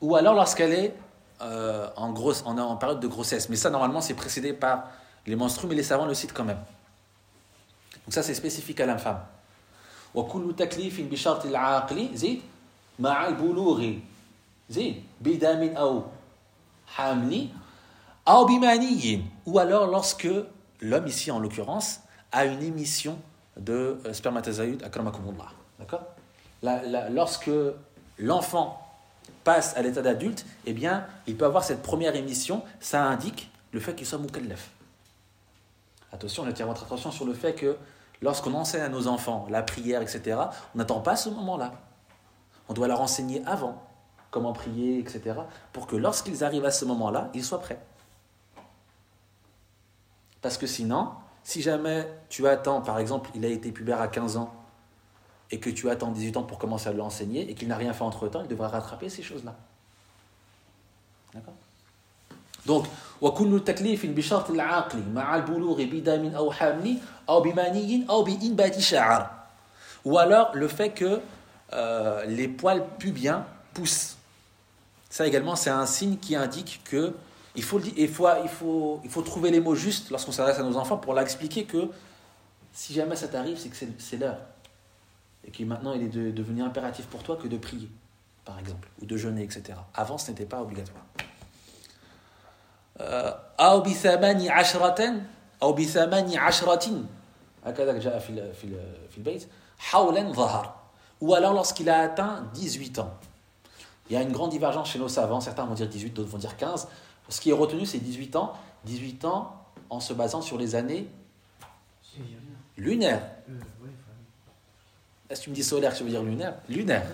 [0.00, 0.94] Ou alors lorsqu'elle est
[1.40, 3.48] euh, en période de grossesse.
[3.48, 4.88] Mais ça, normalement, c'est précédé par
[5.26, 6.60] les menstrues, mais les savants le citent quand même.
[8.04, 9.20] Donc ça, c'est spécifique à la femme
[10.15, 12.41] وكل تكليف بشرط العاقل زيد
[12.99, 13.93] مع البلوغ
[14.69, 16.03] زيد بدم أو
[16.87, 17.47] حمل
[18.27, 20.27] أو بماني ou alors lorsque
[20.81, 22.01] l'homme ici en l'occurrence
[22.31, 23.17] a une émission
[23.57, 26.03] de euh, spermatozoïdes akramakumullah d'accord
[27.09, 27.51] lorsque
[28.19, 28.81] l'enfant
[29.43, 33.79] passe à l'état d'adulte, eh bien, il peut avoir cette première émission, ça indique le
[33.79, 34.69] fait qu'il soit mukallaf.
[36.11, 37.77] Attention, on attire votre attention sur le fait que
[38.22, 40.38] lorsqu'on enseigne à nos enfants la prière, etc.,
[40.74, 41.72] on n'attend pas ce moment-là.
[42.68, 43.82] On doit leur enseigner avant
[44.30, 45.40] comment prier, etc.,
[45.72, 47.80] pour que lorsqu'ils arrivent à ce moment-là, ils soient prêts.
[50.42, 51.12] Parce que sinon,
[51.42, 54.52] si jamais tu attends, par exemple, il a été pubère à 15 ans,
[55.50, 57.92] et que tu attends 18 ans pour commencer à lui enseigner et qu'il n'a rien
[57.92, 59.56] fait entre temps, il devra rattraper ces choses-là.
[61.32, 61.54] D'accord?
[62.65, 62.85] Donc,
[63.21, 66.97] وكل تكليف بشرط العقل مع البلوغ بدم أو حمل
[67.29, 69.41] أو بماني أو بإنبات شعر
[70.03, 71.21] ou alors le fait que
[71.73, 74.17] euh, les poils pubiens poussent.
[75.09, 77.13] Ça également, c'est un signe qui indique que
[77.55, 80.63] il faut, il faut, il faut, il faut trouver les mots justes lorsqu'on s'adresse à
[80.63, 81.89] nos enfants pour leur expliquer que
[82.71, 84.39] si jamais ça t'arrive, c'est que c'est l'heure
[85.45, 87.89] et qui maintenant il est devenu impératif pour toi que de prier,
[88.45, 89.77] par exemple, ou de jeûner, etc.
[89.93, 91.03] Avant, ce n'était pas obligatoire.
[93.59, 95.21] أو بثماني عشرة
[95.63, 97.03] أو بثماني عشرة
[97.65, 98.67] هكذا جاء في في
[99.11, 99.47] في البيت
[99.77, 100.81] حولا ظهر
[101.21, 103.13] ou alors lorsqu'il a atteint 18 ans.
[104.09, 106.37] Il y a une grande divergence chez nos savants, certains vont dire 18, d'autres vont
[106.37, 106.87] dire 15.
[107.29, 108.53] Ce qui est retenu, c'est 18 ans.
[108.85, 109.55] 18 ans
[109.89, 111.07] en se basant sur les années
[112.75, 113.21] lunaires.
[115.29, 117.05] Est-ce que tu me dis solaire, tu veux dire lunaire Lunaire.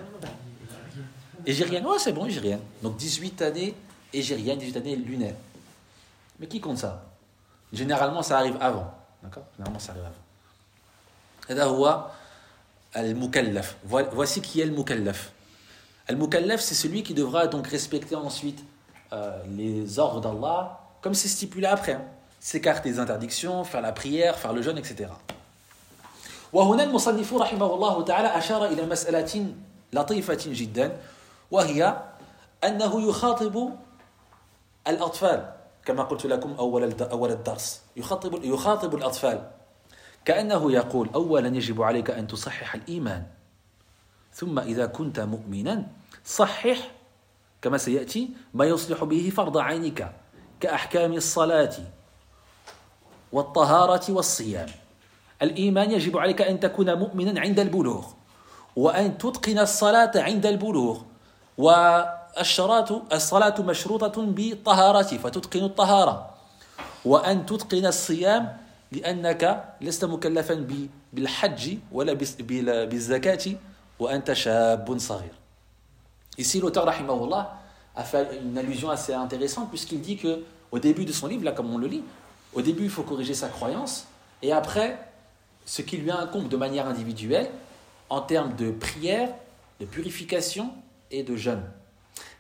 [1.46, 2.62] Égérienne, oh c'est bon, égérienne.
[2.82, 3.76] Donc 18 années
[4.14, 5.36] égérienne, 18 années lunaire.
[6.42, 7.04] Mais qui compte ça
[7.74, 8.94] Généralement, ça arrive avant.
[9.24, 10.06] D'accord Généralement, ça arrive
[11.50, 12.12] avant.
[12.94, 13.78] al-mukallaf.
[13.84, 15.32] Voici qui est le mukallaf.
[16.08, 18.64] Al-mukallaf, c'est celui qui devra donc respecter ensuite
[19.14, 21.94] euh, les ordres d'Allah, comme c'est stipulé après.
[21.94, 22.06] Hein.
[22.40, 25.10] S'écarter des interdictions, faire la prière, faire le jeûne, etc.
[26.54, 29.54] وهنا المصنف رحمه الله تعالى أشار إلى مسألة
[29.94, 30.98] لطيفة جدا
[31.52, 31.98] وهي
[32.64, 33.70] أنه يخاطب
[34.88, 35.52] الأطفال
[35.85, 37.83] كما قلت لكم أول أول الدرس.
[37.97, 39.51] يخاطب يخاطب الأطفال.
[40.25, 43.27] كأنه يقول أولا يجب عليك أن تصحح الإيمان.
[44.35, 45.87] ثم إذا كنت مؤمنا
[46.25, 46.91] صحح
[47.63, 50.13] كما سيأتي ما يصلح به فرض عينك
[50.61, 51.75] كأحكام الصلاة
[53.33, 54.69] والطهارة والصيام.
[55.43, 58.07] الإيمان يجب عليك أن تكون مؤمنا عند البلوغ
[58.77, 61.03] وأن تتقن الصلاة عند البلوغ
[61.59, 62.22] والشراط
[63.14, 66.30] الصلاة مشروطة بالطهارة فتتقن الطهارة
[67.06, 68.58] وأن تتقن الصيام
[68.92, 70.68] لأنك لست مكلفا
[71.14, 72.14] بالحج ولا
[72.86, 73.46] بالزكاة
[74.00, 75.34] وأنت شاب صغير
[76.38, 77.58] Ici, l'auteur, rahimahullah,
[77.96, 81.52] a fait une allusion assez intéressante puisqu'il dit que au début de son livre, là
[81.52, 82.04] comme on le lit,
[82.54, 84.06] au début il faut corriger sa croyance
[84.44, 85.00] et après
[85.66, 87.50] ce qui lui incombe de manière individuelle
[88.10, 89.30] en termes de prière,
[89.80, 90.70] de purification
[91.10, 91.64] et de jeûne.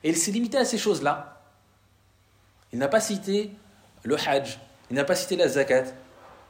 [0.05, 1.41] Et il s'est limité à ces choses-là.
[2.73, 3.53] Il n'a pas cité
[4.03, 4.59] le hajj,
[4.91, 5.85] il n'a pas cité la zakat,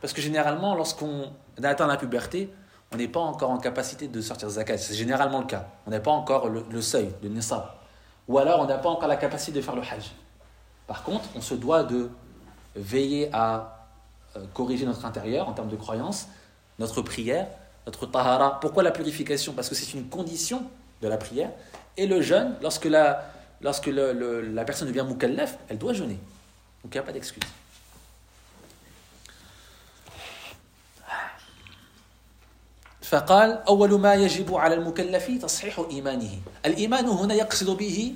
[0.01, 2.51] parce que généralement, lorsqu'on atteint la puberté,
[2.93, 4.79] on n'est pas encore en capacité de sortir zakat.
[4.79, 5.67] C'est généralement le cas.
[5.87, 7.65] On n'a pas encore le, seuil, le nisab.
[8.29, 10.13] Ou alors, on n'a pas encore la capacité de faire le hajj.
[10.87, 12.11] Par contre, on se doit de
[12.77, 13.89] veiller à
[14.37, 16.29] euh, corriger notre intérieur en termes de croyance
[16.79, 17.47] notre prière,
[17.87, 18.59] notre tahara.
[18.61, 19.53] Pourquoi la purification?
[19.53, 20.65] Parce que c'est une condition
[21.01, 21.51] de la prière.
[21.97, 23.25] Et le jeûne, lorsque la,
[23.62, 26.20] lorsque la personne devient mukallaf, elle doit jeûner.
[26.84, 27.44] Donc il n'y a pas d'excuse.
[33.08, 38.16] فقال أول ما يجب على المكلف تصحيح إيمانه الإيمان هنا يقصد به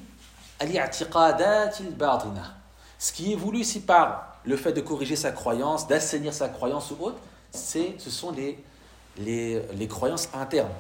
[0.62, 2.54] الاعتقادات الباطنة
[3.00, 6.92] ce qui est voulu ici par le fait de corriger sa croyance d'assainir sa croyance
[6.92, 7.20] ou autre
[7.52, 8.60] c'est ce sont les
[9.18, 10.76] les, les croyances internes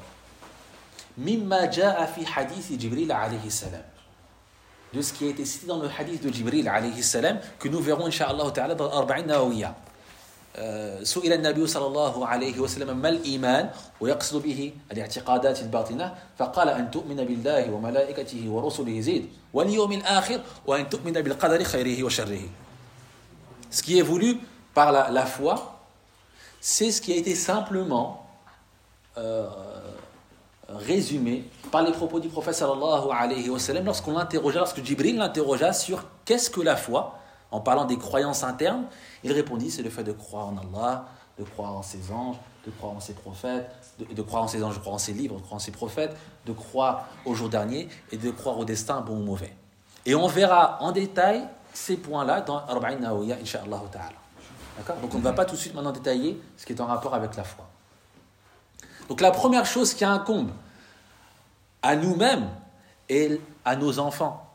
[1.18, 3.84] مما جاء في حديث جبريل عليه السلام
[4.93, 7.81] de ce qui a été cité dans le hadith de Jibril alayhi salam que nous
[7.81, 9.75] verrons inshallah ta'ala dans l'Arba'in Nawawiya
[11.03, 17.17] سئل النبي صلى الله عليه وسلم ما الإيمان ويقصد به الاعتقادات الباطنة فقال أن تؤمن
[17.17, 22.41] بالله وملائكته ورسله زيد واليوم الآخر وأن تؤمن بالقدر خيره وشره
[23.71, 24.39] Ce qui est voulu
[24.73, 25.77] par la, la foi,
[26.61, 28.27] c'est ce qui a été simplement
[29.19, 29.47] euh,
[30.69, 35.73] résumé par les propos du prophète sallallahu alayhi wa sallam lorsqu'on l'interrogea, lorsque Jibril l'interrogea
[35.73, 37.19] sur qu'est-ce que la foi,
[37.51, 38.85] en parlant des croyances internes,
[39.23, 41.07] il répondit c'est le fait de croire en Allah,
[41.39, 42.37] de croire en ses anges,
[42.67, 45.37] de croire en ses prophètes, de, croire en ses anges, de croire en ses livres,
[45.37, 49.01] de croire en ses prophètes, de croire au jour dernier et de croire au destin
[49.01, 49.55] bon ou mauvais.
[50.05, 53.83] Et on verra en détail ces points-là dans Arba'in Nawawiya, Inch'Allah.
[54.77, 54.97] D'accord?
[54.97, 57.15] Donc on ne va pas tout de suite maintenant détailler ce qui est en rapport
[57.15, 57.67] avec la foi.
[59.09, 60.51] Donc la première chose qui incombe
[61.83, 62.49] à nous-mêmes
[63.09, 64.55] et à nos enfants,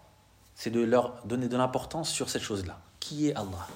[0.56, 2.80] c'est de leur donner de l'importance sur cette chose-là.
[3.00, 3.68] Qui est Allah?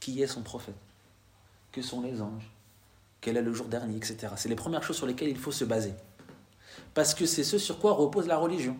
[0.00, 0.74] Qui est son prophète?
[1.72, 2.50] Que sont les anges?
[3.20, 4.32] Quel est le jour dernier, etc.
[4.36, 5.94] C'est les premières choses sur lesquelles il faut se baser.
[6.94, 8.76] Parce que c'est ce sur quoi repose la religion.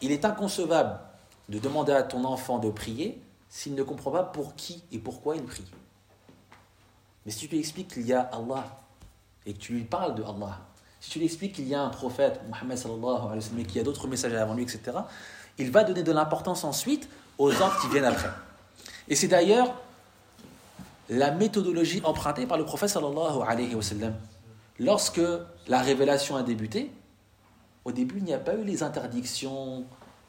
[0.00, 0.98] Il est inconcevable
[1.48, 5.36] de demander à ton enfant de prier s'il ne comprend pas pour qui et pourquoi
[5.36, 5.64] il prie.
[7.28, 8.64] Mais si tu lui expliques qu'il y a Allah
[9.44, 10.60] et que tu lui parles de Allah,
[10.98, 13.76] si tu lui expliques qu'il y a un prophète, Mohammed sallallahu alayhi wa sallam, qu'il
[13.76, 14.80] y a d'autres messagers avant lui, etc.,
[15.58, 17.06] il va donner de l'importance ensuite
[17.36, 18.30] aux ordres qui viennent après.
[19.08, 19.74] Et c'est d'ailleurs
[21.10, 24.14] la méthodologie empruntée par le prophète sallallahu alayhi wa sallam.
[24.78, 25.20] Lorsque
[25.66, 26.90] la révélation a débuté,
[27.84, 29.84] au début, il n'y a pas eu les interdictions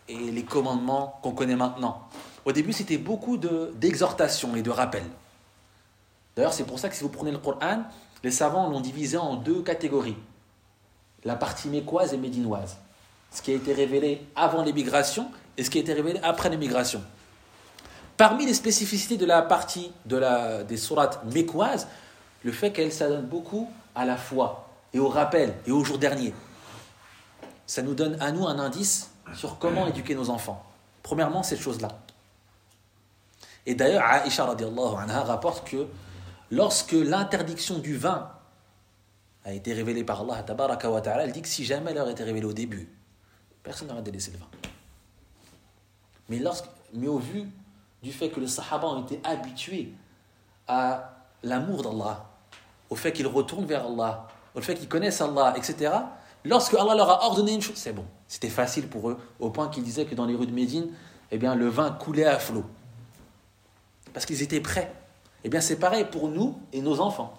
[0.10, 2.10] et les commandements qu'on connaît maintenant.
[2.44, 5.08] Au début, c'était beaucoup d'exhortations et de rappels.
[6.40, 7.84] D'ailleurs, c'est pour ça que si vous prenez le Coran,
[8.24, 10.16] les savants l'ont divisé en deux catégories.
[11.26, 12.78] La partie mécoise et médinoise.
[13.30, 17.04] Ce qui a été révélé avant l'émigration et ce qui a été révélé après l'émigration.
[18.16, 21.90] Parmi les spécificités de la partie des sourates mécoises,
[22.44, 26.34] le fait qu'elle s'adonne beaucoup à la foi et au rappel et au jour dernier.
[27.68, 30.64] Ça nous donne à nous un indice sur comment éduquer nos enfants.
[31.04, 31.90] Premièrement, cette chose-là.
[33.66, 35.86] Et d'ailleurs, radiallahu anha rapporte que
[36.52, 38.32] lorsque l'interdiction du vin
[39.46, 42.46] a été révélée par Allah wa ta'ala, elle dit que si jamais aurait été révélée
[42.46, 42.90] au début,
[43.64, 44.48] personne n'aurait délaissé le vin.
[46.30, 47.46] Mais, lorsque, mais au vu
[48.04, 49.94] du fait que les sahaba ont été habitués
[50.68, 52.30] à l'amour d'Allah,
[52.90, 55.92] au fait qu'ils retournent vers Allah, au fait qu'ils connaissent Allah, etc.,
[56.46, 58.06] lorsque Allah leur a ordonné une chose, c'est bon.
[58.28, 60.90] C'était facile pour eux, au point qu'ils disaient que dans les rues de Médine,
[61.32, 62.66] eh bien, le vin coulait à flot.
[64.14, 64.92] Parce qu'ils étaient prêts.
[65.44, 67.34] Eh bien, c'est pareil pour nous et nos enfants.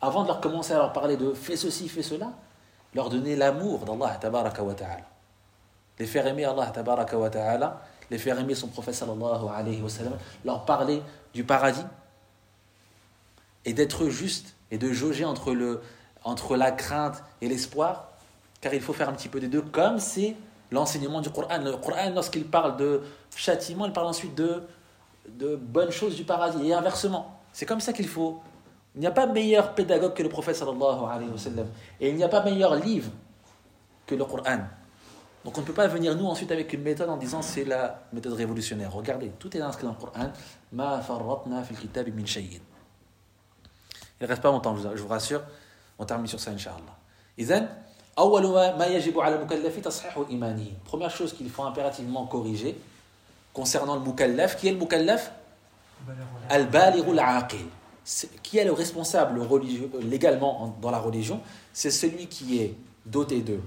[0.00, 2.32] Avant de leur commencer à leur parler de fais ceci, fais cela,
[2.94, 5.04] leur donner l'amour d'Allah tabaraka ta'ala.
[5.98, 7.80] Les faire aimer Allah tabaraka wa ta'ala,
[8.10, 11.02] les faire aimer son prophète sallallahu sallam, leur parler
[11.32, 11.84] du paradis
[13.64, 15.80] et d'être juste et de jauger entre, le,
[16.24, 18.08] entre la crainte et l'espoir,
[18.60, 20.36] car il faut faire un petit peu des deux, comme c'est
[20.70, 21.58] l'enseignement du Coran.
[21.62, 23.02] Le Coran, lorsqu'il parle de
[23.34, 24.62] châtiment, il parle ensuite de,
[25.28, 27.40] de bonnes choses du paradis, et inversement.
[27.52, 28.40] C'est comme ça qu'il faut.
[28.94, 31.66] Il n'y a pas meilleur pédagogue que le prophète sallallahu alayhi wa sallam.
[32.00, 33.10] Et il n'y a pas meilleur livre
[34.06, 34.60] que le Coran.
[35.44, 38.04] Donc on ne peut pas venir nous ensuite avec une méthode en disant c'est la
[38.12, 38.92] méthode révolutionnaire.
[38.92, 40.32] Regardez, tout est inscrit dans le Coran.
[40.72, 42.60] Ma farratna fil kitab min shay'in.
[44.20, 45.42] Il ne reste pas longtemps, je vous rassure.
[45.98, 46.96] On termine sur ça, Inch'Allah.
[47.36, 47.66] Izan,
[50.84, 52.78] Première chose qu'il faut impérativement corriger
[53.53, 54.57] concernant le mukallaf.
[54.57, 55.31] Qui est le mukallaf
[56.49, 57.65] Al-balighu al-aqil.
[58.41, 61.41] Qui est le responsable religieux, légalement dans la religion
[61.73, 62.75] C'est celui qui est
[63.05, 63.59] doté de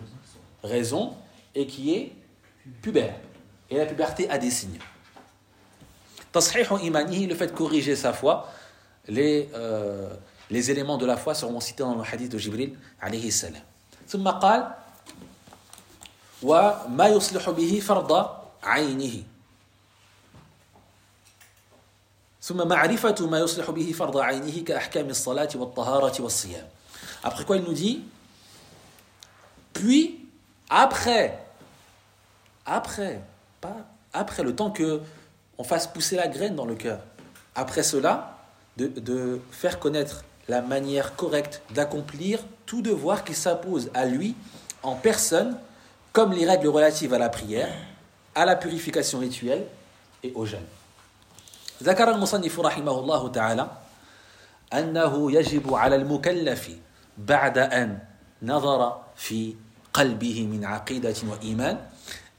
[0.65, 1.15] raison
[1.55, 2.12] et qui est
[2.81, 3.15] pubère.
[3.70, 4.79] Et la puberté a des signes.
[6.33, 8.49] Tashihu imanihi, le fait de corriger sa foi,
[9.07, 10.09] les, euh,
[10.51, 13.62] les éléments de la foi seront cités dans le hadith de Jibril alayhi salam.
[14.12, 14.69] ثم قال
[16.43, 18.27] وما يصلح به فرض
[18.62, 19.23] عينه
[22.47, 26.66] ثم معرفة ما يصلح به فرض عينه كأحكام الصلاة والطهارة والصيام
[27.24, 28.03] Après quoi il nous dit
[29.73, 30.27] Puis,
[30.69, 31.39] après,
[32.66, 33.20] après,
[33.61, 33.77] pas
[34.12, 35.01] après le temps que
[35.59, 36.99] on fasse pousser la graine dans le cœur,
[37.55, 38.39] après cela,
[38.77, 44.35] de, de faire connaître la manière correcte d'accomplir tout devoir qui s'impose à lui
[44.83, 45.57] en personne,
[46.12, 47.73] comme les règles relatives à la prière,
[48.35, 49.65] à la purification rituelle
[50.23, 50.66] et au jeûne.
[51.84, 53.72] ذكر المصنف رحمه الله تعالى
[54.74, 56.70] أنه يجب على المكلف
[57.18, 57.99] بعد أن
[58.41, 59.56] نظر في
[59.94, 61.78] قلبه من عقيدة وإيمان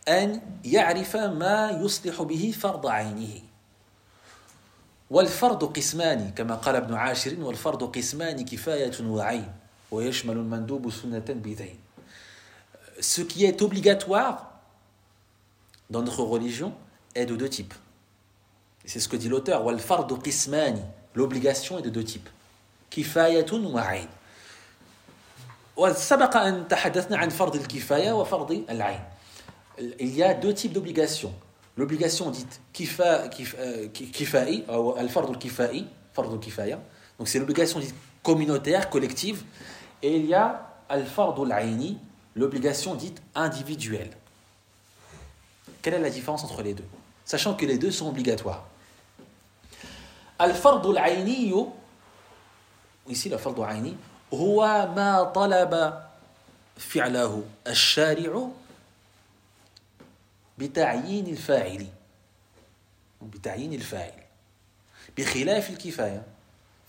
[0.09, 3.35] أن يعرف ما يصلح به فرض عينه
[5.11, 9.53] والفرض قسمان كما قال ابن عاشر والفرض قسمان كفاية وعين
[9.91, 11.79] ويشمل المندوب سنة بذين
[13.01, 14.51] Ce qui est obligatoire
[15.89, 16.73] dans notre religion
[17.15, 17.75] est de deux types.
[18.89, 19.63] C'est ce que dit l'auteur.
[21.15, 22.29] L'obligation est de deux types.
[22.89, 24.07] Kifayatun wa ayn.
[30.01, 31.35] Il y a deux types d'obligations.
[31.77, 32.63] L'obligation dite
[33.11, 35.85] euh, kifai, euh, al-fard kifai
[36.41, 36.81] kifaya.
[37.19, 39.43] Donc c'est l'obligation dite communautaire, collective.
[40.03, 41.37] Et il y a al-fard
[42.35, 44.17] l'obligation dite individuelle.
[45.83, 46.87] Quelle est la différence entre les deux?
[47.27, 48.65] Sachant que les deux sont obligatoires.
[50.39, 51.53] Al-aini,
[53.09, 53.97] ici le fard al-aini,
[54.35, 54.61] هو
[54.97, 56.03] ما طلب
[56.77, 58.49] فعله الشارع
[60.59, 61.87] بتعيين الفاعل
[63.23, 64.23] بتعيين الفاعل
[65.19, 66.23] بخلاف الكفاية.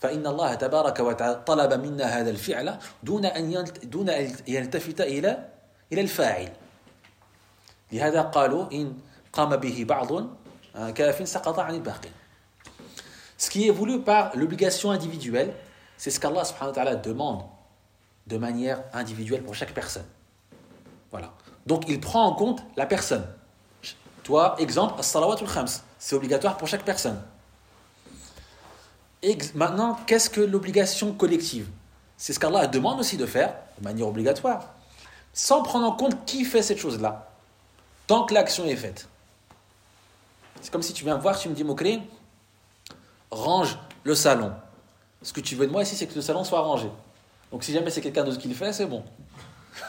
[0.00, 5.48] فإن الله تبارك وتعالى طلب منا هذا الفعل دون أن دون أن يلتفت إلى
[5.92, 6.52] إلى الفاعل.
[7.92, 8.98] لهذا قالوا إن
[9.32, 10.26] قام به بعض
[10.94, 12.10] كاف سقط عن الباقي.
[13.40, 15.54] Ce qui est voulu par l'obligation individuelle,
[15.96, 17.42] c'est ce qu'Allah subhanahu wa ta'ala demande
[18.26, 20.04] de manière individuelle pour chaque personne.
[21.10, 21.32] Voilà.
[21.64, 23.26] Donc il prend en compte la personne.
[24.24, 27.18] Toi, exemple, as-salawatul khams, c'est obligatoire pour chaque personne.
[29.22, 31.66] Ex maintenant, qu'est-ce que l'obligation collective?
[32.18, 34.74] C'est ce qu'Allah demande aussi de faire, de manière obligatoire,
[35.32, 37.30] sans prendre en compte qui fait cette chose-là,
[38.06, 39.08] tant que l'action est faite.
[40.60, 42.02] C'est comme si tu viens voir, tu me dis, Mokri,
[43.30, 44.52] range le salon.
[45.22, 46.90] Ce que tu veux de moi ici, c'est que le salon soit rangé.
[47.52, 49.02] Donc si jamais c'est quelqu'un d'autre qui le fait, c'est bon.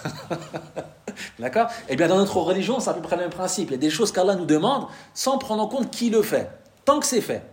[1.39, 1.67] D'accord?
[1.89, 3.69] Eh bien, dans notre religion, c'est à peu près le même principe.
[3.69, 6.49] Il y a des choses qu'Allah nous demande sans prendre en compte qui le fait.
[6.85, 7.43] Tant que c'est fait.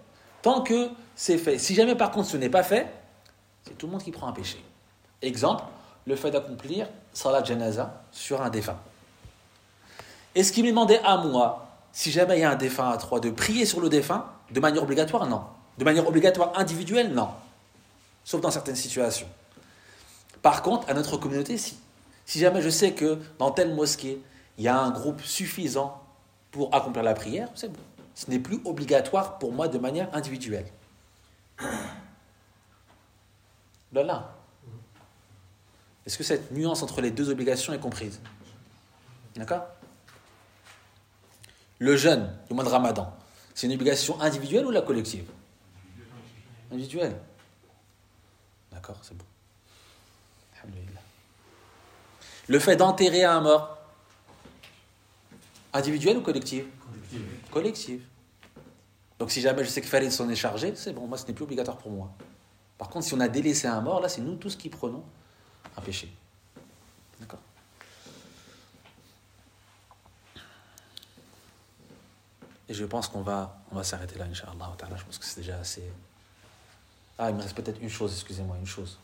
[0.42, 1.58] Tant que c'est fait.
[1.58, 2.86] Si jamais, par contre, ce n'est pas fait,
[3.64, 4.62] c'est tout le monde qui prend un péché.
[5.20, 5.64] Exemple,
[6.06, 8.78] le fait d'accomplir Salat Janaza sur un défunt.
[10.34, 13.20] Est-ce qu'il m'est demandé à moi, si jamais il y a un défunt à trois,
[13.20, 15.42] de prier sur le défunt de manière obligatoire Non.
[15.78, 17.30] De manière obligatoire individuelle Non.
[18.24, 19.28] Sauf dans certaines situations.
[20.42, 21.78] Par contre, à notre communauté, si.
[22.26, 24.20] Si jamais je sais que dans telle mosquée,
[24.58, 26.02] il y a un groupe suffisant
[26.50, 27.80] pour accomplir la prière, c'est bon.
[28.14, 30.66] Ce n'est plus obligatoire pour moi de manière individuelle.
[33.92, 34.34] Là,
[36.04, 38.20] Est-ce que cette nuance entre les deux obligations est comprise?
[39.36, 39.64] D'accord?
[41.78, 43.16] Le jeûne, le mois de Ramadan,
[43.54, 45.30] c'est une obligation individuelle ou la collective?
[46.70, 47.18] Individuelle.
[48.70, 49.24] D'accord, c'est bon.
[52.48, 53.78] Le fait d'enterrer un mort,
[55.72, 56.64] individuel ou collectif?
[57.50, 58.02] Collectif.
[59.18, 61.34] Donc si jamais je sais que Farid s'en est chargé, c'est bon, moi ce n'est
[61.34, 62.10] plus obligatoire pour moi.
[62.78, 65.04] Par contre, si on a délaissé un mort, là c'est nous tous qui prenons
[65.76, 66.10] un péché.
[67.20, 67.40] D'accord
[72.68, 74.76] Et je pense qu'on va, on va s'arrêter là, Inch'Allah.
[74.96, 75.90] Je pense que c'est déjà assez.
[77.18, 78.98] Ah, il me reste peut-être une chose, excusez-moi, une chose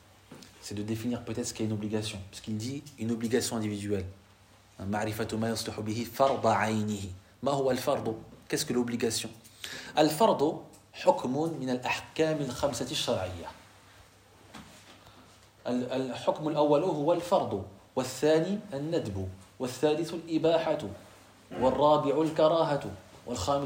[0.65, 2.19] c'est de définir peut-être ce qu'est une obligation.
[2.31, 4.07] Parce qu'il dit une obligation individuelle.
[8.49, 9.28] Qu'est-ce que l'obligation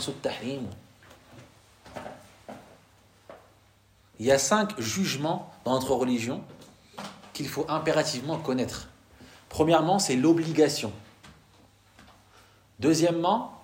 [0.09, 0.71] التحريم
[4.19, 6.43] Il y a cinq jugements dans notre religion
[7.33, 8.89] qu'il faut impérativement connaître.
[9.49, 10.93] Premièrement, c'est l'obligation.
[12.81, 13.61] Deuxièmement,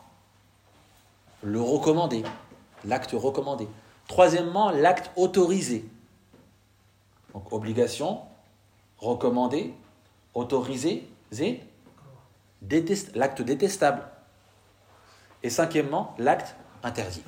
[1.42, 2.22] le recommandé,
[2.84, 3.68] l'acte recommandé.
[4.06, 5.88] Troisièmement, l'acte autorisé.
[7.32, 8.20] Donc obligation,
[8.98, 9.74] recommandé,
[10.34, 11.08] autorisé,
[13.14, 14.08] l'acte détestable.
[15.42, 17.22] Et cinquièmement, l'acte interdit.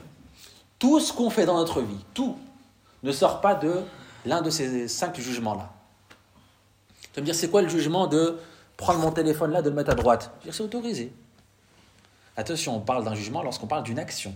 [0.78, 2.36] Tout ce qu'on fait dans notre vie, tout,
[3.02, 3.82] ne sort pas de
[4.24, 5.72] l'un de ces cinq jugements-là.
[7.02, 8.38] Tu vas me dire, c'est quoi le jugement de
[8.76, 10.32] prendre mon téléphone là, de le mettre à droite?
[10.44, 11.12] Je c'est autorisé.
[12.36, 14.34] Attention, on parle d'un jugement lorsqu'on parle d'une action.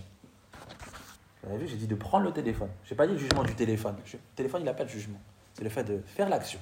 [1.43, 2.69] Vous avez vu, j'ai dit de prendre le téléphone.
[2.85, 3.95] Je n'ai pas dit le jugement du téléphone.
[4.11, 5.19] Le téléphone, il n'a pas de jugement.
[5.53, 6.59] c'est le fait de faire l'action.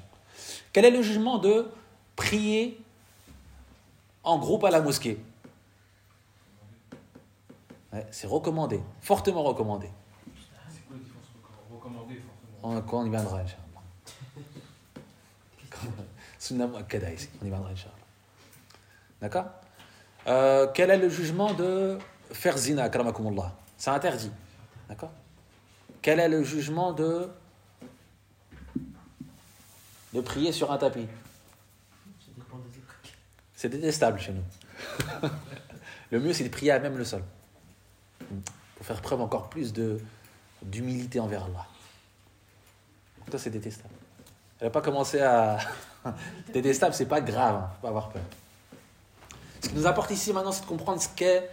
[0.73, 1.69] Quel est le jugement de
[2.15, 2.81] prier
[4.23, 5.19] en groupe à la mosquée?
[8.11, 9.89] C'est recommandé, fortement recommandé.
[10.69, 13.81] C'est quoi la différence fortement On, y viendra, Inch'Allah.
[17.41, 17.93] on y viendra, Inch'Allah.
[19.21, 19.45] D'accord
[20.27, 21.97] euh, Quel est le jugement de
[22.31, 24.31] faire zina, karamakumullah C'est interdit.
[24.87, 25.11] D'accord?
[26.01, 27.29] Quel est le jugement de
[30.13, 31.07] de prier sur un tapis?
[33.53, 34.43] C'est détestable chez nous.
[36.11, 37.21] le mieux, c'est de prier à même le sol.
[38.75, 39.73] Pour faire preuve encore plus
[40.63, 41.67] d'humilité envers Allah.
[43.30, 43.94] Ça, c'est détestable.
[44.60, 45.58] Elle n'a pas commencé à.
[46.52, 47.70] détestable, c'est pas grave, hein.
[47.76, 48.22] faut pas avoir peur.
[49.60, 51.50] Ce qui nous apporte ici maintenant, c'est de comprendre ce qu'est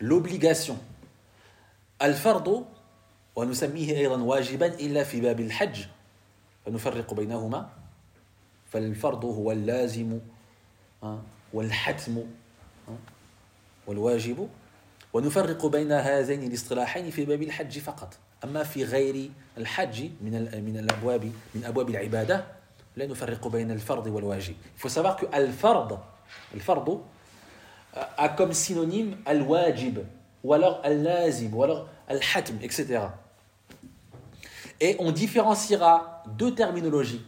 [0.00, 0.78] l'obligation.
[1.98, 2.64] Al-fardu,
[3.36, 5.84] ونسميه أيضا واجبا إلا في باب الحج
[6.66, 7.68] فنفرق بينهما
[8.72, 10.20] فالفرض هو اللازم
[11.52, 12.24] والحتم
[13.86, 14.48] والواجب
[15.12, 21.32] ونفرق بين هذين الاصطلاحين في باب الحج فقط أما في غير الحج من من الأبواب
[21.54, 22.44] من أبواب العبادة
[22.96, 25.98] لا نفرق بين الفرض والواجب Il faut savoir que الفرض
[26.54, 27.00] الفرض
[28.18, 30.00] a comme synonyme al-wajib
[30.44, 33.08] ou alors al-lazim ou alors al-hatm etc.
[34.80, 37.24] Et on différenciera deux terminologies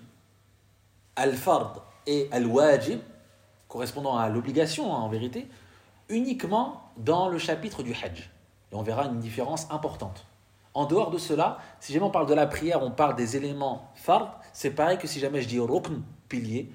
[1.17, 3.01] al-fard et al-wajib,
[3.67, 5.49] correspondant à l'obligation hein, en vérité,
[6.09, 8.31] uniquement dans le chapitre du Hajj.
[8.73, 10.25] Et on verra une différence importante.
[10.74, 13.92] En dehors de cela, si jamais on parle de la prière, on parle des éléments
[13.96, 16.70] fard, c'est pareil que si jamais je dis rukn, pilier,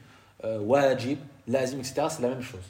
[0.44, 1.18] euh, wajib,
[1.48, 2.62] lazim, etc., c'est la même chose.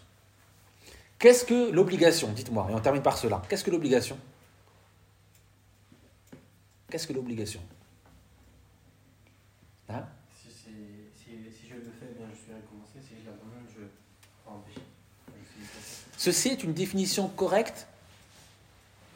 [1.18, 3.42] Qu'est-ce que l'obligation Dites-moi, et on termine par cela.
[3.48, 4.16] Qu'est-ce que l'obligation?
[6.90, 7.60] Qu'est-ce que l'obligation?
[9.90, 10.05] Hein?
[16.16, 17.86] Ceci est une définition correcte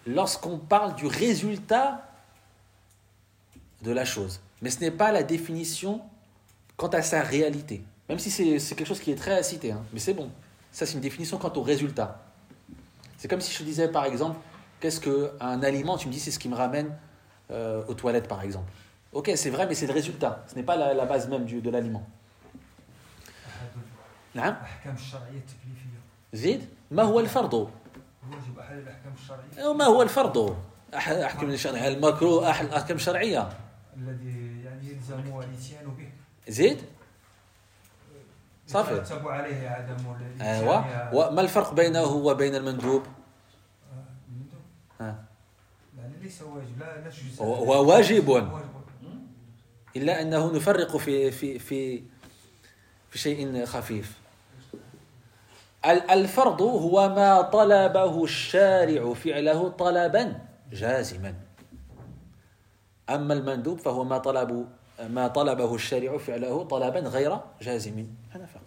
[0.06, 2.08] lorsqu'on parle du résultat
[3.82, 4.40] de la chose.
[4.60, 6.00] Mais ce n'est pas la définition
[6.76, 7.82] quant à sa réalité.
[8.08, 9.82] Même si c'est quelque chose qui est très à citer, hein.
[9.92, 10.30] mais c'est bon.
[10.70, 12.22] Ça, c'est une définition quant au résultat.
[13.18, 14.38] C'est comme si je te disais, par exemple,
[14.80, 16.92] qu'est-ce qu'un aliment, tu me dis, c'est ce qui me ramène
[17.50, 18.72] euh, aux toilettes, par exemple.
[19.12, 20.44] Ok, c'est vrai, mais c'est le résultat.
[20.48, 22.06] Ce n'est pas la, base même de l'aliment.
[28.30, 29.12] زيد ما هو
[29.62, 30.56] الفرض ما هو الفرض.
[30.94, 33.48] أحد الأحكام الشرعية المكروه أحد الأحكام الشرعية؟
[33.96, 36.08] الذي يعني يلزم الإتيان به.
[36.48, 36.82] زيد؟
[38.66, 38.94] صافي.
[38.94, 39.96] يترتب عليه عدم
[40.40, 43.02] ايوا وما الفرق بينه وبين المندوب؟
[44.28, 44.60] المندوب؟
[45.00, 45.24] ها.
[45.98, 46.78] يعني ليس واجب.
[46.78, 47.10] لا لا
[47.44, 48.50] هو واجب.
[49.96, 52.02] إلا أنه نفرق في في في
[53.10, 54.21] في شيء خفيف.
[55.85, 60.39] الفرض هو ما طلبه الشارع فعله طلبا
[60.73, 61.33] جازما
[63.09, 64.67] أما المندوب فهو ما طلب
[65.09, 68.61] ما طلبه الشارع فعله طلبا غير جازم هذا فقط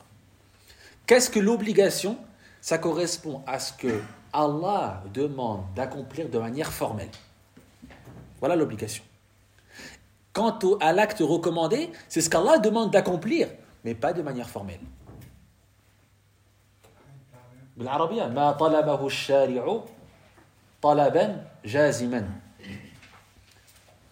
[1.07, 2.17] Qu'est-ce que l'obligation
[2.61, 4.01] Ça correspond à ce que
[4.33, 7.11] Allah demande d'accomplir de manière formelle.
[8.39, 9.03] Voilà l'obligation.
[10.33, 13.49] Quant au, à l'acte recommandé, c'est ce qu'Allah demande d'accomplir,
[13.85, 14.81] mais pas de manière formelle.
[17.77, 19.81] بالعربية ما طلبه الشارع
[20.83, 22.31] طلبا جازما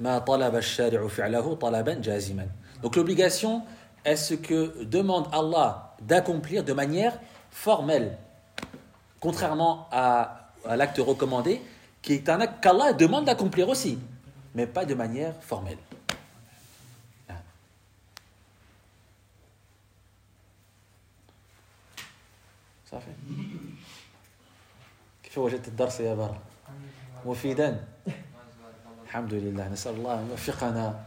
[0.00, 2.46] ما طلب الشارع فعله طلبا جازما
[2.82, 3.62] Donc l'obligation
[4.04, 7.18] est ce que demande Allah d'accomplir de manière
[7.50, 8.16] formelle,
[9.20, 11.60] contrairement à, à l'acte recommandé,
[12.02, 13.98] qui est un acte qu'Allah demande d'accomplir aussi,
[14.54, 15.78] mais pas de manière formelle.
[22.92, 23.16] Ça fait.
[25.22, 26.38] كيف وجدت الدرس يا برا
[27.26, 27.84] مفيدا
[29.04, 31.04] الحمد لله نسأل الله أن يوفقنا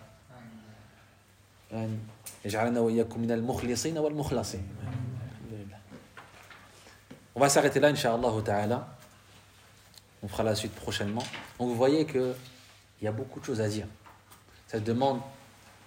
[1.73, 1.99] أن
[2.45, 5.77] يجعلنا وإياكم من المخلصين والمخلصين الحمد لله
[7.35, 8.97] On va s'arrêter là, Inch'Allah ta'ala.
[10.21, 11.23] On fera la suite prochainement.
[11.57, 12.35] Donc vous voyez qu'il
[13.01, 13.87] y a beaucoup de choses à dire.
[14.67, 15.21] Ça demande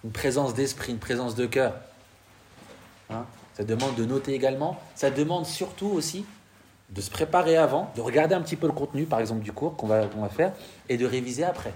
[0.03, 1.75] une présence d'esprit, une présence de cœur.
[3.09, 3.25] Hein
[3.59, 4.79] ça demande de noter également.
[4.95, 6.25] Ça demande surtout aussi
[6.89, 9.75] de se préparer avant, de regarder un petit peu le contenu, par exemple, du cours
[9.75, 10.53] qu'on va, va faire,
[10.89, 11.73] et de réviser après.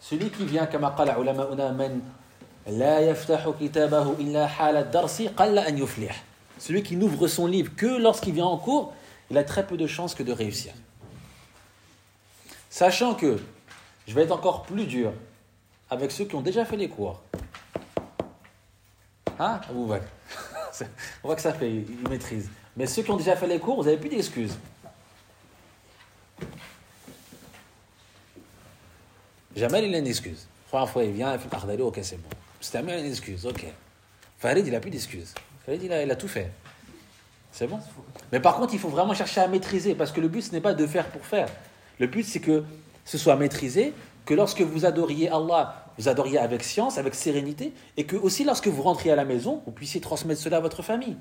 [0.00, 2.00] Celui qui vient, comme قال علماؤنا من
[2.66, 6.24] لا يفتح كتابه إلا حال الدرس قل أن يفلح.
[6.58, 8.92] Celui qui n'ouvre son livre que lorsqu'il vient en cours,
[9.30, 10.72] il a très peu de chances que de réussir.
[12.70, 13.38] Sachant que
[14.06, 15.12] je vais être encore plus dur
[15.90, 17.20] avec ceux qui ont déjà fait les cours.
[19.41, 19.85] Hein On
[21.27, 22.49] voit que ça fait, ils maîtrisent.
[22.77, 24.55] Mais ceux qui ont déjà fait les cours, vous n'avez plus d'excuses.
[29.55, 30.47] Jamais il a une excuse.
[30.69, 32.29] Première fois, il vient, il fait ok, c'est bon.
[32.73, 33.65] Il a une excuse, ok.
[34.37, 35.33] Farid, il n'a plus d'excuses.
[35.65, 36.51] Farid, il il a tout fait.
[37.51, 37.79] C'est bon?
[38.31, 40.61] Mais par contre, il faut vraiment chercher à maîtriser, parce que le but, ce n'est
[40.61, 41.49] pas de faire pour faire.
[41.99, 42.63] Le but, c'est que
[43.03, 43.93] ce soit maîtrisé,
[44.25, 48.67] que lorsque vous adoriez Allah, vous adoriez avec science, avec sérénité, et que aussi lorsque
[48.67, 51.17] vous rentriez à la maison, vous puissiez transmettre cela à votre famille.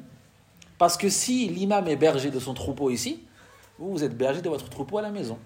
[0.79, 3.27] Parce que si l'imam est berger de son troupeau ici,
[3.79, 5.39] vous, vous êtes berger de votre troupeau à la maison.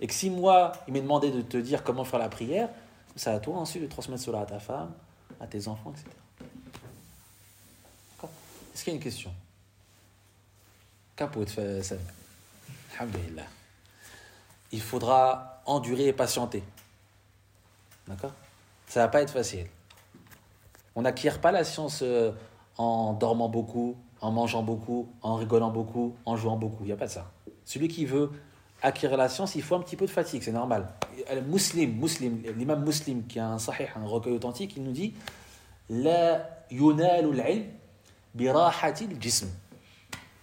[0.00, 2.68] Et que si moi, il m'est demandé de te dire comment faire la prière,
[3.16, 4.92] c'est à toi ensuite de transmettre cela à ta femme,
[5.40, 6.08] à tes enfants, etc.
[8.74, 9.30] Est-ce qu'il y a une question?
[14.72, 16.62] Il faudra endurer et patienter.
[18.06, 18.32] D'accord?
[18.86, 19.66] Ça va pas être facile.
[20.96, 22.32] On n'acquiert pas la science euh,
[22.76, 26.82] en dormant beaucoup, en mangeant beaucoup, en rigolant beaucoup, en jouant beaucoup.
[26.84, 27.30] Il n'y a pas de ça.
[27.64, 28.30] Celui qui veut
[28.82, 30.88] acquérir la science, il faut un petit peu de fatigue, c'est normal.
[31.46, 35.14] Muslim, muslim l'imam muslim qui a un sahih, un recueil authentique, il nous dit
[35.88, 36.56] La.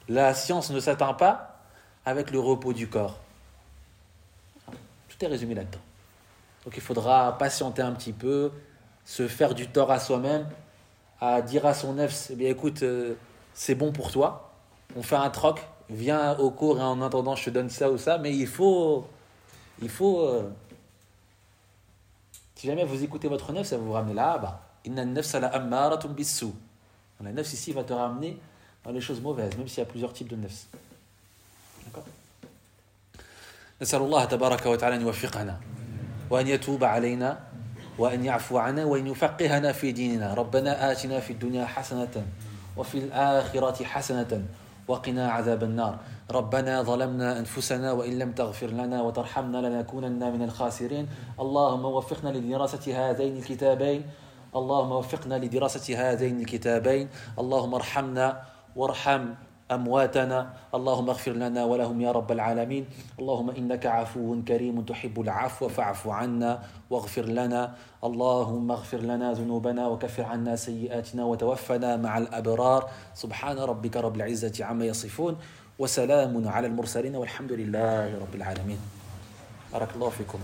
[0.10, 1.64] La science ne s'atteint pas
[2.06, 3.18] avec le repos du corps.
[5.18, 5.80] Tout est résumé là-dedans.
[6.66, 8.52] Donc il faudra patienter un petit peu,
[9.06, 10.48] se faire du tort à soi-même,
[11.22, 13.16] à dire à son nefs, eh bien écoute, euh,
[13.54, 14.52] c'est bon pour toi,
[14.96, 17.98] on fait un troc, viens au cours et en attendant je te donne ça ou
[17.98, 19.08] ça, mais il faut,
[19.82, 20.50] il faut, euh,
[22.56, 24.62] si jamais vous écoutez votre nefs, ça vous ramène là-bas.
[24.86, 25.52] Inna la.
[27.24, 28.38] La nefs ici va te ramener
[28.84, 30.68] dans les choses mauvaises, même s'il y a plusieurs types de nefs.
[33.82, 35.58] نسأل الله تبارك وتعالى أن يوفقنا
[36.30, 37.38] وأن يتوب علينا
[37.98, 40.34] وأن يعفو عنا وأن يفقهنا في ديننا.
[40.34, 42.26] ربنا آتنا في الدنيا حسنة
[42.78, 44.46] وفي الآخرة حسنة
[44.88, 46.00] وقنا عذاب النار.
[46.32, 51.08] ربنا ظلمنا أنفسنا وإن لم تغفر لنا وترحمنا لنكونن من الخاسرين.
[51.40, 54.04] اللهم وفقنا لدراسة هذين الكتابين.
[54.56, 57.10] اللهم وفقنا لدراسة هذين الكتابين.
[57.40, 58.42] اللهم ارحمنا
[58.76, 59.26] وارحم
[59.72, 60.54] أمواتنا.
[60.76, 62.86] اللهم اغفر لنا ولهم يا رب العالمين.
[63.20, 67.76] اللهم إنك عفو كريم تحب العفو فاعف عنا واغفر لنا.
[68.04, 72.90] اللهم اغفر لنا ذنوبنا وكفر عنا سيئاتنا وتوفنا مع الأبرار.
[73.14, 75.38] سبحان ربك رب العزة عما يصفون
[75.80, 78.80] وسلام على المرسلين والحمد لله رب العالمين.
[79.74, 80.40] بارك الله فيكم.